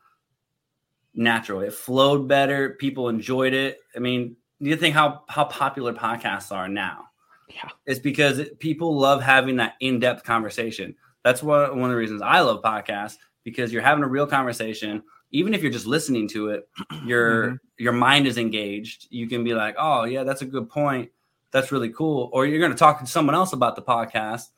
[1.14, 1.60] natural.
[1.60, 2.70] It flowed better.
[2.70, 3.78] People enjoyed it.
[3.94, 7.04] I mean, you think how how popular podcasts are now?
[7.48, 7.68] Yeah.
[7.86, 10.94] It's because people love having that in depth conversation.
[11.22, 15.02] That's what one of the reasons I love podcasts because you're having a real conversation.
[15.32, 16.68] Even if you're just listening to it,
[17.04, 17.58] your Mhm.
[17.78, 19.06] your mind is engaged.
[19.10, 21.10] You can be like, "Oh, yeah, that's a good point.
[21.52, 24.48] That's really cool." Or you're going to talk to someone else about the podcast.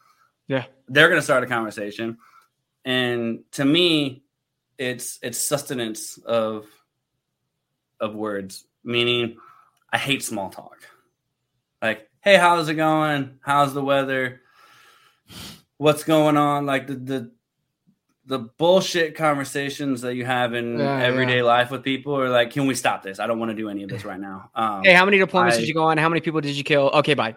[0.47, 0.65] Yeah.
[0.89, 2.19] they're going to start a conversation.
[2.85, 4.25] And to me,
[4.79, 6.67] it's it's sustenance of
[8.01, 8.65] of words.
[8.83, 9.39] Meaning,
[9.91, 10.77] I hate small talk.
[11.81, 13.39] Like, hey, how's it going?
[13.43, 14.43] How's the weather?
[15.79, 16.67] What's going on?
[16.67, 17.33] Like the the
[18.27, 22.67] the bullshit conversations that you have in Yeah, everyday life with people are like, can
[22.67, 23.19] we stop this?
[23.21, 24.51] I don't want to do any of this right now.
[24.55, 25.99] Um, Hey, how many deployments I- did you go on?
[25.99, 26.91] How many people did you kill?
[26.95, 27.37] Okay, bye.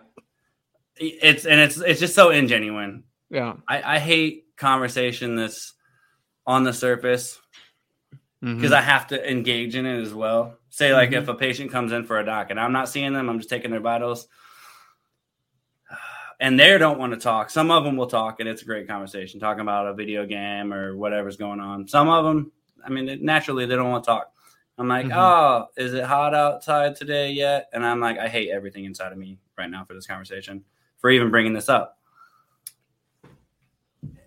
[0.99, 3.03] it's and it's it's just so ingenuine.
[3.29, 3.55] Yeah.
[3.67, 5.73] I, I hate conversation that's
[6.47, 7.39] on the surface
[8.41, 10.57] because I have to engage in it as well.
[10.69, 11.17] Say like Mhm.
[11.23, 13.49] if a patient comes in for a doc and I'm not seeing them, I'm just
[13.49, 14.27] taking their vitals.
[16.39, 17.49] And they don't want to talk.
[17.49, 20.71] Some of them will talk, and it's a great conversation, talking about a video game
[20.71, 21.87] or whatever's going on.
[21.87, 22.51] Some of them,
[22.85, 24.31] I mean, naturally they don't want to talk.
[24.77, 25.15] I'm like, Mhm.
[25.15, 27.69] oh, is it hot outside today yet?
[27.73, 30.63] And I'm like, I hate everything inside of me right now for this conversation,
[30.99, 31.97] for even bringing this up.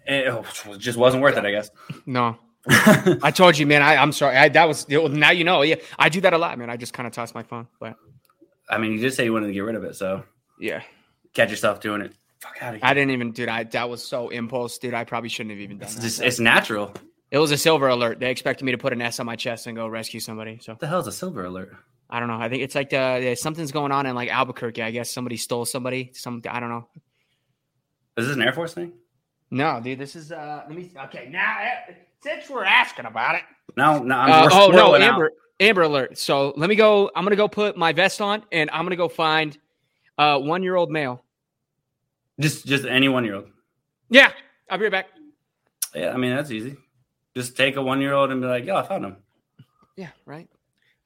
[0.06, 0.44] It oh,
[0.76, 1.70] just wasn't worth it, I guess.
[2.06, 2.36] no.
[2.68, 3.80] I told you, man.
[3.80, 4.36] I, I'm sorry.
[4.36, 5.62] I, that was now you know.
[5.62, 6.68] Yeah, I do that a lot, man.
[6.68, 7.96] I just kind of toss my phone, but
[8.68, 10.24] I mean, you did say you wanted to get rid of it, so
[10.58, 10.82] yeah,
[11.34, 12.12] catch yourself doing it.
[12.40, 12.88] Fuck out of here.
[12.88, 13.48] I didn't even, dude.
[13.48, 14.94] I that was so impulse, dude.
[14.94, 16.02] I probably shouldn't have even done It's that.
[16.02, 16.92] just it's natural.
[17.30, 18.18] It was a silver alert.
[18.18, 20.58] They expected me to put an S on my chest and go rescue somebody.
[20.62, 21.76] So what the hell is a silver alert?
[22.08, 22.38] I don't know.
[22.40, 24.82] I think it's like uh, yeah, something's going on in like Albuquerque.
[24.82, 26.10] I guess somebody stole somebody.
[26.14, 26.88] Some I don't know.
[28.16, 28.92] Is this an Air Force thing?
[29.50, 29.98] No, dude.
[29.98, 30.64] This is uh.
[30.66, 30.90] Let me.
[31.04, 33.42] Okay, now eh, since we're asking about it.
[33.76, 34.14] No, no.
[34.16, 35.12] I'm, Uh, oh no, squirreling out.
[35.14, 36.18] Amber, Amber Alert.
[36.18, 37.10] So let me go.
[37.14, 39.56] I'm gonna go put my vest on, and I'm gonna go find
[40.20, 41.24] uh one year old male.
[42.38, 43.46] Just just any one year old.
[44.10, 44.32] Yeah,
[44.68, 45.06] I'll be right back.
[45.94, 46.76] Yeah, I mean that's easy.
[47.34, 49.16] Just take a one year old and be like, "Yo, I found him."
[49.96, 50.48] Yeah, right.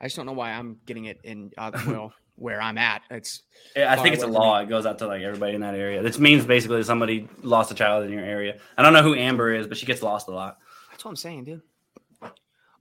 [0.01, 3.03] I just don't know why I'm getting it in uh, well where I'm at.
[3.11, 3.43] It's
[3.77, 4.59] Yeah, I think it's a law.
[4.59, 6.03] It goes out to like everybody in that area.
[6.03, 8.59] This means basically somebody lost a child in your area.
[8.77, 10.59] I don't know who Amber is, but she gets lost a lot.
[10.91, 11.63] that's what I'm saying, dude.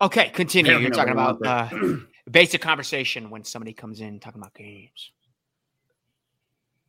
[0.01, 0.77] Okay, continue.
[0.77, 1.69] You're talking about uh,
[2.30, 5.11] basic conversation when somebody comes in talking about games.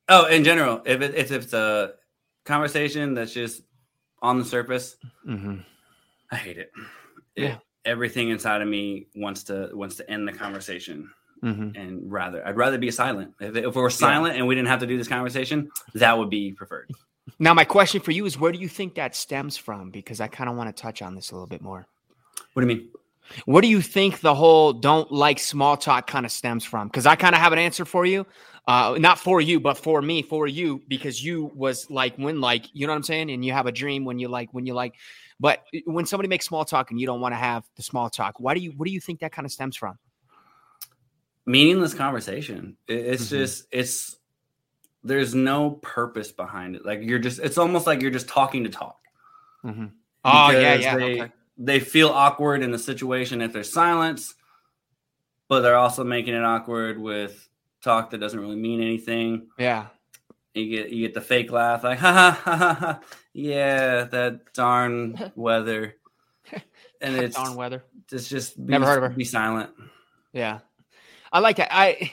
[0.09, 1.95] Oh, in general, if it, if it's a
[2.45, 3.63] conversation that's just
[4.23, 5.57] on the surface, Mm-hmm.
[6.31, 6.73] I hate it.
[7.37, 7.55] Yeah.
[7.55, 11.11] It- everything inside of me wants to wants to end the conversation
[11.43, 11.77] Mm-hmm.
[11.79, 13.35] and rather I'd rather be silent.
[13.39, 16.31] If, if we were silent and we didn't have to do this conversation, that would
[16.31, 16.91] be preferred.
[17.39, 19.91] Now, my question for you is, where do you think that stems from?
[19.91, 21.87] Because I kind of want to touch on this a little bit more.
[22.55, 22.89] What do you mean?
[23.45, 26.89] What do you think the whole don't like small talk kind of stems from?
[26.89, 28.25] Because I kind of have an answer for you.
[28.67, 32.67] Uh, not for you, but for me, for you, because you was like when like
[32.73, 34.73] you know what I'm saying, and you have a dream when you like when you
[34.73, 34.95] like,
[35.39, 38.41] but when somebody makes small talk and you don't want to have the small talk,
[38.41, 38.73] why do you?
[38.73, 39.99] What do you think that kind of stems from?
[41.45, 42.79] Meaningless conversation.
[42.89, 43.37] It's mm-hmm.
[43.37, 44.17] just it's
[45.03, 46.87] there's no purpose behind it.
[46.87, 48.99] Like you're just it's almost like you're just talking to talk.
[49.63, 49.87] Mm-hmm.
[50.25, 50.97] Oh yeah, yeah.
[50.97, 51.33] They, okay.
[51.59, 54.35] they feel awkward in the situation if there's silence,
[55.49, 57.47] but they're also making it awkward with
[57.85, 59.49] talk that doesn't really mean anything.
[59.59, 59.87] Yeah.
[60.55, 63.01] You get you get the fake laugh, like ha ha ha ha, ha.
[63.33, 65.97] yeah, that darn weather,
[67.01, 67.83] and it's darn weather.
[68.13, 69.17] It's just be, never heard of her.
[69.17, 69.71] Be silent.
[70.33, 70.61] Yeah,
[71.33, 71.75] I like that.
[71.75, 72.13] I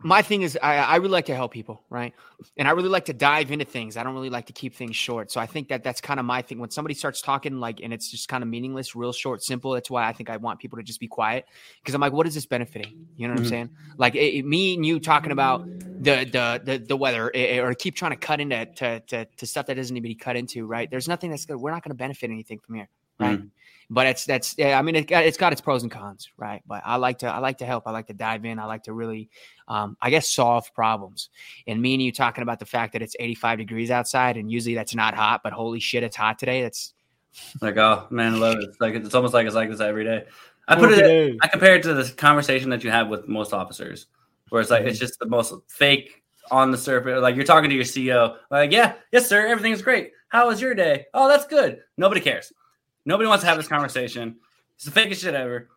[0.00, 2.14] my thing is I, I really like to help people right?
[2.56, 3.96] And i really like to dive into things.
[3.96, 5.30] I don't really like to keep things short.
[5.30, 6.58] So i think that that's kind of my thing.
[6.58, 9.90] When somebody starts talking like and it's just kind of meaningless real short simple that's
[9.90, 11.46] why i think i want people to just be quiet.
[11.80, 13.06] Because i'm like what is this benefiting?
[13.16, 13.44] You know what mm-hmm.
[13.44, 13.70] i'm saying?
[13.96, 17.74] Like it, it, me and you talking about the the the, the weather it, or
[17.74, 20.36] keep trying to cut into to, to, to, stuff that doesn't need to be cut
[20.36, 20.90] into right?
[20.90, 23.46] There's nothing that's good we're not going to benefit anything from here right mm-hmm
[23.88, 26.62] but it's that's yeah, I mean it got, it's got its pros and cons, right?
[26.66, 27.86] But I like to I like to help.
[27.86, 28.58] I like to dive in.
[28.58, 29.30] I like to really,
[29.68, 31.30] um, I guess, solve problems.
[31.66, 34.74] And me and you talking about the fact that it's 85 degrees outside, and usually
[34.74, 36.62] that's not hot, but holy shit, it's hot today.
[36.62, 36.94] That's
[37.60, 38.64] like oh man, I love it.
[38.64, 40.24] It's like it's almost like it's like this every day.
[40.68, 41.36] I put it.
[41.42, 44.06] I compare it to the conversation that you have with most officers,
[44.48, 44.88] where it's like mm-hmm.
[44.88, 47.22] it's just the most fake on the surface.
[47.22, 50.10] Like you're talking to your CEO, like yeah, yes sir, everything's great.
[50.28, 51.06] How was your day?
[51.14, 51.78] Oh, that's good.
[51.96, 52.52] Nobody cares.
[53.06, 54.36] Nobody wants to have this conversation.
[54.74, 55.68] It's the fakest shit ever.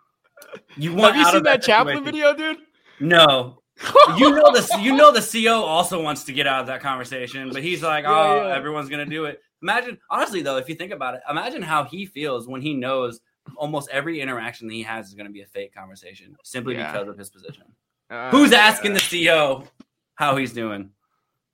[0.75, 2.57] You want have you seen that, that chaplain video, dude?
[2.99, 3.61] No.
[4.17, 7.49] you know the you know the CO also wants to get out of that conversation,
[7.53, 8.55] but he's like, oh, yeah, yeah.
[8.55, 9.39] everyone's gonna do it.
[9.61, 13.21] Imagine, honestly though, if you think about it, imagine how he feels when he knows
[13.55, 16.91] almost every interaction that he has is going to be a fake conversation simply yeah.
[16.91, 17.63] because of his position.
[18.09, 19.65] Uh, Who's asking the CO
[20.15, 20.91] how he's doing?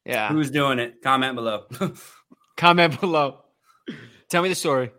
[0.05, 0.29] Yeah.
[0.29, 1.01] Who's doing it?
[1.01, 1.65] Comment below.
[2.57, 3.39] Comment below.
[4.29, 4.91] Tell me the story.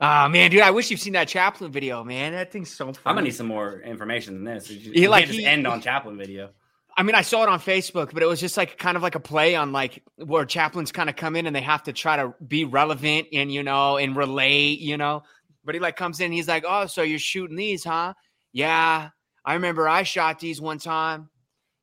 [0.00, 2.32] Oh man, dude, I wish you've seen that chaplain video, man.
[2.32, 2.98] That thing's so funny.
[3.04, 4.70] I'm gonna need some more information than this.
[4.70, 6.50] You, he, like, just he, end on chaplain video.
[6.96, 9.14] I mean, I saw it on Facebook, but it was just like kind of like
[9.14, 12.16] a play on like where chaplains kind of come in and they have to try
[12.16, 15.22] to be relevant and you know and relate, you know.
[15.64, 18.14] But he like comes in, he's like, "Oh, so you're shooting these, huh?
[18.52, 19.10] Yeah,
[19.44, 21.28] I remember I shot these one time.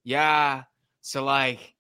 [0.04, 0.64] Yeah,
[1.02, 1.76] so like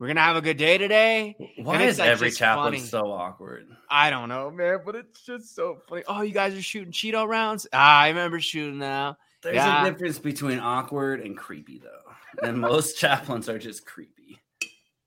[0.00, 1.36] we're gonna have a good day today.
[1.58, 2.78] Why is like every chaplain funny.
[2.84, 3.68] so awkward?
[3.90, 6.02] I don't know, man, but it's just so funny.
[6.08, 7.66] Oh, you guys are shooting Cheeto rounds?
[7.70, 9.18] Ah, I remember shooting now.
[9.42, 9.86] There's yeah.
[9.86, 12.46] a difference between awkward and creepy, though.
[12.46, 14.40] And most chaplains are just creepy.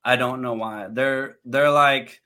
[0.04, 0.86] I don't know why.
[0.88, 2.20] They're they're like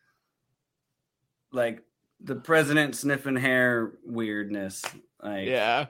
[1.53, 1.83] like
[2.21, 4.85] the president sniffing hair weirdness.
[5.23, 5.87] Like yeah.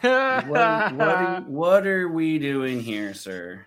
[0.00, 3.66] what, what, what are we doing here, sir?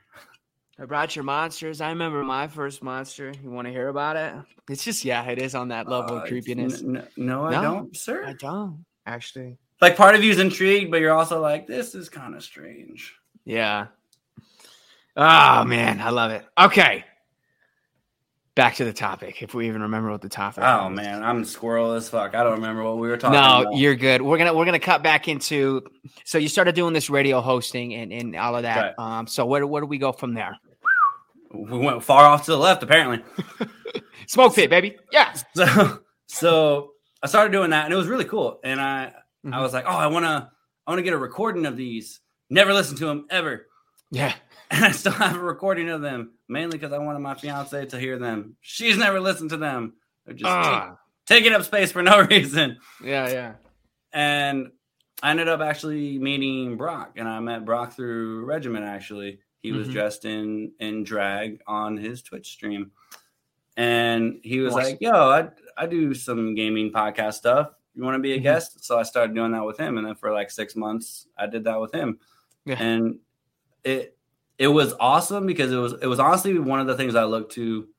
[0.82, 1.82] I brought your monsters.
[1.82, 3.34] I remember my first monster.
[3.44, 4.34] You want to hear about it?
[4.70, 6.82] It's just yeah, it is on that level uh, of creepiness.
[6.82, 8.24] N- no, I no, don't, sir.
[8.26, 9.58] I don't actually.
[9.82, 13.14] Like part of you's intrigued, but you're also like, this is kind of strange.
[13.44, 13.88] Yeah.
[15.18, 16.46] Oh man, I love it.
[16.58, 17.04] Okay.
[18.56, 20.64] Back to the topic, if we even remember what the topic.
[20.66, 20.96] Oh was.
[20.96, 22.36] man, I'm squirrel as fuck.
[22.36, 23.38] I don't remember what we were talking.
[23.38, 23.64] About.
[23.64, 23.80] No, about.
[23.80, 24.22] you're good.
[24.22, 25.84] We're gonna we're gonna cut back into.
[26.24, 28.78] So you started doing this radio hosting and, and all of that.
[28.78, 28.94] Okay.
[28.98, 29.28] Um.
[29.28, 30.58] So where where do we go from there?
[31.54, 33.24] We went far off to the left apparently.
[34.28, 34.98] Smoke fit, baby.
[35.12, 35.36] Yeah.
[35.56, 36.92] So so
[37.24, 38.60] I started doing that and it was really cool.
[38.64, 39.14] And I
[39.46, 39.54] mm-hmm.
[39.54, 40.52] I was like, oh, I wanna
[40.86, 42.20] I wanna get a recording of these.
[42.50, 43.68] Never listened to them ever.
[44.12, 44.34] Yeah.
[44.72, 48.00] And I still have a recording of them, mainly because I wanted my fiance to
[48.00, 48.56] hear them.
[48.62, 49.94] She's never listened to them.
[50.28, 50.90] They're just uh.
[51.26, 52.78] take, taking up space for no reason.
[53.04, 53.54] Yeah, yeah.
[54.14, 54.70] And
[55.24, 59.40] I ended up actually meeting Brock, and I met Brock through Regiment actually.
[59.61, 59.94] He was mm-hmm.
[59.94, 62.91] dressed in in drag on his Twitch stream,
[63.76, 67.72] and he was like, "Yo, I I do some gaming podcast stuff.
[67.94, 68.44] You want to be a mm-hmm.
[68.44, 71.48] guest?" So I started doing that with him, and then for like six months, I
[71.48, 72.19] did that with him,
[72.65, 72.81] yeah.
[72.81, 73.19] and
[73.84, 74.18] it
[74.57, 77.52] it was awesome because it was it was honestly one of the things I looked
[77.53, 77.90] to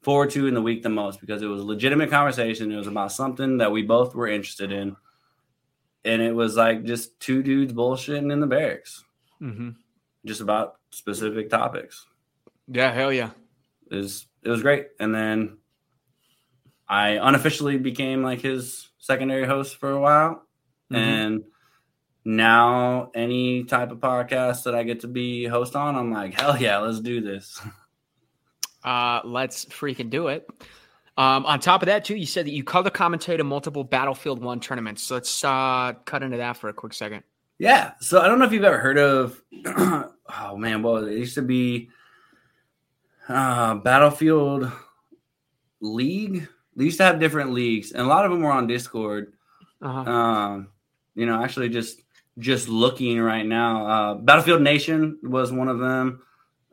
[0.00, 2.72] forward to in the week the most because it was a legitimate conversation.
[2.72, 4.96] It was about something that we both were interested in,
[6.06, 9.04] and it was like just two dudes bullshitting in the barracks.
[9.42, 9.70] Mm-hmm
[10.26, 12.06] just about specific topics.
[12.68, 13.30] Yeah, hell yeah.
[13.90, 14.88] It was it was great.
[14.98, 15.58] And then
[16.88, 20.46] I unofficially became like his secondary host for a while.
[20.90, 20.96] Mm-hmm.
[20.96, 21.44] And
[22.24, 26.56] now any type of podcast that I get to be host on, I'm like, hell
[26.56, 27.60] yeah, let's do this.
[28.84, 30.48] Uh let's freaking do it.
[31.16, 34.60] Um, on top of that, too, you said that you color commentated multiple Battlefield One
[34.60, 35.02] tournaments.
[35.02, 37.24] So let's uh, cut into that for a quick second.
[37.58, 37.92] Yeah.
[38.00, 39.40] So I don't know if you've ever heard of.
[39.66, 41.90] oh man, well, it used to be
[43.28, 44.70] uh, Battlefield
[45.80, 46.48] League.
[46.76, 49.32] They used to have different leagues, and a lot of them were on Discord.
[49.80, 50.10] Uh-huh.
[50.10, 50.68] Um,
[51.14, 52.00] you know, actually, just
[52.38, 56.20] just looking right now, uh, Battlefield Nation was one of them.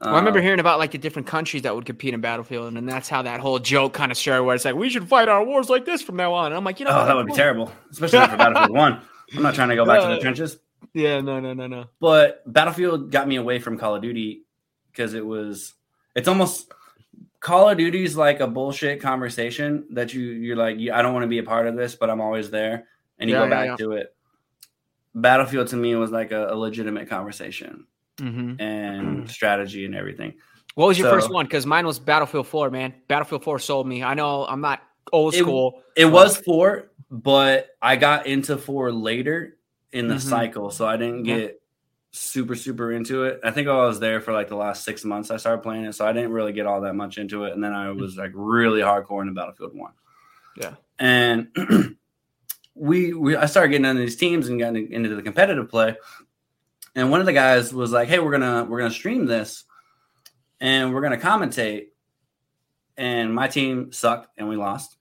[0.01, 2.73] Well, I remember Uh, hearing about like the different countries that would compete in Battlefield,
[2.75, 5.29] and that's how that whole joke kind of started, where it's like we should fight
[5.29, 6.47] our wars like this from now on.
[6.47, 8.99] And I'm like, you know, Oh, that would be terrible, especially for Battlefield One.
[9.35, 10.57] I'm not trying to go back to the trenches,
[10.93, 11.85] Yeah, no, no, no, no.
[11.99, 14.43] but Battlefield got me away from Call of Duty
[14.91, 15.73] because it was.
[16.15, 16.71] It's almost
[17.39, 21.27] Call of Duty's like a bullshit conversation that you you're like I don't want to
[21.27, 22.85] be a part of this, but I'm always there,
[23.17, 23.85] and you Yeah, go yeah, back yeah.
[23.85, 24.15] to it.
[25.15, 27.85] Battlefield to me was like a, a legitimate conversation
[28.19, 30.33] hmm and strategy and everything.
[30.75, 31.45] What was your So- first one?
[31.45, 32.93] Because mine was Battlefield 4, man.
[33.07, 34.01] Battlefield 4 sold me.
[34.03, 35.81] I know I'm not old It- school.
[35.95, 39.57] It was four, but I got into four later
[39.93, 40.19] in the Mhm.
[40.21, 41.37] cycle, so I didn't Yeah.
[41.37, 41.61] get
[42.11, 43.39] super super into it.
[43.43, 45.31] I think I was there for like the last six months.
[45.31, 47.63] I started playing it, so I didn't really get all that much into it, and
[47.63, 49.93] then I was like really hardcore into Battlefield One.
[50.57, 50.75] Yeah.
[50.99, 51.47] and
[52.75, 55.95] we we I started getting into these teams and getting into the competitive play,
[56.95, 59.63] and one of the guys was like, "Hey, we're gonna we're gonna stream this,
[60.59, 61.87] and we're gonna commentate."
[62.97, 64.97] And my team sucked, and we lost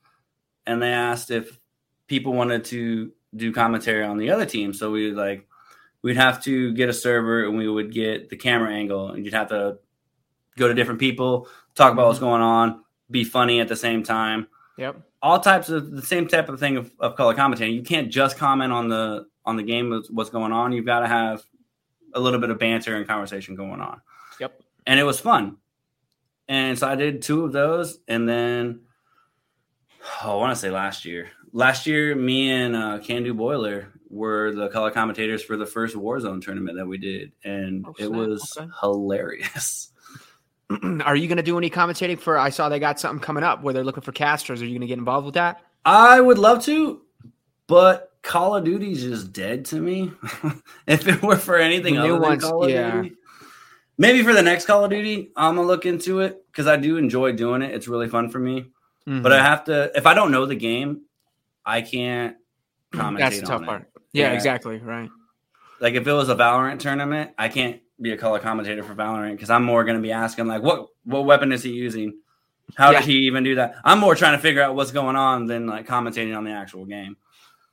[0.67, 1.59] and they asked if
[2.07, 4.73] people wanted to do commentary on the other team.
[4.73, 5.47] So we would like
[6.03, 9.35] we'd have to get a server and we would get the camera angle and you'd
[9.35, 9.79] have to
[10.59, 12.27] go to different people, talk about what's mm-hmm.
[12.27, 14.47] going on, be funny at the same time.
[14.77, 15.01] Yep.
[15.23, 17.71] All types of the same type of thing of, of color commentary.
[17.71, 20.73] You can't just comment on the on the game of what's going on.
[20.73, 21.43] You've got to have
[22.15, 24.01] a little bit of banter and conversation going on.
[24.41, 24.61] Yep.
[24.87, 25.59] And it was fun.
[26.49, 28.81] And so I did two of those and then
[30.25, 31.31] oh, I want to say last year.
[31.53, 35.95] Last year, me and uh, Can Do Boiler were the color commentators for the first
[35.95, 38.71] Warzone tournament that we did, and Oh, it was Okay.
[38.81, 39.91] hilarious.
[41.05, 42.39] Are you going to do any commentating for?
[42.39, 44.63] I saw they got something coming up where they're looking for casters.
[44.63, 45.61] Are you going to get involved with that?
[45.85, 47.03] I would love to,
[47.67, 50.13] but Call of Duty's just dead to me.
[50.87, 53.03] if it were for anything The new other than ones, Call of yeah.
[53.03, 53.17] Duty,
[53.99, 56.97] maybe for the next Call of Duty, I'm gonna look into it because I do
[56.97, 57.75] enjoy doing it.
[57.75, 58.61] It's really fun for me.
[59.09, 59.23] Mm-hmm.
[59.23, 61.03] But I have to if I don't know the game,
[61.65, 62.37] I can't
[62.93, 63.91] commentate that's the tough on part.
[64.13, 64.33] Yeah, Yeah.
[64.35, 64.79] exactly.
[64.79, 65.09] Right.
[65.81, 69.33] Like if it was a Valorant tournament, I can't be a color commentator for Valorant
[69.33, 72.19] because I'm more going to be asking like, what what weapon is he using?
[72.77, 73.01] How Yeah.
[73.01, 73.75] did he even do that?
[73.85, 76.85] I'm more trying to figure out what's going on than like commentating on the actual
[76.85, 77.17] game.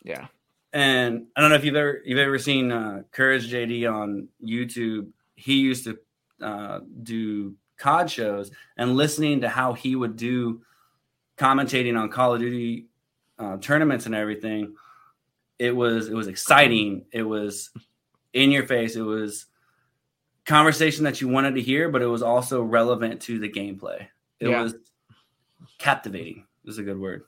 [0.04, 0.28] Yeah.
[0.74, 5.10] And I don't know if you've ever you've ever seen uh, Courage JD on YouTube.
[5.36, 5.98] He used to
[6.42, 10.62] uh, do COD shows and listening to how he would do
[11.38, 12.86] commentating on Call of Duty
[13.40, 14.76] uh, tournaments and everything.
[15.58, 17.06] It was it was exciting.
[17.12, 17.72] It was
[18.34, 18.96] in your face.
[18.96, 19.46] It was
[20.46, 24.08] conversation that you wanted to hear, but it was also relevant to the gameplay.
[24.40, 24.62] It Yeah.
[24.64, 24.76] was
[25.78, 26.46] captivating.
[26.66, 27.24] Is a good word.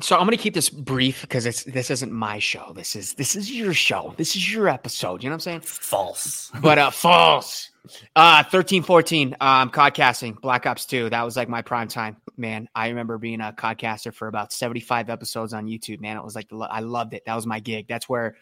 [0.00, 2.72] So I'm going to keep this brief because it's this isn't my show.
[2.74, 4.14] This is this is your show.
[4.16, 5.22] This is your episode.
[5.22, 5.60] You know what I'm saying?
[5.60, 6.50] False.
[6.60, 7.70] But uh, false.
[8.16, 9.36] Uh, 13, 14.
[9.40, 11.10] Um, codcasting Black Ops 2.
[11.10, 12.68] That was like my prime time, man.
[12.74, 16.00] I remember being a codcaster for about 75 episodes on YouTube.
[16.00, 17.22] Man, it was like I loved it.
[17.26, 17.86] That was my gig.
[17.88, 18.36] That's where.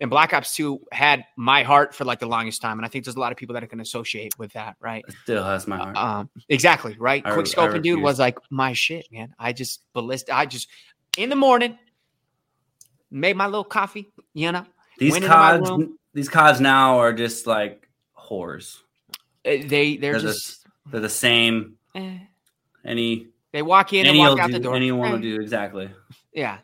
[0.00, 2.78] And Black Ops 2 had my heart for like the longest time.
[2.78, 5.04] And I think there's a lot of people that I can associate with that, right?
[5.06, 5.94] It still has my heart.
[5.94, 7.22] Um, exactly, right?
[7.26, 9.34] I- Quick scoping dude was like my shit, man.
[9.38, 10.34] I just ballistic.
[10.34, 10.68] I just
[11.18, 11.78] in the morning
[13.10, 14.64] made my little coffee, you know.
[14.98, 15.70] These cods,
[16.14, 17.88] these cods now are just like
[18.18, 18.78] whores.
[19.44, 21.76] Uh, They they're They're, just the, they're the same.
[21.94, 22.18] eh.
[22.84, 24.74] Any they walk in and any walk will out do, the door.
[24.74, 25.88] any one will do exactly.
[26.32, 26.58] Yeah.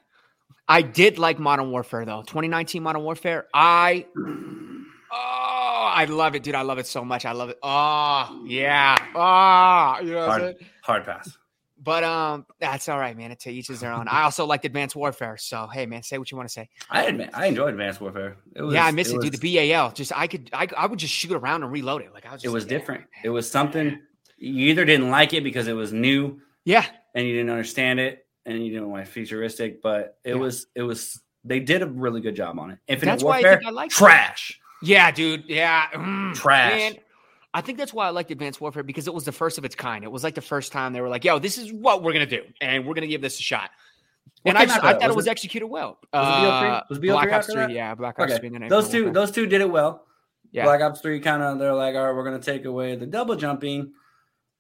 [0.67, 2.23] I did like Modern Warfare though.
[2.23, 3.47] 2019 Modern Warfare.
[3.55, 6.57] I oh, I love it, dude.
[6.57, 7.25] I love it so much.
[7.25, 7.59] I love it.
[7.63, 8.97] Oh, yeah.
[9.15, 11.39] Oh, you know Hard, hard pass.
[11.81, 13.37] But um, that's all right, man.
[13.37, 14.09] To each is their own.
[14.09, 15.37] I also liked Advanced Warfare.
[15.37, 16.69] So hey, man, say what you want to say.
[16.91, 18.37] I admit, I enjoyed Advanced Warfare.
[18.57, 19.41] It was, yeah, I miss it, was, dude.
[19.41, 19.93] The BAL.
[19.93, 22.13] Just I could I, I would just shoot around and reload it.
[22.13, 22.45] Like I was.
[22.45, 22.79] It was like, yeah.
[22.79, 23.05] different.
[23.23, 24.01] It was something
[24.39, 28.27] you either didn't like it because it was new Yeah, and you didn't understand it
[28.47, 30.41] and you didn't want it futuristic, but it Yeah.
[30.41, 32.79] was it was they did a really good job on it.
[32.87, 33.97] Infinite That's why I Warfare, think I liked it.
[33.97, 34.61] trash.
[34.83, 35.45] yeah, dude.
[35.49, 36.73] Yeah, mm, Trash.
[36.73, 36.97] man.
[37.53, 39.75] I think that's why I liked Advanced Warfare because it was the first of its
[39.75, 40.05] kind.
[40.05, 42.27] It was like the first time they were like, "Yo, this is what we're gonna
[42.27, 43.71] do, and we're gonna give this a shot."
[44.43, 45.99] What and I, just, I thought it Was was it- executed well.
[46.13, 46.71] Was it BO3?
[46.71, 47.55] Uh, Was BO3 Black Ops Three?
[47.57, 47.71] that?
[47.73, 48.49] Yeah, Black Ops Okay, Three.
[48.51, 49.13] those Advanced two Warfare.
[49.15, 50.07] those two did it well.
[50.53, 53.07] Yeah, Black Ops Three kind of they're like, all right, we're gonna take away the
[53.07, 53.93] double jumping,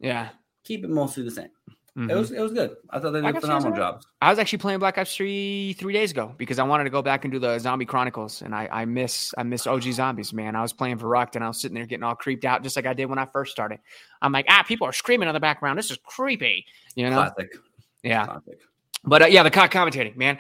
[0.01, 0.31] yeah.
[0.65, 1.49] keep it mostly the same.
[1.97, 2.11] Mm-hmm.
[2.11, 2.77] It was it was good.
[2.91, 4.07] I thought they did a phenomenal jobs.
[4.23, 7.03] I was actually playing Black Ops Three three days ago because I wanted to go
[7.03, 10.55] back and do the Zombie Chronicles, and I I miss I miss OG zombies, man.
[10.55, 12.87] I was playing Verrückt and I was sitting there getting all creeped out, just like
[12.87, 13.81] I did when I first started.
[14.23, 15.79] I'm like, ah, people are screaming in the background.
[15.79, 16.65] This is creepy,
[16.95, 17.17] you know.
[17.17, 17.57] Classic.
[18.05, 18.27] Yeah.
[18.27, 18.61] Classic.
[19.03, 20.39] But uh, yeah, the COD commentating, man.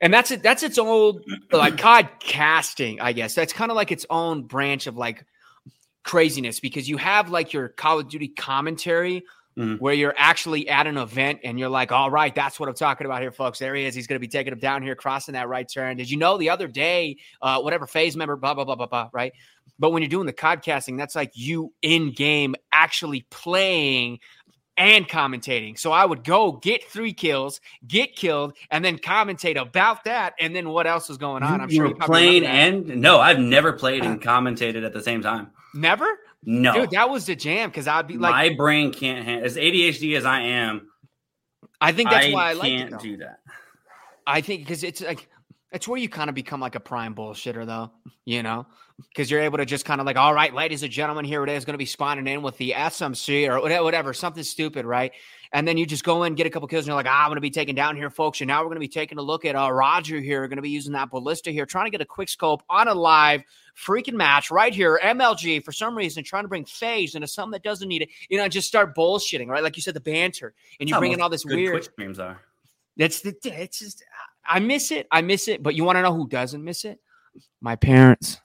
[0.00, 0.42] And that's it.
[0.42, 3.34] That's its own like COD casting, I guess.
[3.34, 5.24] That's kind of like its own branch of like
[6.04, 9.24] craziness because you have like your Call of Duty commentary
[9.56, 9.74] mm-hmm.
[9.76, 13.06] where you're actually at an event and you're like, all right, that's what I'm talking
[13.06, 13.58] about here, folks.
[13.58, 13.94] There he is.
[13.94, 15.96] He's going to be taking him down here, crossing that right turn.
[15.96, 19.08] Did you know the other day, uh, whatever FaZe member, blah, blah, blah, blah, blah,
[19.12, 19.32] right?
[19.78, 24.20] But when you're doing the codcasting, that's like you in game actually playing
[24.76, 25.78] and commentating.
[25.78, 30.54] So I would go get three kills, get killed, and then commentate about that, and
[30.54, 31.60] then what else was going on.
[31.60, 35.22] I'm you sure you playing and no, I've never played and commentated at the same
[35.22, 35.50] time.
[35.74, 36.06] Never.
[36.48, 39.56] No, dude, that was the jam because I'd be like, my brain can't handle as
[39.56, 40.88] ADHD as I am.
[41.80, 43.40] I think that's I why I like can't it, do that.
[44.26, 45.28] I think because it's like
[45.72, 47.90] it's where you kind of become like a prime bullshitter, though.
[48.24, 48.66] You know,
[49.08, 51.50] because you're able to just kind of like, all right, ladies and gentlemen, here it
[51.50, 55.12] is, going to be spawning in with the SMC or whatever, something stupid, right?
[55.56, 57.28] And then you just go in, get a couple kills, and you're like, ah, I'm
[57.28, 58.42] going to be taking down here, folks.
[58.42, 60.42] And now we're going to be taking a look at uh, Roger here.
[60.42, 62.88] We're going to be using that ballista here, trying to get a quick scope on
[62.88, 63.42] a live
[63.74, 65.00] freaking match right here.
[65.02, 68.10] MLG, for some reason, trying to bring FaZe into something that doesn't need it.
[68.28, 69.62] You know, just start bullshitting, right?
[69.62, 70.52] Like you said, the banter.
[70.78, 71.72] And you bring in all this weird.
[71.72, 72.38] Twitch streams are.
[72.98, 74.04] That's the, it's just,
[74.46, 75.06] I miss it.
[75.10, 75.62] I miss it.
[75.62, 77.00] But you want to know who doesn't miss it?
[77.62, 78.42] My parents.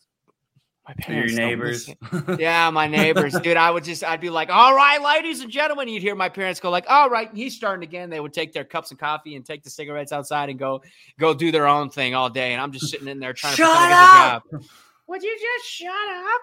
[0.98, 1.34] My parents.
[1.34, 1.90] Your neighbors.
[2.40, 3.58] yeah, my neighbors, dude.
[3.58, 5.88] I would just, I'd be like, all right, ladies and gentlemen.
[5.88, 8.10] You'd hear my parents go like, all right, he's starting again.
[8.10, 10.82] They would take their cups of coffee and take the cigarettes outside and go,
[11.20, 12.54] go do their own thing all day.
[12.54, 14.72] And I'm just sitting in there trying shut to get the job.
[15.08, 16.42] Would you just shut up?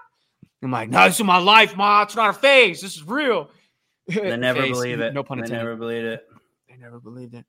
[0.62, 2.02] I'm like, no, this is my life, ma.
[2.02, 2.80] It's not a phase.
[2.80, 3.50] This is real.
[4.06, 5.14] They never believe it.
[5.14, 5.58] No pun intended.
[5.58, 6.28] They never believed it.
[6.68, 7.44] They never believed it.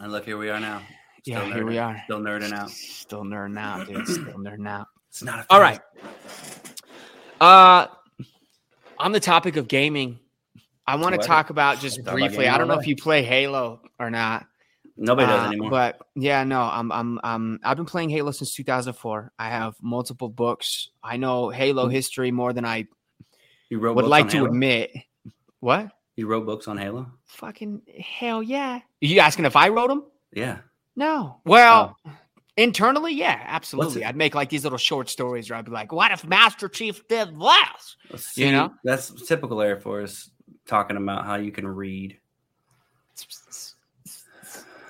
[0.00, 0.82] And look, here we are now.
[1.22, 2.02] Still yeah, nerding, here we are.
[2.04, 2.70] Still nerding out.
[2.70, 4.06] Still nerding out, dude.
[4.06, 4.86] Still nerding out.
[5.16, 5.80] It's not all right.
[7.40, 7.86] Uh,
[8.98, 10.18] on the topic of gaming,
[10.86, 12.48] I want to talk about just briefly.
[12.48, 14.44] I don't know if you play Halo or not.
[14.94, 15.70] Nobody does uh, anymore.
[15.70, 19.32] But yeah, no, I'm I'm I'm I've been playing Halo since 2004.
[19.38, 20.90] I have multiple books.
[21.02, 21.92] I know Halo hmm.
[21.92, 22.86] history more than I
[23.70, 24.50] you wrote would like to Halo?
[24.50, 24.90] admit.
[25.60, 25.92] What?
[26.16, 27.10] You wrote books on Halo?
[27.24, 28.80] Fucking hell yeah.
[28.80, 30.04] Are you asking if I wrote them?
[30.34, 30.58] Yeah.
[30.94, 31.40] No.
[31.46, 32.10] Well, oh.
[32.56, 34.04] Internally, yeah, absolutely.
[34.04, 37.06] I'd make like these little short stories where I'd be like, "What if Master Chief
[37.08, 40.30] did less?" See, you know, that's typical Air Force
[40.66, 42.18] talking about how you can read.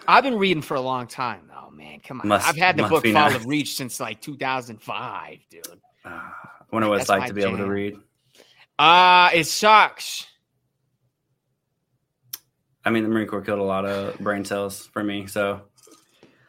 [0.09, 2.01] I've been reading for a long time, though, man.
[2.01, 3.35] Come on, must, I've had the book Fall nice.
[3.35, 5.67] of Reach since like 2005, dude.
[6.05, 6.31] Uh, I
[6.71, 7.55] wonder what it's like to be jam.
[7.55, 7.97] able to read.
[8.79, 10.27] Uh it sucks.
[12.85, 15.63] I mean, the Marine Corps killed a lot of brain cells for me, so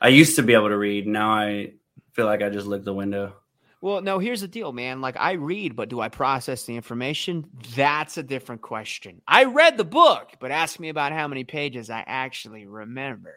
[0.02, 1.08] I used to be able to read.
[1.08, 1.74] Now I
[2.14, 3.34] feel like I just lick the window.
[3.80, 5.02] Well, no, here's the deal, man.
[5.02, 7.46] Like I read, but do I process the information?
[7.76, 9.22] That's a different question.
[9.28, 13.36] I read the book, but ask me about how many pages I actually remember.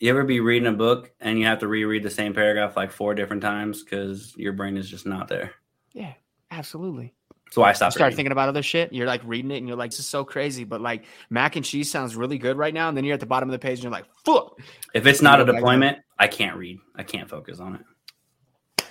[0.00, 2.90] You ever be reading a book and you have to reread the same paragraph like
[2.90, 5.52] four different times because your brain is just not there?
[5.92, 6.12] Yeah,
[6.50, 7.14] absolutely.
[7.56, 7.94] So I stopped.
[7.94, 8.92] Start thinking about other shit.
[8.92, 11.64] You're like reading it, and you're like, "This is so crazy." But like mac and
[11.64, 13.78] cheese sounds really good right now, and then you're at the bottom of the page,
[13.78, 14.60] and you're like, "Fuck."
[14.92, 16.80] If it's not a deployment, I can't read.
[16.96, 18.84] I can't focus on it.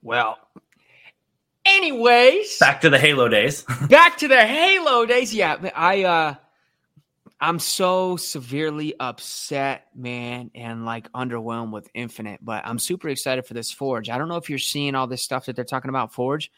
[0.00, 0.38] Well,
[1.64, 3.64] anyways, back to the Halo days.
[3.90, 5.34] back to the Halo days.
[5.34, 6.34] Yeah, I uh
[7.44, 13.52] I'm so severely upset, man, and like underwhelmed with Infinite, but I'm super excited for
[13.52, 14.08] this Forge.
[14.08, 16.50] I don't know if you're seeing all this stuff that they're talking about Forge,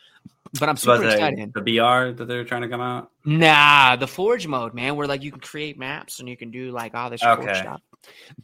[0.60, 1.52] but I'm super excited.
[1.54, 3.10] The BR that they're trying to come out?
[3.24, 6.70] Nah, the Forge mode, man, where like you can create maps and you can do
[6.70, 7.54] like all this okay.
[7.54, 7.82] stuff.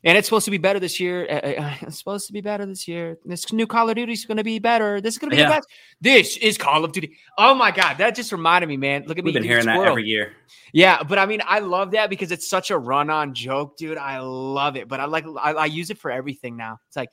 [0.05, 1.27] And it's supposed to be better this year.
[1.29, 3.19] Uh, uh, uh, it's supposed to be better this year.
[3.25, 5.01] This new Call of Duty is going to be better.
[5.01, 5.49] This is going to be yeah.
[5.49, 5.69] the best.
[6.01, 7.17] This is Call of Duty.
[7.39, 9.05] Oh my god, that just reminded me, man.
[9.07, 9.41] Look at We've me.
[9.41, 10.33] Been hearing that every year.
[10.73, 13.99] Yeah, but I mean, I love that because it's such a run-on joke, dude.
[13.99, 14.89] I love it.
[14.89, 16.79] But I like I, I use it for everything now.
[16.89, 17.11] It's like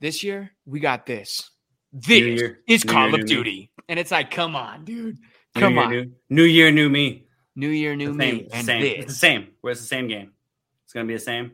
[0.00, 1.50] this year we got this.
[1.92, 3.50] This is new Call year, of Duty.
[3.50, 3.70] Me.
[3.88, 5.18] And it's like, come on, dude.
[5.54, 5.90] Come new on.
[5.90, 7.26] New, new, year, new me.
[7.54, 8.48] New year, new same, me.
[8.52, 8.80] And same.
[8.82, 8.94] This.
[8.98, 9.48] It's the same.
[9.60, 10.32] Where's the same game.
[10.94, 11.52] It's gonna be the same.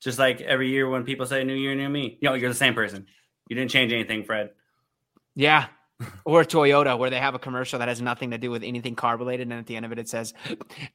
[0.00, 2.16] Just like every year when people say new year, new me.
[2.22, 3.06] You know, you're the same person.
[3.48, 4.50] You didn't change anything, Fred.
[5.34, 5.66] Yeah.
[6.24, 9.18] or Toyota, where they have a commercial that has nothing to do with anything car
[9.18, 10.32] related, and at the end of it, it says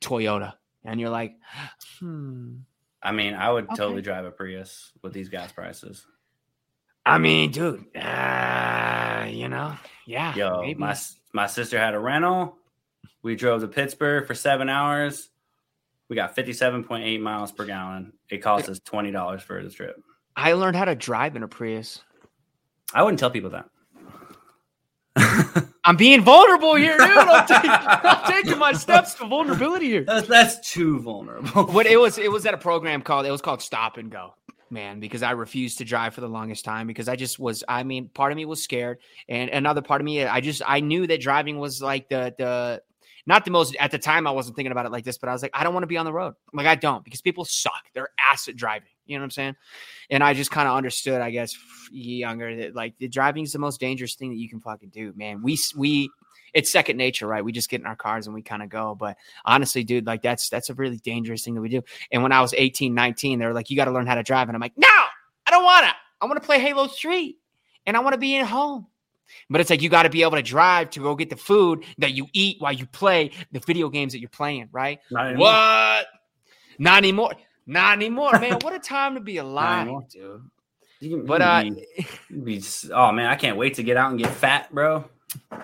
[0.02, 0.54] Toyota,
[0.84, 1.36] and you're like,
[2.00, 2.56] hmm.
[3.02, 3.76] I mean, I would okay.
[3.76, 6.08] totally drive a Prius with these gas prices.
[7.06, 9.76] I mean, dude, uh, you know,
[10.08, 10.34] yeah.
[10.36, 10.80] Yo, maybe.
[10.80, 10.98] my
[11.34, 12.58] my sister had a rental.
[13.22, 15.30] We drove to Pittsburgh for seven hours.
[16.10, 18.14] We got 57.8 miles per gallon.
[18.30, 20.02] It costs us $20 for the trip.
[20.36, 22.02] I learned how to drive in a Prius.
[22.94, 23.66] I wouldn't tell people that.
[25.86, 27.10] I'm being vulnerable here, dude.
[27.10, 30.04] I'm, taking, I'm taking my steps to vulnerability here.
[30.04, 31.66] That's, that's too vulnerable.
[31.66, 34.34] What it was, it was at a program called it was called Stop and Go,
[34.70, 35.00] man.
[35.00, 37.64] Because I refused to drive for the longest time because I just was.
[37.68, 40.80] I mean, part of me was scared, and another part of me, I just I
[40.80, 42.82] knew that driving was like the the
[43.26, 44.28] not the most at the time.
[44.28, 45.88] I wasn't thinking about it like this, but I was like, I don't want to
[45.88, 46.36] be on the road.
[46.54, 47.84] Like I don't because people suck.
[47.94, 48.90] They're ass at driving.
[49.06, 49.56] You know what I'm saying?
[50.10, 51.56] And I just kind of understood, I guess,
[51.92, 55.14] younger that like the driving is the most dangerous thing that you can fucking do,
[55.16, 55.42] man.
[55.42, 56.10] We we
[56.54, 57.44] it's second nature, right?
[57.44, 58.96] We just get in our cars and we kind of go.
[58.96, 61.82] But honestly, dude, like that's that's a really dangerous thing that we do.
[62.12, 64.24] And when I was 18, 19, they were like, you got to learn how to
[64.24, 64.50] drive.
[64.50, 65.94] And I'm like, no, I don't want to.
[66.22, 67.36] I want to play Halo 3
[67.86, 68.88] and I want to be at home.
[69.50, 71.84] But it's like you got to be able to drive to go get the food
[71.98, 75.00] that you eat while you play the video games that you're playing, right?
[75.12, 76.08] Not What?
[76.80, 77.34] Not anymore.
[77.66, 78.58] Not anymore, man.
[78.62, 80.42] what a time to be alive, dude.
[81.00, 81.64] Can, But uh,
[82.44, 85.06] be, oh man, I can't wait to get out and get fat, bro.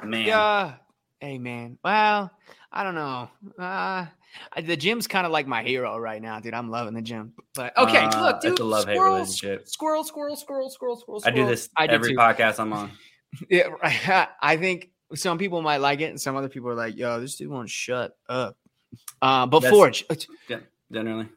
[0.04, 0.74] Man, yeah.
[1.20, 1.78] Hey, man.
[1.84, 2.32] Well,
[2.72, 3.30] I don't know.
[3.58, 4.06] Uh,
[4.62, 6.54] the gym's kind of like my hero right now, dude.
[6.54, 7.34] I'm loving the gym.
[7.56, 8.60] But okay, Uh, look, dude.
[8.60, 9.68] a love-hate squirrel, relationship.
[9.68, 11.22] Squirrel, squirrel, squirrel, squirrel, squirrel.
[11.26, 12.18] I do this I do every too.
[12.18, 12.92] podcast I'm on.
[13.50, 13.70] Yeah.
[14.42, 17.36] I think some people might like it, and some other people are like, "Yo, this
[17.36, 18.58] dude won't shut up."
[19.22, 20.06] Uh, but That's- Forge,
[20.92, 21.30] Generally,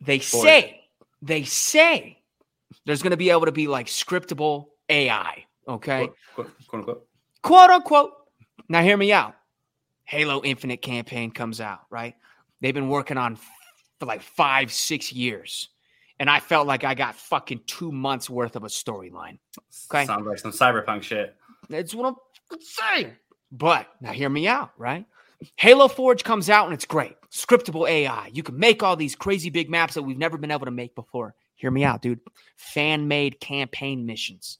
[0.00, 0.42] they Forge.
[0.44, 0.80] say,
[1.22, 2.18] they say,
[2.86, 5.44] there's going to be able to be like scriptable AI.
[5.68, 7.06] Okay, quote, quote, quote unquote.
[7.42, 8.12] quote unquote.
[8.68, 9.34] Now, hear me out.
[10.04, 12.16] Halo Infinite campaign comes out, right?
[12.60, 15.68] They've been working on for like five, six years.
[16.20, 19.38] And I felt like I got fucking two months worth of a storyline.
[19.90, 20.04] Okay.
[20.04, 21.34] Sounds like some cyberpunk shit.
[21.70, 22.14] That's what
[22.52, 23.16] I'm saying.
[23.50, 25.06] But now hear me out, right?
[25.56, 27.16] Halo Forge comes out and it's great.
[27.30, 28.30] Scriptable AI.
[28.34, 30.94] You can make all these crazy big maps that we've never been able to make
[30.94, 31.34] before.
[31.54, 32.20] Hear me out, dude.
[32.54, 34.58] Fan made campaign missions.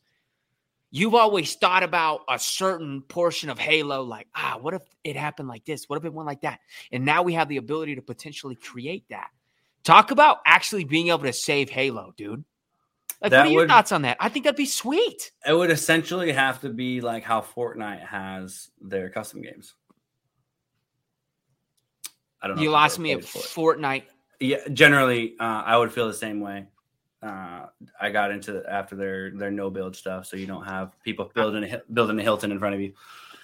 [0.91, 5.49] You've always thought about a certain portion of Halo, like, ah, what if it happened
[5.49, 5.89] like this?
[5.89, 6.61] What if it went like that?
[6.91, 9.29] And now we have the ability to potentially create that.
[9.85, 12.45] Talk about actually being able to save Halo, dude.
[13.23, 14.17] Like, That what are your would- thoughts on that?
[14.21, 15.31] I think that'd be sweet.
[15.47, 19.75] It would essentially have to be like how Fortnite has their custom games.
[22.43, 22.63] I don't know.
[22.63, 23.21] You lost me at.
[23.21, 24.05] Fortnite.
[24.41, 26.67] Yeah, generally, uh, I would feel the same way.
[27.23, 27.67] Uh,
[28.01, 31.65] I got into after their their no build stuff, so you don't have people building
[31.71, 32.95] a, building a Hilton in front of you.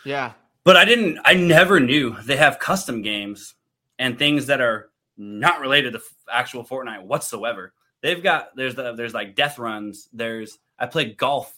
[0.07, 0.33] Yeah.
[0.65, 1.19] But I didn't.
[1.27, 3.55] I never knew they have custom games
[3.99, 7.73] and things that are not related to f- actual Fortnite whatsoever.
[8.03, 10.09] They've got there's the there's like death runs.
[10.13, 11.53] There's I played golf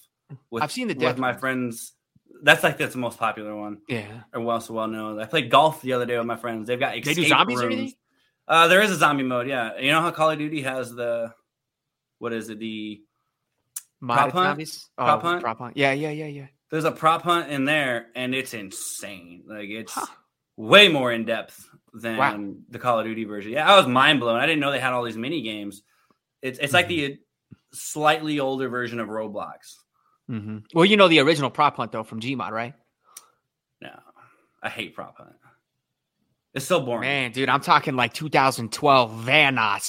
[0.50, 1.92] with I've seen the death with my friends.
[2.42, 4.06] That's like that's the most popular one Yeah.
[4.32, 5.18] or well so well known.
[5.20, 6.68] I played golf the other day with my friends.
[6.68, 7.94] They've got They do zombies or anything?
[8.46, 9.48] Uh, there is a zombie mode.
[9.48, 11.34] Yeah, you know how Call of Duty has the
[12.18, 12.58] what is it?
[12.60, 13.02] The
[14.02, 14.46] Modded Prop hunt?
[14.50, 14.88] zombies?
[14.96, 15.42] Oh, Prop hunt?
[15.42, 15.76] Prop hunt.
[15.76, 16.46] Yeah, yeah, yeah, yeah.
[16.70, 19.42] there's a prop hunt in there, and it's insane.
[19.46, 20.06] Like it's Huh.
[20.56, 22.54] way more in depth than Wow.
[22.70, 23.52] the Call of Duty version.
[23.52, 24.38] Yeah, I was mind blown.
[24.38, 25.82] I didn't know they had all these mini games.
[26.42, 27.12] It's it's like Mm-hmm.
[27.14, 27.18] the
[27.72, 29.76] slightly older version of Roblox.
[30.28, 32.74] hmm Well, you know the original prop hunt though from Gmod, right?
[33.80, 33.90] No,
[34.62, 35.34] I hate prop hunt.
[36.54, 37.02] It's so boring.
[37.02, 39.28] Man, dude, I'm talking like 2012 Vanoss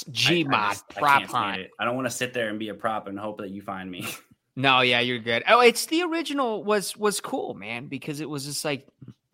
[0.07, 1.67] I- I Gmod just- prop can't hunt.
[1.80, 3.89] I don't want to sit there and be a prop and hope that you find
[3.89, 4.05] me.
[4.55, 5.43] No, yeah, you're good.
[5.47, 8.85] Oh, it's the original was was cool, man, because it was just like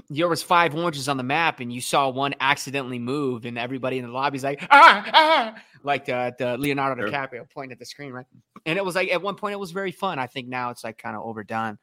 [0.09, 3.97] there was five oranges on the map, and you saw one accidentally move, and everybody
[3.97, 7.11] in the lobby's like, ah, ah, like the, the Leonardo Sure.
[7.11, 8.25] DiCaprio pointing at the screen, right?
[8.65, 10.19] And it was like at one point it was very fun.
[10.19, 11.77] I think now it's like kind of overdone.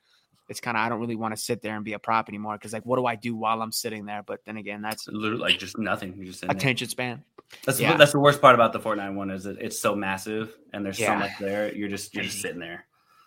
[0.48, 2.54] It's kind of I don't really want to sit there and be a prop anymore
[2.54, 4.22] because like what do I do while I'm sitting there?
[4.26, 6.14] But then again, that's Literally, like just nothing.
[6.16, 6.56] You just sitting there.
[6.56, 7.22] attention span.
[7.64, 7.96] That's Yeah.
[7.96, 10.98] that's the worst part about the Fortnite one is that it's so massive and there's
[10.98, 11.72] so much there.
[11.74, 12.86] You're just you're just sitting there.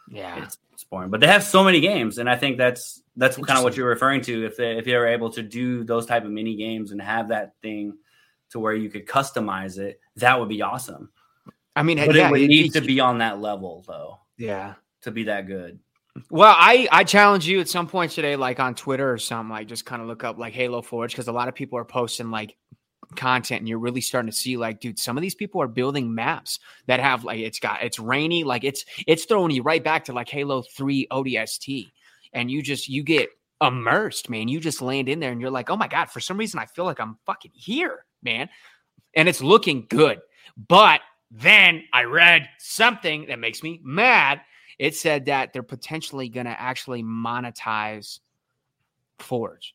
[0.09, 1.09] Yeah, It's, it's boring.
[1.09, 3.89] But they have so many games, and I think that's that's kind of what you're
[3.89, 4.45] referring to.
[4.45, 7.53] If they if you're able to do those type of mini games and have that
[7.61, 7.93] thing
[8.51, 11.09] to where you could customize it, that would be awesome.
[11.75, 14.19] I mean, But yeah, it would it- need it- to be on that level though
[14.37, 14.75] yeah.
[15.01, 15.79] to be that good.
[16.29, 19.67] Well, I I challenge you at some point today, like on Twitter or something, like
[19.67, 22.31] just kind of look up like Halo Forge because a lot of people are posting
[22.31, 22.55] like
[23.15, 26.13] content, and you're really starting to see like, dude, some of these people are building
[26.13, 30.05] maps that have like it's got it's rainy, like it's it's throwing you right back
[30.05, 31.91] to like Halo Three ODST,
[32.33, 33.29] and you just you get
[33.61, 34.47] immersed, man.
[34.47, 36.65] You just land in there, and you're like, oh my god, for some reason I
[36.65, 38.49] feel like I'm fucking here, man,
[39.15, 40.19] and it's looking good,
[40.67, 41.01] but.
[41.31, 44.41] Then I read something that makes me mad
[44.77, 48.19] it said that they're potentially going to actually monetize
[49.19, 49.73] Forge.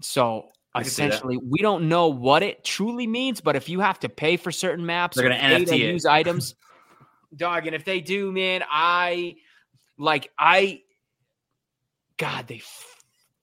[0.00, 0.50] So
[0.80, 4.50] Essentially, we don't know what it truly means, but if you have to pay for
[4.50, 6.54] certain maps, they're going to NFT use items,
[7.36, 7.66] dog.
[7.66, 9.36] And if they do, man, I
[9.98, 10.82] like I.
[12.16, 12.62] God, they.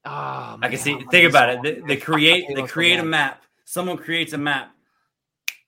[0.06, 1.00] Oh, I can see.
[1.12, 1.62] Think about it.
[1.64, 2.46] They, they create.
[2.54, 3.44] They create a map.
[3.66, 4.72] Someone creates a map.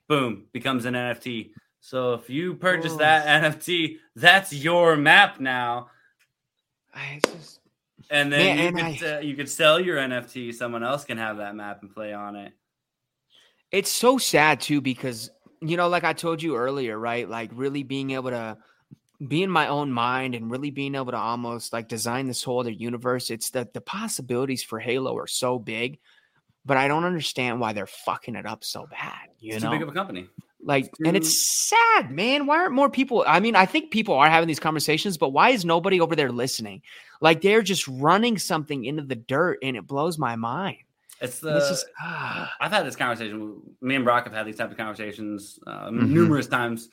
[0.07, 1.51] Boom, becomes an NFT.
[1.79, 2.97] So if you purchase oh.
[2.97, 5.89] that NFT, that's your map now.
[6.93, 7.59] I just
[8.10, 10.53] and then Man, you, and could, I, uh, you could sell your NFT.
[10.53, 12.53] Someone else can have that map and play on it.
[13.72, 15.30] It's so sad too because
[15.61, 17.27] you know, like I told you earlier, right?
[17.27, 18.57] Like really being able to
[19.26, 22.60] be in my own mind and really being able to almost like design this whole
[22.60, 23.30] other universe.
[23.30, 25.99] It's that the possibilities for Halo are so big,
[26.65, 29.30] but I don't understand why they're fucking it up so bad.
[29.40, 30.27] You it's know, too big of a company.
[30.65, 32.47] Like, and it's sad, man.
[32.47, 33.23] Why aren't more people?
[33.27, 36.31] I mean, I think people are having these conversations, but why is nobody over there
[36.31, 36.81] listening?
[37.21, 40.77] Like, they're just running something into the dirt, and it blows my mind.
[41.21, 41.57] It's the.
[41.57, 42.51] It's just, ah.
[42.59, 43.61] I've had this conversation.
[43.79, 46.13] Me and Brock have had these type of conversations uh, mm-hmm.
[46.13, 46.89] numerous times,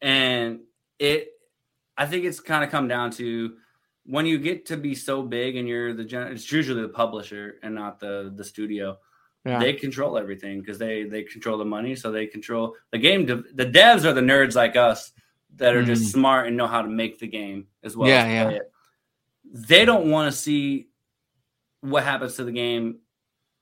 [0.00, 0.60] and
[0.98, 1.28] it.
[1.98, 3.56] I think it's kind of come down to
[4.06, 6.30] when you get to be so big, and you're the.
[6.32, 8.96] It's usually the publisher and not the the studio
[9.44, 9.58] yeah.
[9.58, 13.24] They control everything because they they control the money, so they control the game.
[13.26, 15.12] The devs are the nerds like us
[15.56, 15.86] that are mm.
[15.86, 18.08] just smart and know how to make the game as well.
[18.08, 18.48] Yeah, yeah.
[18.50, 18.72] It.
[19.52, 20.88] They don't want to see
[21.80, 22.98] what happens to the game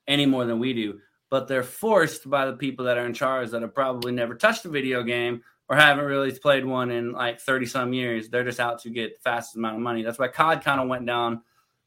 [0.07, 0.99] any more than we do,
[1.29, 4.65] but they're forced by the people that are in charge that have probably never touched
[4.65, 8.27] a video game or haven't really played one in like 30 some years.
[8.27, 10.03] They're just out to get the fastest amount of money.
[10.03, 11.41] That's why COD kind of went down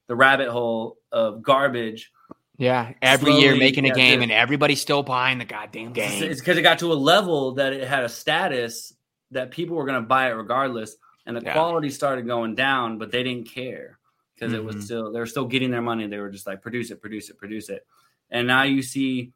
[0.07, 2.11] the rabbit hole of garbage
[2.63, 6.23] yeah, every Slowly, year making a game, and everybody's still buying the goddamn game.
[6.23, 8.95] It's because it got to a level that it had a status
[9.33, 11.55] that people were going to buy it regardless, and the yeah.
[11.55, 13.99] quality started going down, but they didn't care
[14.37, 14.61] because mm-hmm.
[14.61, 14.85] it was mm-hmm.
[14.85, 16.07] still they were still getting their money.
[16.07, 17.85] They were just like produce it, produce it, produce it,
[18.31, 19.33] and now you see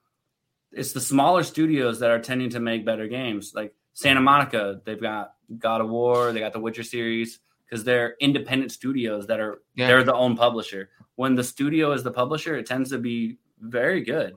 [0.70, 3.54] it's the smaller studios that are tending to make better games.
[3.56, 8.14] Like Santa Monica, they've got God of War, they got the Witcher series because they're
[8.20, 9.86] independent studios that are yeah.
[9.86, 10.90] they're the own publisher.
[11.16, 14.36] When the studio is the publisher, it tends to be very good.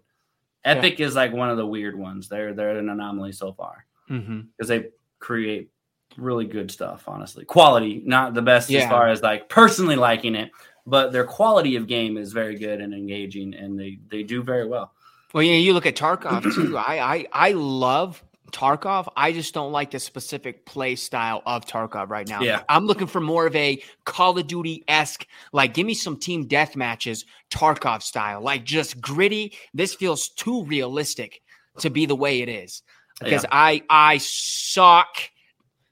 [0.66, 1.08] Epic yeah.
[1.08, 2.28] is like one of the weird ones.
[2.28, 4.66] They're they're an anomaly so far because mm-hmm.
[4.68, 4.88] they
[5.20, 5.70] create
[6.18, 7.04] really good stuff.
[7.08, 8.82] Honestly, quality not the best yeah.
[8.82, 10.52] as far as like personally liking it,
[10.86, 14.68] but their quality of game is very good and engaging, and they they do very
[14.68, 14.94] well.
[15.34, 16.78] Well, yeah, you look at Tarkov too.
[16.78, 19.08] I I I love Tarkov.
[19.16, 22.42] I just don't like the specific play style of Tarkov right now.
[22.42, 22.64] Yeah.
[22.70, 26.46] I'm looking for more of a Call of Duty esque, like give me some team
[26.46, 29.54] death matches, Tarkov style, like just gritty.
[29.74, 31.42] This feels too realistic
[31.80, 32.84] to be the way it is
[33.20, 33.50] because yeah.
[33.52, 35.08] I I suck.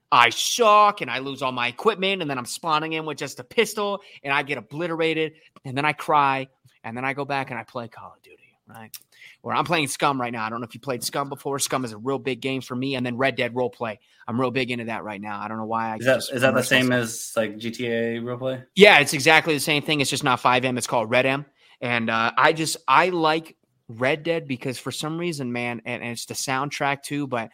[0.10, 3.42] I suck and I lose all my equipment and then I'm spawning in with just
[3.42, 5.34] a pistol and I get obliterated
[5.66, 6.48] and then I cry
[6.82, 8.96] and then I go back and I play Call of Duty, right?
[9.42, 10.46] where I'm playing Scum right now.
[10.46, 11.60] I don't know if you played Scum before.
[11.60, 13.98] Scum is a real big game for me, and then Red Dead Roleplay.
[14.28, 15.40] I'm real big into that right now.
[15.40, 15.94] I don't know why.
[15.94, 18.66] I is that, is that the same as like GTA Roleplay?
[18.76, 20.02] Yeah, it's exactly the same thing.
[20.02, 20.78] It's just not FiveM.
[20.78, 21.46] It's called RedM,
[21.82, 23.56] and uh, I just I like
[23.88, 27.28] Red Dead because for some reason, man, and, and it's the soundtrack too.
[27.28, 27.50] But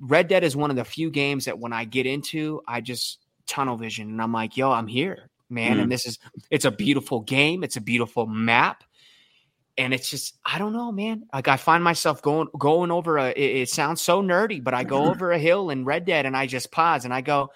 [0.00, 3.18] Red Dead is one of the few games that when I get into, I just
[3.46, 5.82] tunnel vision, and I'm like, yo, I'm here, man, mm.
[5.82, 6.18] and this is
[6.50, 7.64] it's a beautiful game.
[7.64, 8.84] It's a beautiful map
[9.78, 11.24] and it's just I don't know, man.
[11.32, 13.30] Like I find myself going going over a.
[13.30, 16.36] It, it, sounds so nerdy, but I go over a hill in Red Dead, and
[16.36, 17.50] I just pause and I go,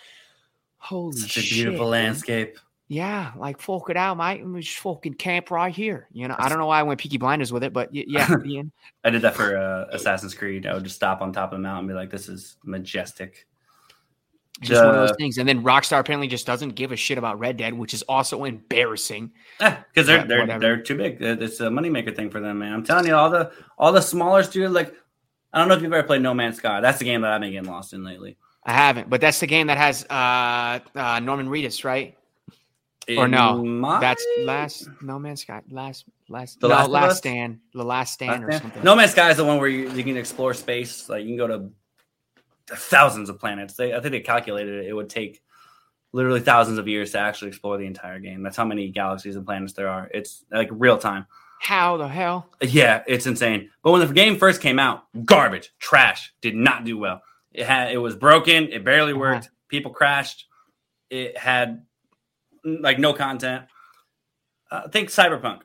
[0.78, 4.47] "Holy Such a beautiful landscape." Yeah, like folk it out, mate.
[4.47, 6.06] We just fucking camp right here.
[6.12, 8.28] You know, I don't know why I went Peaky Blinders with it, but yeah,
[9.05, 10.66] I did that for uh, Assassin's Creed.
[10.66, 13.47] I would just stop on top of the mountain and be like, "This is majestic."
[14.62, 15.37] Just one of those things.
[15.39, 18.45] And then Rockstar apparently just doesn't give a shit about Red Dead, which is also
[18.45, 19.33] embarrassing.
[19.59, 20.61] Because eh, they're they're whatever.
[20.61, 21.16] they're too big.
[21.20, 22.74] It's a moneymaker thing for them, man.
[22.74, 24.95] I'm telling you, all the all the smaller studios, like
[25.53, 26.81] I don't know if you've ever played No Man's Sky.
[26.81, 28.37] That's the game that I've been getting lost in lately.
[28.65, 32.16] I haven't, but that's the game that has uh, uh, Norman Reedus, right?
[33.16, 37.85] Or no, that's last No Man's Sky, last last the no, last, last stand, the
[37.85, 38.83] last stand last or something.
[38.83, 41.09] No Man's Sky is the one where you, you can explore space.
[41.09, 41.70] Like you can go to
[42.68, 43.74] thousands of planets.
[43.74, 45.43] They, I think they calculated it, it would take
[46.12, 48.43] literally thousands of years to actually explore the entire game.
[48.43, 50.10] That's how many galaxies and planets there are.
[50.12, 51.26] It's like real time.
[51.60, 52.48] How the hell?
[52.60, 53.70] Yeah, it's insane.
[53.82, 57.22] But when the game first came out, garbage, trash, did not do well.
[57.52, 58.68] It had it was broken.
[58.72, 59.20] It barely uh-huh.
[59.20, 59.47] worked.
[59.47, 59.55] Uh-huh.
[59.68, 60.47] People crashed.
[61.10, 61.86] It had
[62.64, 63.64] like no content.
[64.70, 65.60] Uh, think Cyberpunk.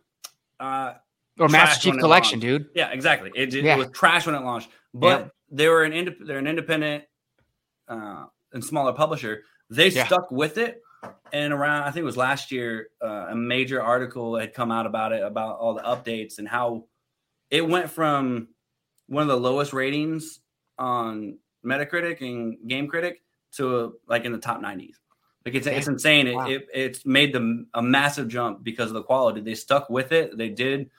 [0.59, 0.93] Uh,
[1.39, 2.67] or Master Chief Collection, dude.
[2.75, 3.31] Yeah, exactly.
[3.35, 3.75] It, it, yeah.
[3.75, 7.03] it, was trash when it launched, but they were an indep- they're an independent
[7.87, 9.43] uh, and smaller publisher.
[9.69, 10.05] They yeah.
[10.05, 10.81] stuck with it,
[11.31, 14.85] and around I think it was last year, uh, a major article had come out
[14.85, 16.85] about it about all the updates and how
[17.49, 18.47] it went from
[19.07, 20.39] one of the lowest ratings
[20.79, 23.21] on Metacritic and Game Critic
[23.53, 24.95] to like in the top 90s.
[25.45, 26.27] Like it's, it's insane.
[26.27, 26.47] It, wow.
[26.47, 29.41] it, it's made them a massive jump because of the quality.
[29.41, 30.37] They stuck with it.
[30.37, 30.89] They did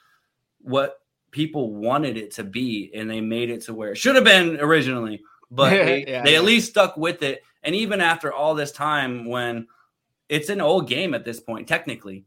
[0.60, 1.01] what
[1.32, 4.60] people wanted it to be, and they made it to where it should have been
[4.60, 5.22] originally.
[5.50, 6.38] But they, yeah, they yeah.
[6.38, 7.42] at least stuck with it.
[7.64, 9.66] And even after all this time, when
[10.28, 12.24] it's an old game at this point, technically,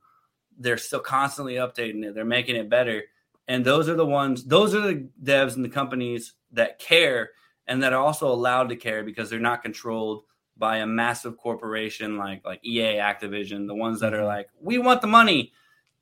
[0.58, 2.16] they're still constantly updating it.
[2.16, 3.04] They're making it better.
[3.48, 7.32] And those are the ones, those are the devs and the companies that care
[7.68, 10.24] and that are also allowed to care because they're not controlled
[10.58, 14.28] by a massive corporation like like EA, Activision, the ones that are mm-hmm.
[14.28, 15.52] like, we want the money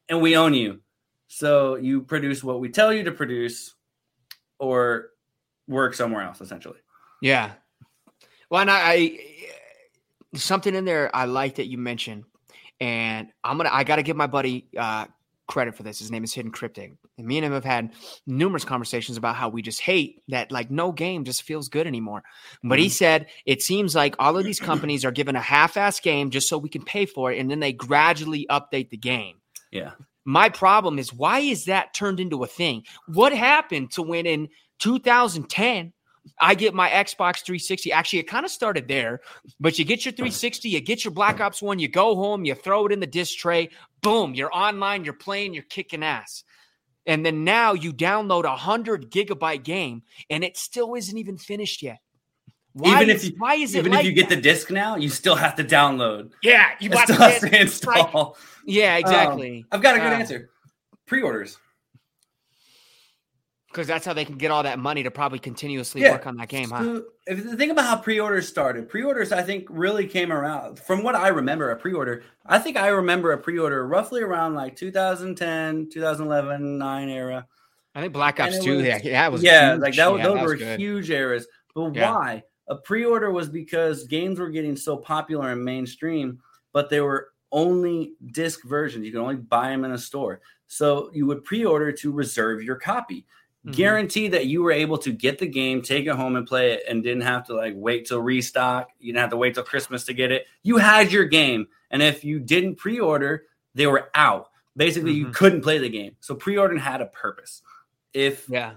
[0.09, 0.79] and we own you.
[1.35, 3.73] So you produce what we tell you to produce
[4.59, 5.09] or
[5.67, 6.77] work somewhere else essentially.
[7.23, 7.53] Yeah.
[8.51, 9.19] Well, and I, I
[10.35, 12.25] something in there I like that you mentioned,
[12.79, 15.05] and I'm gonna I got to give my buddy uh,
[15.47, 15.97] credit for this.
[15.97, 16.93] His name is Hidden Cryptic.
[17.17, 17.93] And me and him have had
[18.27, 22.21] numerous conversations about how we just hate that like no game just feels good anymore.
[22.63, 22.91] But he mm-hmm.
[22.91, 26.59] said it seems like all of these companies are given a half-ass game just so
[26.59, 29.37] we can pay for it and then they gradually update the game.
[29.71, 29.93] Yeah.
[30.25, 32.83] My problem is why is that turned into a thing?
[33.07, 35.93] What happened to when in 2010
[36.39, 37.91] I get my Xbox 360.
[37.91, 39.21] Actually, it kind of started there,
[39.59, 42.55] but you get your 360, you get your Black Ops 1, you go home, you
[42.55, 43.69] throw it in the disc tray,
[44.01, 46.43] boom, you're online, you're playing, you're kicking ass.
[47.05, 51.81] And then now you download a hundred gigabyte game and it still isn't even finished
[51.81, 51.99] yet.
[52.73, 54.95] Why even is, if you, why is even it if you get the disc now,
[54.95, 56.31] you still have to download.
[56.41, 57.93] Yeah, you still have to install.
[58.13, 58.43] Right.
[58.65, 59.59] Yeah, exactly.
[59.59, 60.49] Um, I've got a good uh, answer.
[61.05, 61.57] Pre-orders
[63.73, 66.11] because that's how they can get all that money to probably continuously yeah.
[66.11, 66.69] work on that game.
[66.69, 67.01] Huh?
[67.25, 70.79] if you think about how pre-orders started, pre-orders I think really came around.
[70.79, 74.75] From what I remember, a pre-order, I think I remember a pre-order roughly around like
[74.75, 77.47] 2010, 2011, nine era.
[77.95, 79.81] I think Black Ops Two, yeah, yeah, was yeah, huge.
[79.81, 80.17] like that.
[80.17, 80.79] Yeah, those that were good.
[80.79, 81.47] huge eras.
[81.75, 82.11] But yeah.
[82.11, 82.43] why?
[82.67, 86.39] A pre-order was because games were getting so popular and mainstream,
[86.71, 89.05] but they were only disc versions.
[89.05, 90.41] You could only buy them in a store.
[90.67, 93.25] So you would pre-order to reserve your copy
[93.65, 93.75] mm-hmm.
[93.75, 96.83] guarantee that you were able to get the game, take it home and play it,
[96.87, 98.89] and didn't have to like wait till restock.
[98.99, 100.45] You didn't have to wait till Christmas to get it.
[100.63, 103.45] You had your game, and if you didn't pre-order,
[103.75, 104.49] they were out.
[104.75, 105.27] Basically, mm-hmm.
[105.27, 106.15] you couldn't play the game.
[106.19, 107.61] So pre-ordering had a purpose.
[108.13, 108.73] If yeah,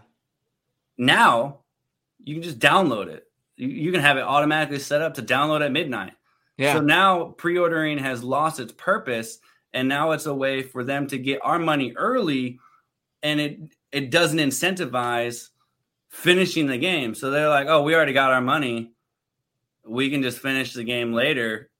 [0.98, 1.60] now
[2.22, 3.25] you can just download it.
[3.56, 6.12] You, can have it automatically set up to download at midnight.
[6.58, 6.74] Yeah.
[6.74, 9.38] So now pre-ordering has lost its purpose,
[9.72, 12.58] and now it's a way for them to get our money early,
[13.22, 13.58] and it
[13.92, 15.48] it doesn't incentivize
[16.10, 17.14] finishing the game.
[17.14, 18.92] So they're like, oh, we already got our money.
[19.86, 21.70] We can just finish the game later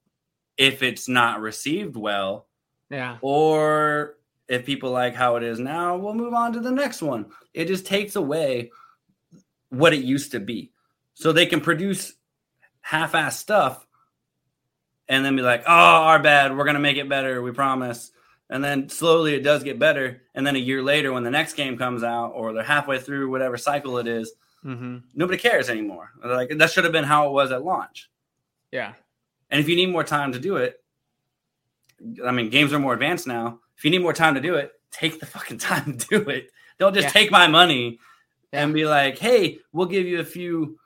[0.57, 2.47] if it's not received well.
[2.91, 3.19] Yeah.
[3.21, 4.17] Or
[4.49, 7.27] if people like how it is now, we'll move on to the next one.
[7.53, 8.71] It just takes away
[9.71, 10.73] what it used to be.
[11.17, 12.15] So they can produce
[12.81, 13.87] half ass stuff
[15.09, 16.57] and then be like, oh, our bad.
[16.57, 17.43] We're going to make it better.
[17.43, 18.13] We promise
[18.49, 21.55] and then slowly it does get better and then a year later when the next
[21.55, 24.33] game comes out or they're halfway through whatever cycle it is,
[24.65, 24.99] mm-hmm.
[25.15, 28.11] nobody cares anymore like that should have been how it was at launch
[28.73, 28.93] yeah
[29.51, 30.83] and if you need more time to do it
[32.25, 34.73] i mean games are more advanced now if you need more time to do it
[34.91, 37.11] take the fucking time to do it don't just yeah.
[37.11, 37.99] take my money
[38.53, 38.63] yeah.
[38.63, 40.79] and be like hey we'll give you a few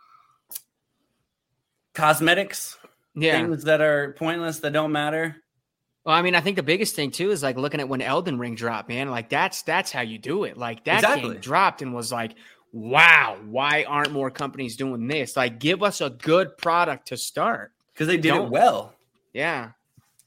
[2.00, 2.78] cosmetics
[3.14, 3.32] yeah.
[3.32, 5.36] things that are pointless that don't matter
[6.04, 8.38] well, I mean, I think the biggest thing too is like looking at when Elden
[8.38, 9.10] Ring dropped, man.
[9.10, 10.56] Like that's that's how you do it.
[10.56, 11.32] Like that exactly.
[11.32, 12.36] game dropped and was like,
[12.72, 15.36] wow, why aren't more companies doing this?
[15.36, 18.46] Like, give us a good product to start because they did Don't.
[18.46, 18.94] it well.
[19.34, 19.72] Yeah,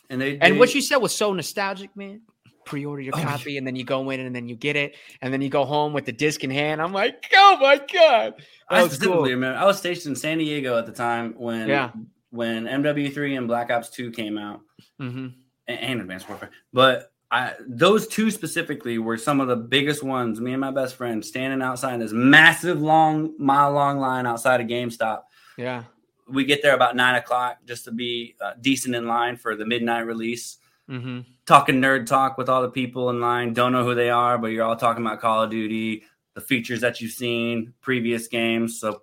[0.09, 2.21] and they, and what you said was so nostalgic, man.
[2.65, 5.33] Pre-order your oh, copy, and then you go in and then you get it, and
[5.33, 6.81] then you go home with the disc in hand.
[6.81, 8.35] I'm like, oh my god!
[8.69, 9.23] I specifically cool.
[9.23, 11.91] remember I was stationed in San Diego at the time when yeah.
[12.31, 14.61] when MW3 and Black Ops 2 came out.
[15.01, 15.27] Mm-hmm
[15.67, 16.51] and Advanced Warfare.
[16.71, 20.39] But I, those two specifically were some of the biggest ones.
[20.39, 24.67] Me and my best friend standing outside this massive, long, mile long line outside of
[24.67, 25.23] GameStop.
[25.57, 25.83] Yeah.
[26.27, 29.65] We get there about nine o'clock just to be uh, decent in line for the
[29.65, 30.57] midnight release.
[30.89, 31.21] Mm-hmm.
[31.45, 33.53] Talking nerd talk with all the people in line.
[33.53, 36.03] Don't know who they are, but you're all talking about Call of Duty,
[36.33, 38.79] the features that you've seen, previous games.
[38.79, 39.01] So,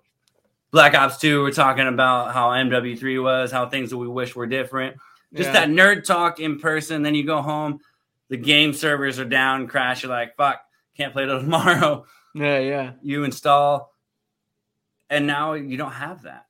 [0.71, 4.47] Black Ops 2, we're talking about how MW3 was, how things that we wish were
[4.47, 4.97] different
[5.33, 5.65] just yeah.
[5.65, 7.01] that nerd talk in person.
[7.01, 7.79] Then you go home,
[8.29, 10.03] the game servers are down, crash.
[10.03, 10.61] You're like, fuck,
[10.97, 12.05] can't play till tomorrow.
[12.33, 12.91] Yeah, yeah.
[13.01, 13.93] You install,
[15.09, 16.45] and now you don't have that.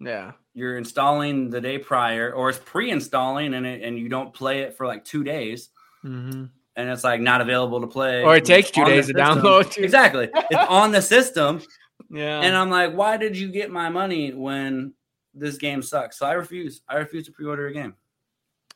[0.00, 0.32] Yeah.
[0.58, 4.76] You're installing the day prior, or it's pre-installing, and it, and you don't play it
[4.76, 5.68] for like two days,
[6.04, 6.46] mm-hmm.
[6.76, 9.76] and it's like not available to play, or it takes two days to download.
[9.78, 11.62] Exactly, it's on the system,
[12.10, 12.40] Yeah.
[12.40, 14.94] and I'm like, why did you get my money when
[15.32, 16.18] this game sucks?
[16.18, 16.80] So I refuse.
[16.88, 17.94] I refuse to pre-order a game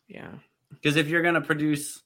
[0.06, 0.30] yeah.
[0.70, 2.00] because if you're gonna produce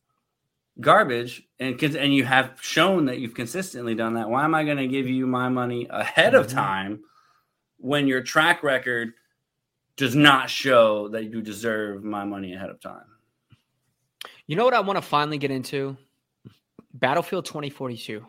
[0.81, 4.87] garbage and and you have shown that you've consistently done that, why am I gonna
[4.87, 6.53] give you my money ahead of Mhm.
[6.55, 7.01] time
[7.79, 9.13] when your track record
[9.97, 13.05] does not show that you deserve my money ahead of time?
[14.47, 15.97] You know what I want to finally get into?
[16.95, 18.25] Battlefield 2042.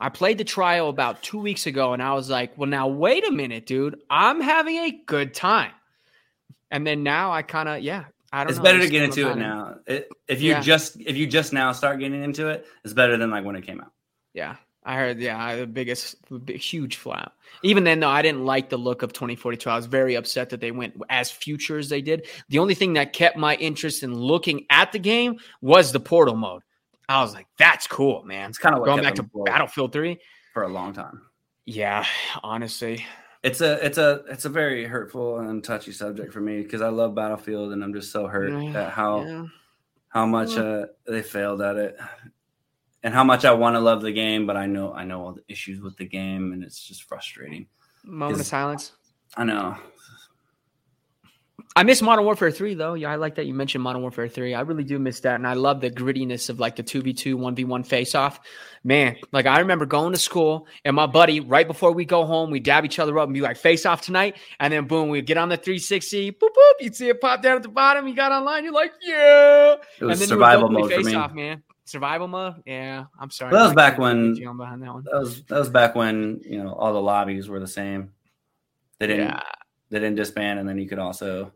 [0.00, 3.26] I played the trial about two weeks ago and I was like, well, now wait
[3.26, 4.00] a minute, dude.
[4.10, 5.70] I'm having a good time.
[6.70, 8.64] And then now I kind of, yeah, I don't It's know.
[8.64, 9.76] better to get into it now.
[9.86, 10.60] It, if you Yeah.
[10.60, 13.62] just if you just now start getting into it, it's better than like when it
[13.66, 13.92] came out.
[14.32, 14.56] Yeah.
[14.84, 17.34] I heard, yeah, the biggest, big, huge flap.
[17.62, 19.70] Even then, though, I didn't like the look of 2042.
[19.70, 22.26] I was very upset that they went as future as they did.
[22.48, 26.34] The only thing that kept my interest in looking at the game was the portal
[26.34, 26.62] mode.
[27.08, 28.48] I was like, that's cool, man.
[28.50, 30.18] It's kind of Going back to Battlefield 3.
[30.54, 31.20] for a long time.
[31.64, 32.04] Yeah,
[32.42, 33.04] honestly.
[33.44, 36.88] It's a it's a it's a very hurtful and touchy subject for me because I
[36.90, 39.46] love Battlefield and I'm just so hurt Yeah, at how yeah.
[40.08, 41.98] how much uh, they failed at it
[43.02, 45.32] and how much I want to love the game, but I know I know all
[45.32, 47.66] the issues with the game and it's just frustrating.
[48.04, 48.92] Moment of silence.
[49.36, 49.76] I know.
[51.74, 52.94] I miss Modern Warfare 3 though.
[52.94, 54.52] Yeah, I like that you mentioned Modern Warfare 3.
[54.54, 55.36] I really do miss that.
[55.36, 58.40] And I love the grittiness of like the 2v2, 1v1 face off.
[58.84, 62.50] Man, like I remember going to school and my buddy, right before we go home,
[62.50, 64.36] we dab each other up and be like, face off tonight.
[64.60, 66.72] And then boom, we get on the 360, boop, boop.
[66.80, 68.06] You'd see it pop down at the bottom.
[68.06, 69.76] You got online, you're like, yeah.
[69.98, 71.14] It was and then survival mode play for face me.
[71.14, 71.62] off, man.
[71.84, 72.62] Survival mode?
[72.64, 73.50] Yeah, I'm sorry.
[73.52, 75.04] Well, that was back when- on behind that one.
[75.10, 78.12] That was that was back when you know all the lobbies were the same.
[78.98, 79.40] They didn't Yeah.
[79.90, 81.52] they didn't disband, and then you could also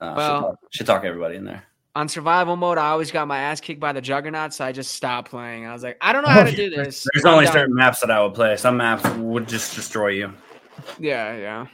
[0.00, 1.62] uh, Well- shit, talk, everybody in there.
[1.94, 4.92] on survival mode, I always got my ass kicked by the juggernaut, so I just
[4.92, 5.66] stopped playing.
[5.66, 7.06] I was like, I don't know how to do this.
[7.14, 8.56] There's I'm only certain maps that I would play.
[8.56, 10.32] Some maps would just destroy you.
[10.98, 11.66] Yeah, yeah.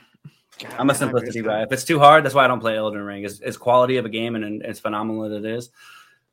[0.60, 1.62] God, I'm a simplicity guy.
[1.62, 3.24] If it's too hard, that's why I don't play Elden Ring.
[3.24, 5.70] It's, quality of a game and it's phenomenal as it is.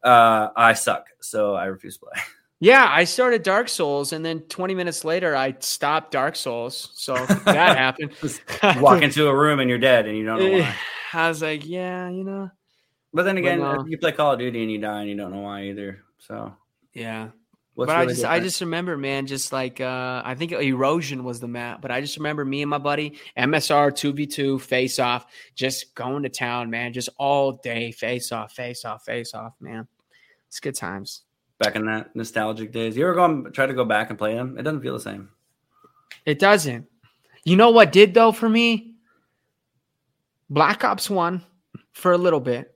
[0.03, 2.13] Uh, I suck, so I refuse to play.
[2.63, 6.91] Yeah, I started Dark Souls, and then 20 minutes later, I stopped Dark Souls.
[6.93, 8.11] So that happened.
[8.79, 10.75] Walk into a room and you're dead, and you don't know why.
[11.13, 12.51] I was like, yeah, you know,
[13.15, 13.83] But then again, no.
[13.87, 16.03] you play Call of Duty and you die and you don't know why either.
[16.19, 16.53] So,
[16.93, 17.29] yeah.
[17.75, 21.23] What's but I really just, I just remember, man, just like uh, I think Erosion
[21.23, 24.59] was the map, but I just remember me and my buddy MSR two v two
[24.59, 25.25] face off,
[25.55, 29.87] just going to town, man, just all day face off, face off, face off, man.
[30.47, 31.21] It's good times.
[31.59, 32.97] back in that nostalgic days.
[32.97, 34.57] You ever go and try to go back and play them?
[34.57, 35.29] It doesn't feel the same.
[36.25, 36.87] It doesn't.
[37.43, 38.95] You know what did though for me?
[40.49, 41.41] Black Ops 1
[41.93, 42.75] for a little bit.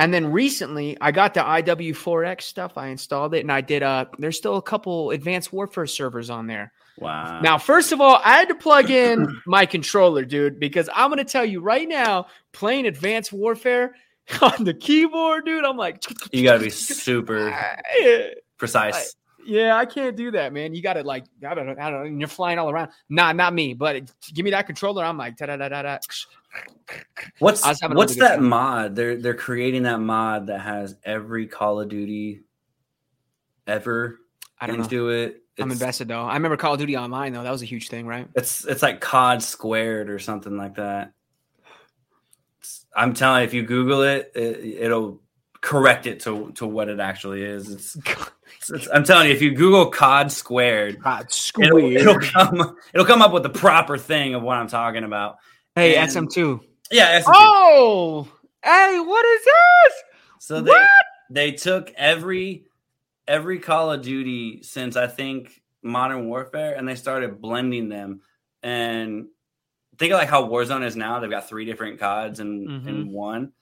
[0.00, 2.78] And then recently I got the IW4X stuff.
[2.78, 6.46] I installed it and I did uh there's still a couple advanced warfare servers on
[6.46, 6.72] there.
[6.98, 7.40] Wow.
[7.40, 11.24] Now, first of all, I had to plug in my controller, dude, because I'm gonna
[11.24, 13.94] tell you right now, playing advanced warfare
[14.40, 16.02] on the keyboard, dude, I'm like
[16.32, 17.54] you got to be super
[18.58, 19.14] precise.
[19.44, 20.74] Yeah, I can't do that, man.
[20.74, 22.18] You got to like, I don't I don't know.
[22.18, 22.90] You're flying all around.
[23.08, 23.74] Nah, not me.
[23.74, 25.04] But give me that controller.
[25.04, 25.98] I'm like, da da da da.
[27.38, 28.48] What's I was having a what's that time.
[28.48, 28.96] mod?
[28.96, 32.42] They're they're creating that mod that has every Call of Duty
[33.66, 34.18] ever
[34.60, 34.84] I don't know.
[34.84, 35.42] into it.
[35.58, 36.22] I'm invested though.
[36.22, 37.42] I remember Call of Duty Online though.
[37.42, 38.26] That was a huge thing, right?
[38.34, 41.12] It's it's like COD squared or something like that.
[42.60, 45.20] It's- I'm telling you, if you Google it, it it'll
[45.60, 47.70] correct it to to what it actually is.
[47.70, 48.30] It's, it's, it's-
[48.94, 51.26] I'm telling you, if you Google COD squared, God,
[51.60, 55.36] it'll, it'll come it'll come up with the proper thing of what I'm talking about.
[55.74, 56.60] Hey, and- SM2.
[56.90, 57.24] Yeah, SMT.
[57.28, 58.28] Oh,
[58.64, 59.94] hey, what is this?
[60.40, 60.88] so they what?
[61.30, 62.64] they took every
[63.28, 68.20] every Call of Duty since I think Modern Warfare, and they started blending them.
[68.62, 69.28] And
[69.98, 71.20] think of like how Warzone is now.
[71.20, 72.88] They've got three different CODs in Mhm.
[72.88, 73.52] in one.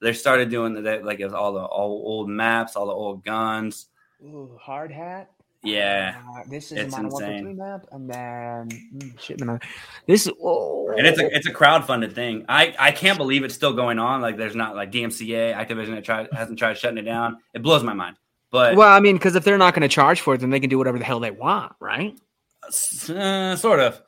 [0.00, 3.24] They started doing that like it was all the all old maps, all the old
[3.24, 3.86] guns.
[4.22, 5.30] Ooh, hard hat.
[5.62, 7.42] Yeah, Uh, this is It's a insane.
[7.42, 9.58] 3 map, and then mm, shit, man,
[10.06, 12.44] this is oh, and it's a it's a crowdfunded thing.
[12.48, 14.20] I I can't believe it's still going on.
[14.20, 17.38] Like there's not like DMCA, Activision that tried hasn't tried shutting it down.
[17.52, 18.16] It blows my mind.
[18.50, 20.60] But well, I mean, because if they're not going to charge for it, then they
[20.60, 22.16] can do whatever the hell they want, right?
[22.64, 24.00] Uh, sort of.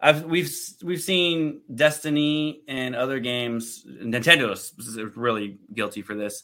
[0.00, 0.52] I've we've
[0.82, 3.86] we've seen Destiny and other games.
[3.88, 4.72] Nintendo is
[5.16, 6.42] really guilty for this.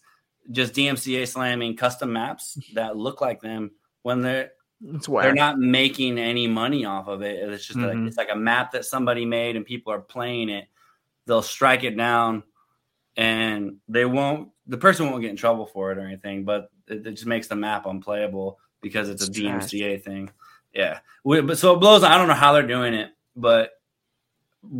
[0.50, 3.70] Just DMCA slamming custom maps that look like them
[4.02, 4.52] when they're
[4.82, 7.36] It's they're not making any money off of it.
[7.50, 8.06] It's just like Mhm.
[8.06, 10.68] it's like a map that somebody made and people are playing it.
[11.26, 12.44] They'll strike it down
[13.16, 14.50] and they won't.
[14.66, 17.48] The person won't get in trouble for it or anything, but it, it just makes
[17.48, 20.04] the map unplayable because it's, it's a DMCA trash.
[20.04, 20.30] thing.
[20.72, 22.04] Yeah, we, but so it blows.
[22.04, 23.72] I don't know how they're doing it, but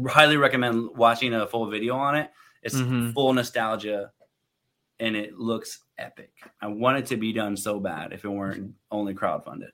[0.09, 2.31] highly recommend watching a full video on it.
[2.63, 3.13] It's mm-hmm.
[3.13, 4.13] full nostalgia,
[5.01, 6.33] and it looks epic.
[6.61, 9.71] I want it to be done so bad if it weren't only crowdfunded,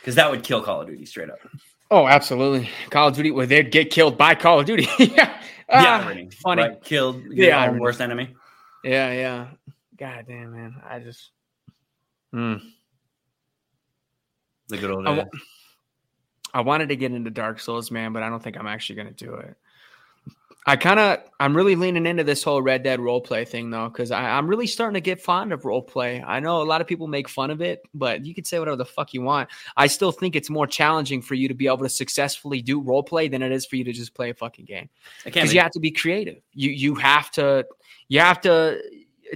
[0.00, 1.38] because that would kill Call of Duty straight up.
[1.90, 2.68] Oh, absolutely.
[2.90, 4.88] Call of Duty, where they'd get killed by Call of Duty.
[4.98, 5.40] yeah.
[5.68, 6.62] Ah, yeah, funny.
[6.62, 6.82] Right?
[6.82, 8.34] Killed yeah, worst enemy.
[8.84, 9.46] Yeah, yeah.
[9.96, 10.82] God damn, man.
[10.88, 11.30] I just.
[12.34, 12.60] Mm.
[14.68, 15.24] The good old days.
[16.52, 19.14] I wanted to get into Dark Souls, man, but I don't think I'm actually going
[19.14, 19.56] to do it.
[20.68, 23.88] I kind of, I'm really leaning into this whole Red Dead role play thing though,
[23.88, 26.24] because I'm really starting to get fond of role play.
[26.26, 28.76] I know a lot of people make fun of it, but you can say whatever
[28.76, 29.48] the fuck you want.
[29.76, 33.04] I still think it's more challenging for you to be able to successfully do role
[33.04, 34.88] play than it is for you to just play a fucking game.
[35.24, 36.42] Because you have to be creative.
[36.52, 37.64] You you have to
[38.08, 38.80] you have to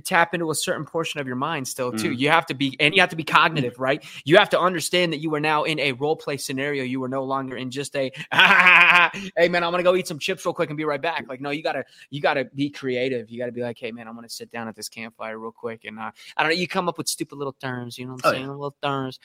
[0.04, 2.10] tap into a certain portion of your mind still too.
[2.10, 2.18] Mm.
[2.18, 4.04] You have to be and you have to be cognitive, right?
[4.24, 6.84] You have to understand that you are now in a role play scenario.
[6.84, 10.44] You are no longer in just a hey man, I'm gonna go eat some chips
[10.44, 11.26] real quick and be right back.
[11.28, 13.30] Like no, you gotta you gotta be creative.
[13.30, 15.84] You gotta be like, hey man, I'm gonna sit down at this campfire real quick
[15.84, 16.56] and uh, I don't know.
[16.56, 17.98] You come up with stupid little terms.
[17.98, 18.46] You know what I'm oh, saying?
[18.46, 18.52] Yeah.
[18.52, 19.18] Little terms.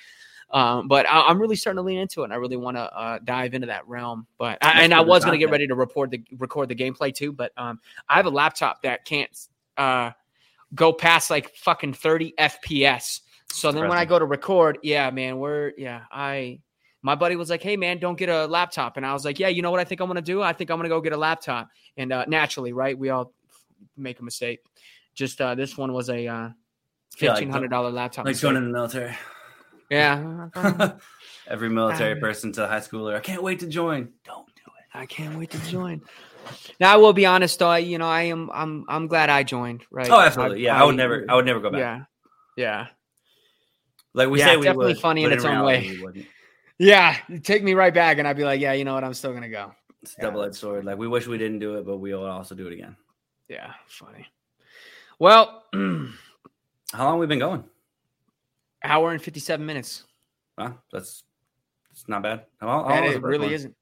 [0.50, 2.26] Um, but I, am really starting to lean into it.
[2.26, 4.28] and I really want to uh, dive into that realm.
[4.38, 7.14] But I, and I was going to get ready to report the record the gameplay
[7.14, 7.32] too.
[7.32, 9.30] But um, I have a laptop that can't
[9.78, 10.12] uh,
[10.76, 13.22] go past like fucking 30 FPS.
[13.52, 16.60] So then when I go to record, yeah, man, we're yeah, I
[17.02, 19.48] my buddy was like, "Hey, man, don't get a laptop," and I was like, "Yeah,
[19.48, 20.42] you know what I think I'm gonna do?
[20.42, 23.34] I think I'm gonna go get a laptop." And uh, naturally, right, we all
[23.96, 24.60] make a mistake.
[25.14, 26.50] Just uh, this one was a uh,
[27.16, 28.26] fifteen hundred dollar laptop.
[28.26, 28.42] Like mistake.
[28.42, 29.16] going in the military.
[29.90, 30.50] Yeah.
[31.48, 34.10] Every military person to high schooler, I can't wait to join.
[34.26, 34.98] Don't do it.
[34.98, 36.02] I can't wait to join.
[36.80, 39.44] Now I will be honest though, I, you know, I am I'm I'm glad I
[39.44, 40.10] joined, right?
[40.10, 40.62] Oh, absolutely.
[40.62, 41.80] Yeah, I, I would never I would never go back.
[41.80, 42.04] Yeah.
[42.58, 42.88] Yeah.
[44.14, 45.98] Like we yeah, say we definitely would, funny in its own way.
[46.78, 49.32] Yeah, take me right back and I'd be like, yeah, you know what, I'm still
[49.32, 49.72] gonna go.
[50.02, 50.84] It's yeah, double edged sword.
[50.84, 52.98] Like we wish we didn't do it, but we'll also do it again.
[53.48, 54.28] Yeah, funny.
[55.18, 57.64] Well, how long we been going?
[58.84, 60.04] Hour and fifty seven minutes.
[60.58, 61.24] Wow, that's
[61.92, 62.46] it's not bad.
[62.60, 63.54] How, how it really one?
[63.54, 63.76] isn't.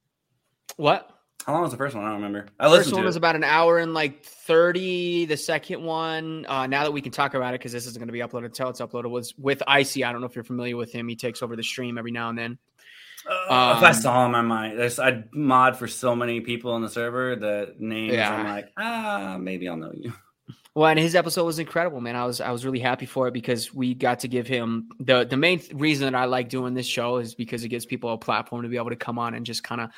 [0.78, 1.10] What?
[1.46, 2.06] How long was the first one?
[2.06, 2.48] I don't remember.
[2.58, 5.26] I first one was about an hour and like 30.
[5.26, 8.08] The second one, uh, now that we can talk about it, because this isn't going
[8.08, 10.06] to be uploaded until it's uploaded, was with Icy.
[10.06, 11.08] I don't know if you're familiar with him.
[11.08, 12.58] He takes over the stream every now and then.
[13.30, 14.76] Uh, um, if I um, saw him, I might.
[14.76, 18.14] There's, I mod for so many people on the server that names.
[18.14, 18.34] Yeah.
[18.34, 20.14] I'm like, ah, maybe I'll know you.
[20.76, 22.16] Well, and his episode was incredible, man.
[22.16, 25.24] I was I was really happy for it because we got to give him the
[25.24, 28.18] the main reason that I like doing this show is because it gives people a
[28.18, 29.92] platform to be able to come on and just kind of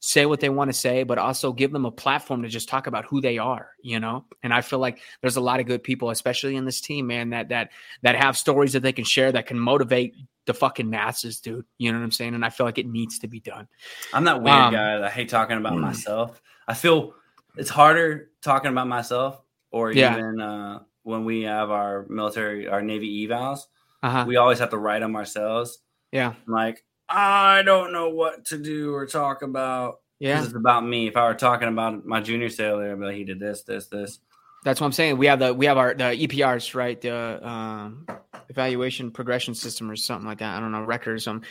[0.00, 2.86] say what they want to say, but also give them a platform to just talk
[2.86, 4.24] about who they are, you know?
[4.42, 7.30] And I feel like there's a lot of good people, especially in this team, man,
[7.30, 7.70] that that
[8.02, 10.14] that have stories that they can share that can motivate
[10.46, 11.64] the fucking masses, dude.
[11.78, 12.34] You know what I'm saying?
[12.34, 13.68] And I feel like it needs to be done.
[14.12, 15.80] I'm that weird um, guy that I hate talking about mm.
[15.80, 16.40] myself.
[16.66, 17.14] I feel
[17.56, 20.16] it's harder talking about myself or yeah.
[20.16, 23.60] even uh, when we have our military, our Navy evals,
[24.02, 24.24] uh-huh.
[24.26, 25.80] we always have to write them ourselves.
[26.12, 26.34] Yeah.
[26.46, 30.00] I'm like, I don't know what to do or talk about.
[30.18, 31.06] Yeah, it's about me.
[31.06, 33.86] If I were talking about my junior sailor, I'd be like, he did this, this,
[33.86, 34.18] this.
[34.64, 35.16] That's what I'm saying.
[35.16, 37.00] We have the we have our the EPRs, right?
[37.00, 38.06] The um,
[38.48, 40.56] evaluation progression system or something like that.
[40.56, 41.48] I don't know, record or something.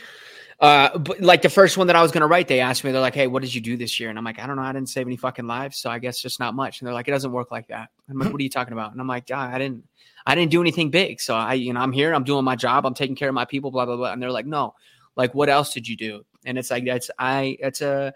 [0.60, 2.90] Uh, but like the first one that I was going to write, they asked me,
[2.90, 4.62] they're like, "Hey, what did you do this year?" And I'm like, "I don't know.
[4.62, 7.06] I didn't save any fucking lives, so I guess just not much." And they're like,
[7.06, 9.30] "It doesn't work like that." I'm like, "What are you talking about?" And I'm like,
[9.30, 9.84] "I didn't,
[10.26, 11.20] I didn't do anything big.
[11.20, 12.12] So I, you know, I'm here.
[12.12, 12.84] I'm doing my job.
[12.86, 13.70] I'm taking care of my people.
[13.70, 14.74] Blah blah blah." And they're like, "No,
[15.18, 16.24] like, what else did you do?
[16.46, 18.14] And it's like that's I it's a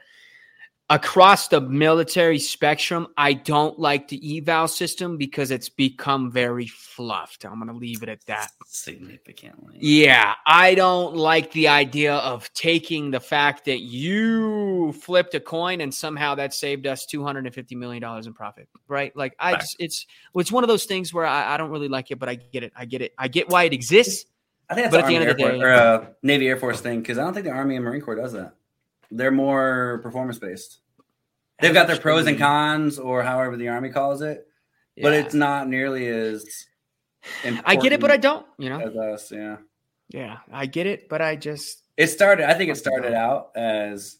[0.93, 7.47] across the military spectrum, I don't like the eval system because it's become very fluffed.
[7.47, 8.51] I'm going to leave it at that.
[8.67, 9.79] Significantly.
[9.81, 10.35] Yeah.
[10.47, 15.95] I don't like the idea of taking the fact that you flipped a coin and
[15.95, 19.17] somehow that saved us $250 million in profit, right?
[19.17, 22.11] Like, I just, it's, it's one of those things where I, I don't really like
[22.11, 22.73] it, but I get it.
[22.77, 23.15] I get it.
[23.17, 24.27] I get why it exists.
[24.73, 26.49] I think that's but at the end Air of the Force, day, or, uh, Navy
[26.49, 28.55] Air Force thing because I don't think the Army and Marine Corps does that.
[29.11, 30.79] They're more performance based.
[31.61, 34.47] They've got their pros and cons, or however the Army calls it,
[34.97, 35.03] yeah.
[35.03, 36.65] but it's not nearly as.
[37.45, 38.47] I get it, but I don't.
[38.59, 39.59] You know, as us, yeah,
[40.09, 41.83] yeah, I get it, but I just.
[41.99, 42.49] It started.
[42.49, 44.17] I think it started out as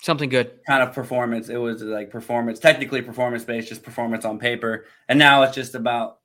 [0.00, 1.50] something good, kind of performance.
[1.50, 5.74] It was like performance, technically performance based, just performance on paper, and now it's just
[5.74, 6.20] about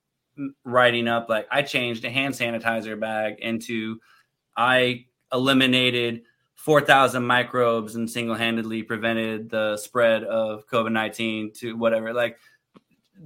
[0.64, 4.00] writing up like I changed a hand sanitizer bag into
[4.56, 6.24] I eliminated
[6.56, 12.14] 4,000 microbes and single handedly prevented the spread of COVID 19 to whatever.
[12.14, 12.38] Like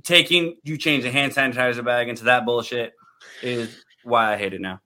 [0.03, 2.94] taking you change the hand sanitizer bag into that bullshit
[3.41, 4.81] is why I hate it now.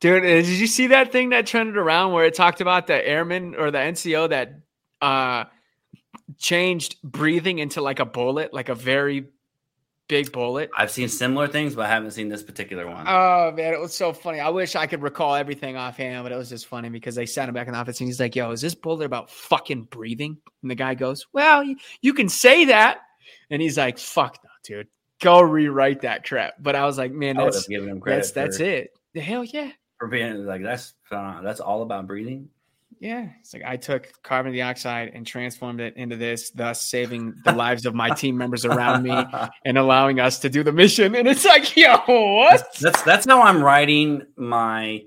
[0.00, 3.06] Dude, uh, did you see that thing that trended around where it talked about the
[3.06, 4.60] airman or the NCO that
[5.00, 5.44] uh
[6.38, 9.28] changed breathing into like a bullet, like a very
[10.08, 10.70] big bullet?
[10.76, 13.06] I've seen similar things, but I haven't seen this particular one.
[13.08, 14.40] Oh man, it was so funny.
[14.40, 17.48] I wish I could recall everything offhand, but it was just funny because they sat
[17.48, 20.38] him back in the office and he's like, "Yo, is this bullet about fucking breathing?"
[20.62, 22.98] And the guy goes, "Well, you, you can say that,"
[23.50, 24.88] and he's like, "Fuck no, dude,
[25.20, 27.66] go rewrite that crap." But I was like, "Man, that's
[28.04, 32.48] that's that's it." The hell yeah, for being like that's uh, that's all about breathing.
[32.98, 37.52] Yeah, it's like I took carbon dioxide and transformed it into this, thus saving the
[37.52, 39.24] lives of my team members around me
[39.64, 41.14] and allowing us to do the mission.
[41.14, 42.74] And it's like, yo, what?
[42.80, 45.02] That's that's how I'm writing my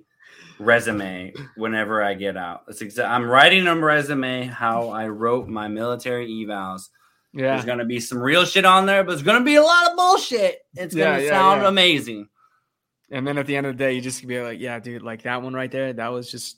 [0.60, 2.68] resume whenever I get out.
[2.68, 3.12] That's exactly.
[3.12, 6.90] I'm writing a resume how I wrote my military evals.
[7.34, 9.90] Yeah, there's gonna be some real shit on there, but it's gonna be a lot
[9.90, 10.60] of bullshit.
[10.76, 11.70] It's gonna yeah, sound yeah.
[11.70, 12.28] amazing.
[13.12, 15.24] And then at the end of the day, you just be like, yeah, dude, like
[15.24, 16.58] that one right there, that was just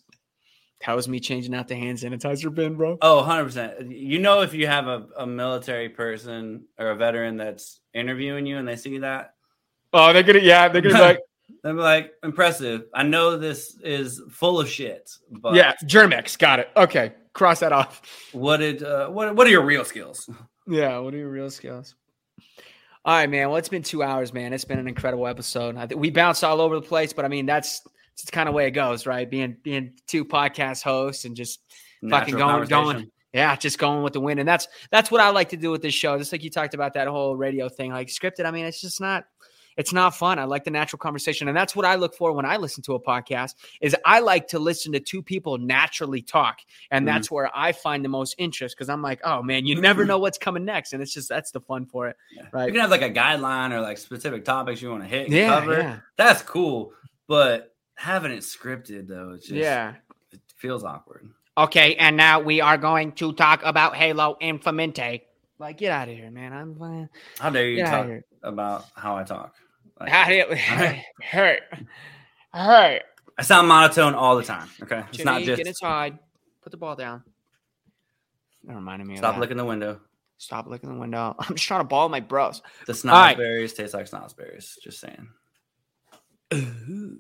[0.86, 2.98] that was me changing out the hand sanitizer bin, bro.
[3.02, 3.98] Oh, 100%.
[3.98, 8.58] You know, if you have a, a military person or a veteran that's interviewing you
[8.58, 9.36] and they see that.
[9.94, 11.20] Oh, they're gonna, yeah, they're gonna be like,
[11.64, 12.86] they're like, impressive.
[12.94, 16.70] I know this is full of shit, but yeah, Germ-X, got it.
[16.76, 18.02] Okay, cross that off.
[18.32, 20.30] What did, uh, what, what are your real skills?
[20.68, 21.96] Yeah, what are your real skills?
[23.04, 23.50] All right, man.
[23.50, 24.54] Well, it's been two hours, man.
[24.54, 25.76] It's been an incredible episode.
[25.76, 27.82] I think we bounced all over the place, but I mean, that's
[28.22, 29.30] it's kind of way it goes, right?
[29.30, 31.60] Being being two podcast hosts and just
[32.02, 33.12] Natural fucking going going.
[33.34, 34.40] Yeah, just going with the wind.
[34.40, 36.18] And that's that's what I like to do with this show.
[36.18, 38.46] Just like you talked about that whole radio thing, like scripted.
[38.46, 39.26] I mean, it's just not
[39.78, 40.38] it's not fun.
[40.40, 41.48] I like the natural conversation.
[41.48, 44.48] And that's what I look for when I listen to a podcast is I like
[44.50, 46.60] to listen to two people naturally talk.
[46.90, 47.16] And mm-hmm.
[47.16, 50.20] that's where I find the most interest because I'm like, oh man, you never know
[50.20, 50.94] what's coming next.
[50.94, 52.18] And it's just that's the fun for it.
[52.36, 52.44] Yeah.
[52.52, 52.66] Right.
[52.66, 55.34] You can have like a guideline or like specific topics you want to hit and
[55.34, 55.74] yeah, cover.
[55.74, 56.00] Yeah.
[56.18, 56.94] That's cool.
[57.28, 59.96] But having it scripted though, it's just yeah,
[60.32, 61.30] it feels awkward.
[61.58, 65.28] Okay, and now we are going to talk about Halo Infinite.
[65.60, 66.54] Like, get out of here, man!
[66.54, 66.82] I'm.
[66.82, 67.06] Uh,
[67.40, 68.08] how dare you talk
[68.42, 69.54] about how I talk?
[70.00, 70.58] Like, how did it
[71.24, 71.62] hurt?
[72.54, 73.04] Hurt.
[73.38, 74.70] I sound monotone all the time.
[74.82, 76.18] Okay, it's Jimmy, not just get inside.
[76.62, 77.24] Put the ball down.
[78.66, 79.18] That reminded me.
[79.18, 80.00] Stop licking the window.
[80.38, 81.36] Stop licking the window.
[81.40, 82.62] I'm just trying to ball my bros.
[82.88, 83.76] The snozberries right.
[83.76, 84.80] taste like snozberries.
[84.82, 85.28] Just saying.
[86.54, 87.20] Ooh.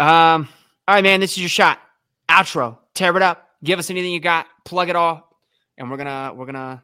[0.00, 0.48] Um,
[0.86, 1.80] all right, man, this is your shot.
[2.28, 2.78] Outro.
[2.94, 3.50] Tear it up.
[3.62, 4.46] Give us anything you got.
[4.64, 5.36] Plug it all.
[5.76, 6.82] And we're gonna we're gonna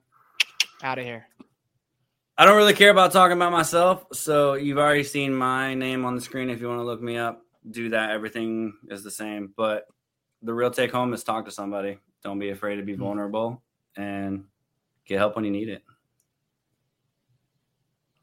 [0.83, 1.27] out of here.
[2.37, 6.15] I don't really care about talking about myself, so you've already seen my name on
[6.17, 6.51] the screen.
[6.51, 8.11] If you want to look me up, do that.
[8.11, 9.53] Everything is the same.
[9.57, 9.87] But
[10.43, 11.99] the real take home is talk to somebody.
[12.23, 13.03] Don't be afraid to be hmm.
[13.03, 13.63] vulnerable
[13.97, 14.45] and
[15.07, 15.83] get help when you need it.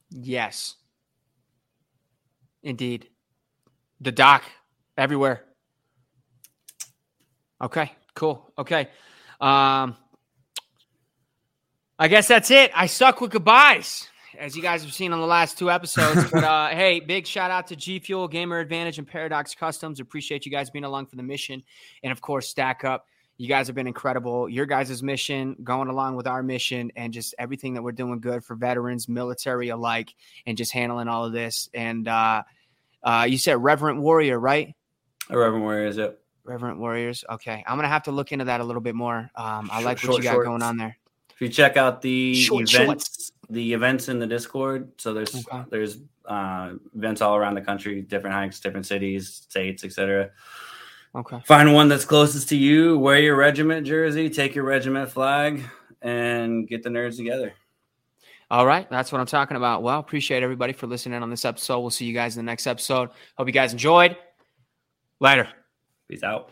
[0.10, 0.76] Yes.
[2.64, 3.08] Indeed.
[4.02, 4.44] The doc
[4.98, 5.44] everywhere.
[7.62, 8.52] Okay, cool.
[8.58, 8.90] Okay.
[9.40, 9.96] Um,
[12.00, 12.72] I guess that's it.
[12.74, 14.10] I suck with goodbyes,
[14.40, 16.32] as you guys have seen on the last two episodes.
[16.32, 20.00] but uh, hey, big shout out to G Fuel, Gamer Advantage, and Paradox Customs.
[20.00, 21.62] Appreciate you guys being along for the mission,
[22.02, 23.06] and of course, Stack Up.
[23.38, 24.50] You guys have been incredible.
[24.50, 28.44] Your guys' mission going along with our mission, and just everything that we're doing good
[28.44, 30.16] for veterans, military alike,
[30.48, 31.70] and just handling all of this.
[31.76, 32.42] And uh,
[33.04, 34.76] uh, you said Irreverent Warrior, right?
[35.30, 36.20] Irreverent Warriors, yep.
[36.46, 37.24] Irreverent Warriors.
[37.30, 39.30] Okay, I'm gonna have to look into that a little bit more.
[39.36, 40.48] Um, I like what you got shorts.
[40.48, 40.98] going on there.
[41.34, 45.64] If you check out the Short events, the events in the Discord, so there's okay.
[45.70, 50.32] there's uh, events all around the country, different hikes, different cities, states, etc.
[51.14, 51.42] Okay.
[51.46, 52.98] Find one that's closest to you.
[52.98, 54.30] Wear your regiment jersey.
[54.30, 55.64] Take your regiment flag,
[56.02, 57.54] and get the nerds together.
[58.52, 59.82] All right, that's what I'm talking about.
[59.82, 61.80] Well, appreciate everybody for listening on this episode.
[61.80, 63.10] We'll see you guys in the next episode.
[63.38, 64.18] Hope you guys enjoyed.
[65.22, 65.48] Later.
[66.10, 66.52] Peace out.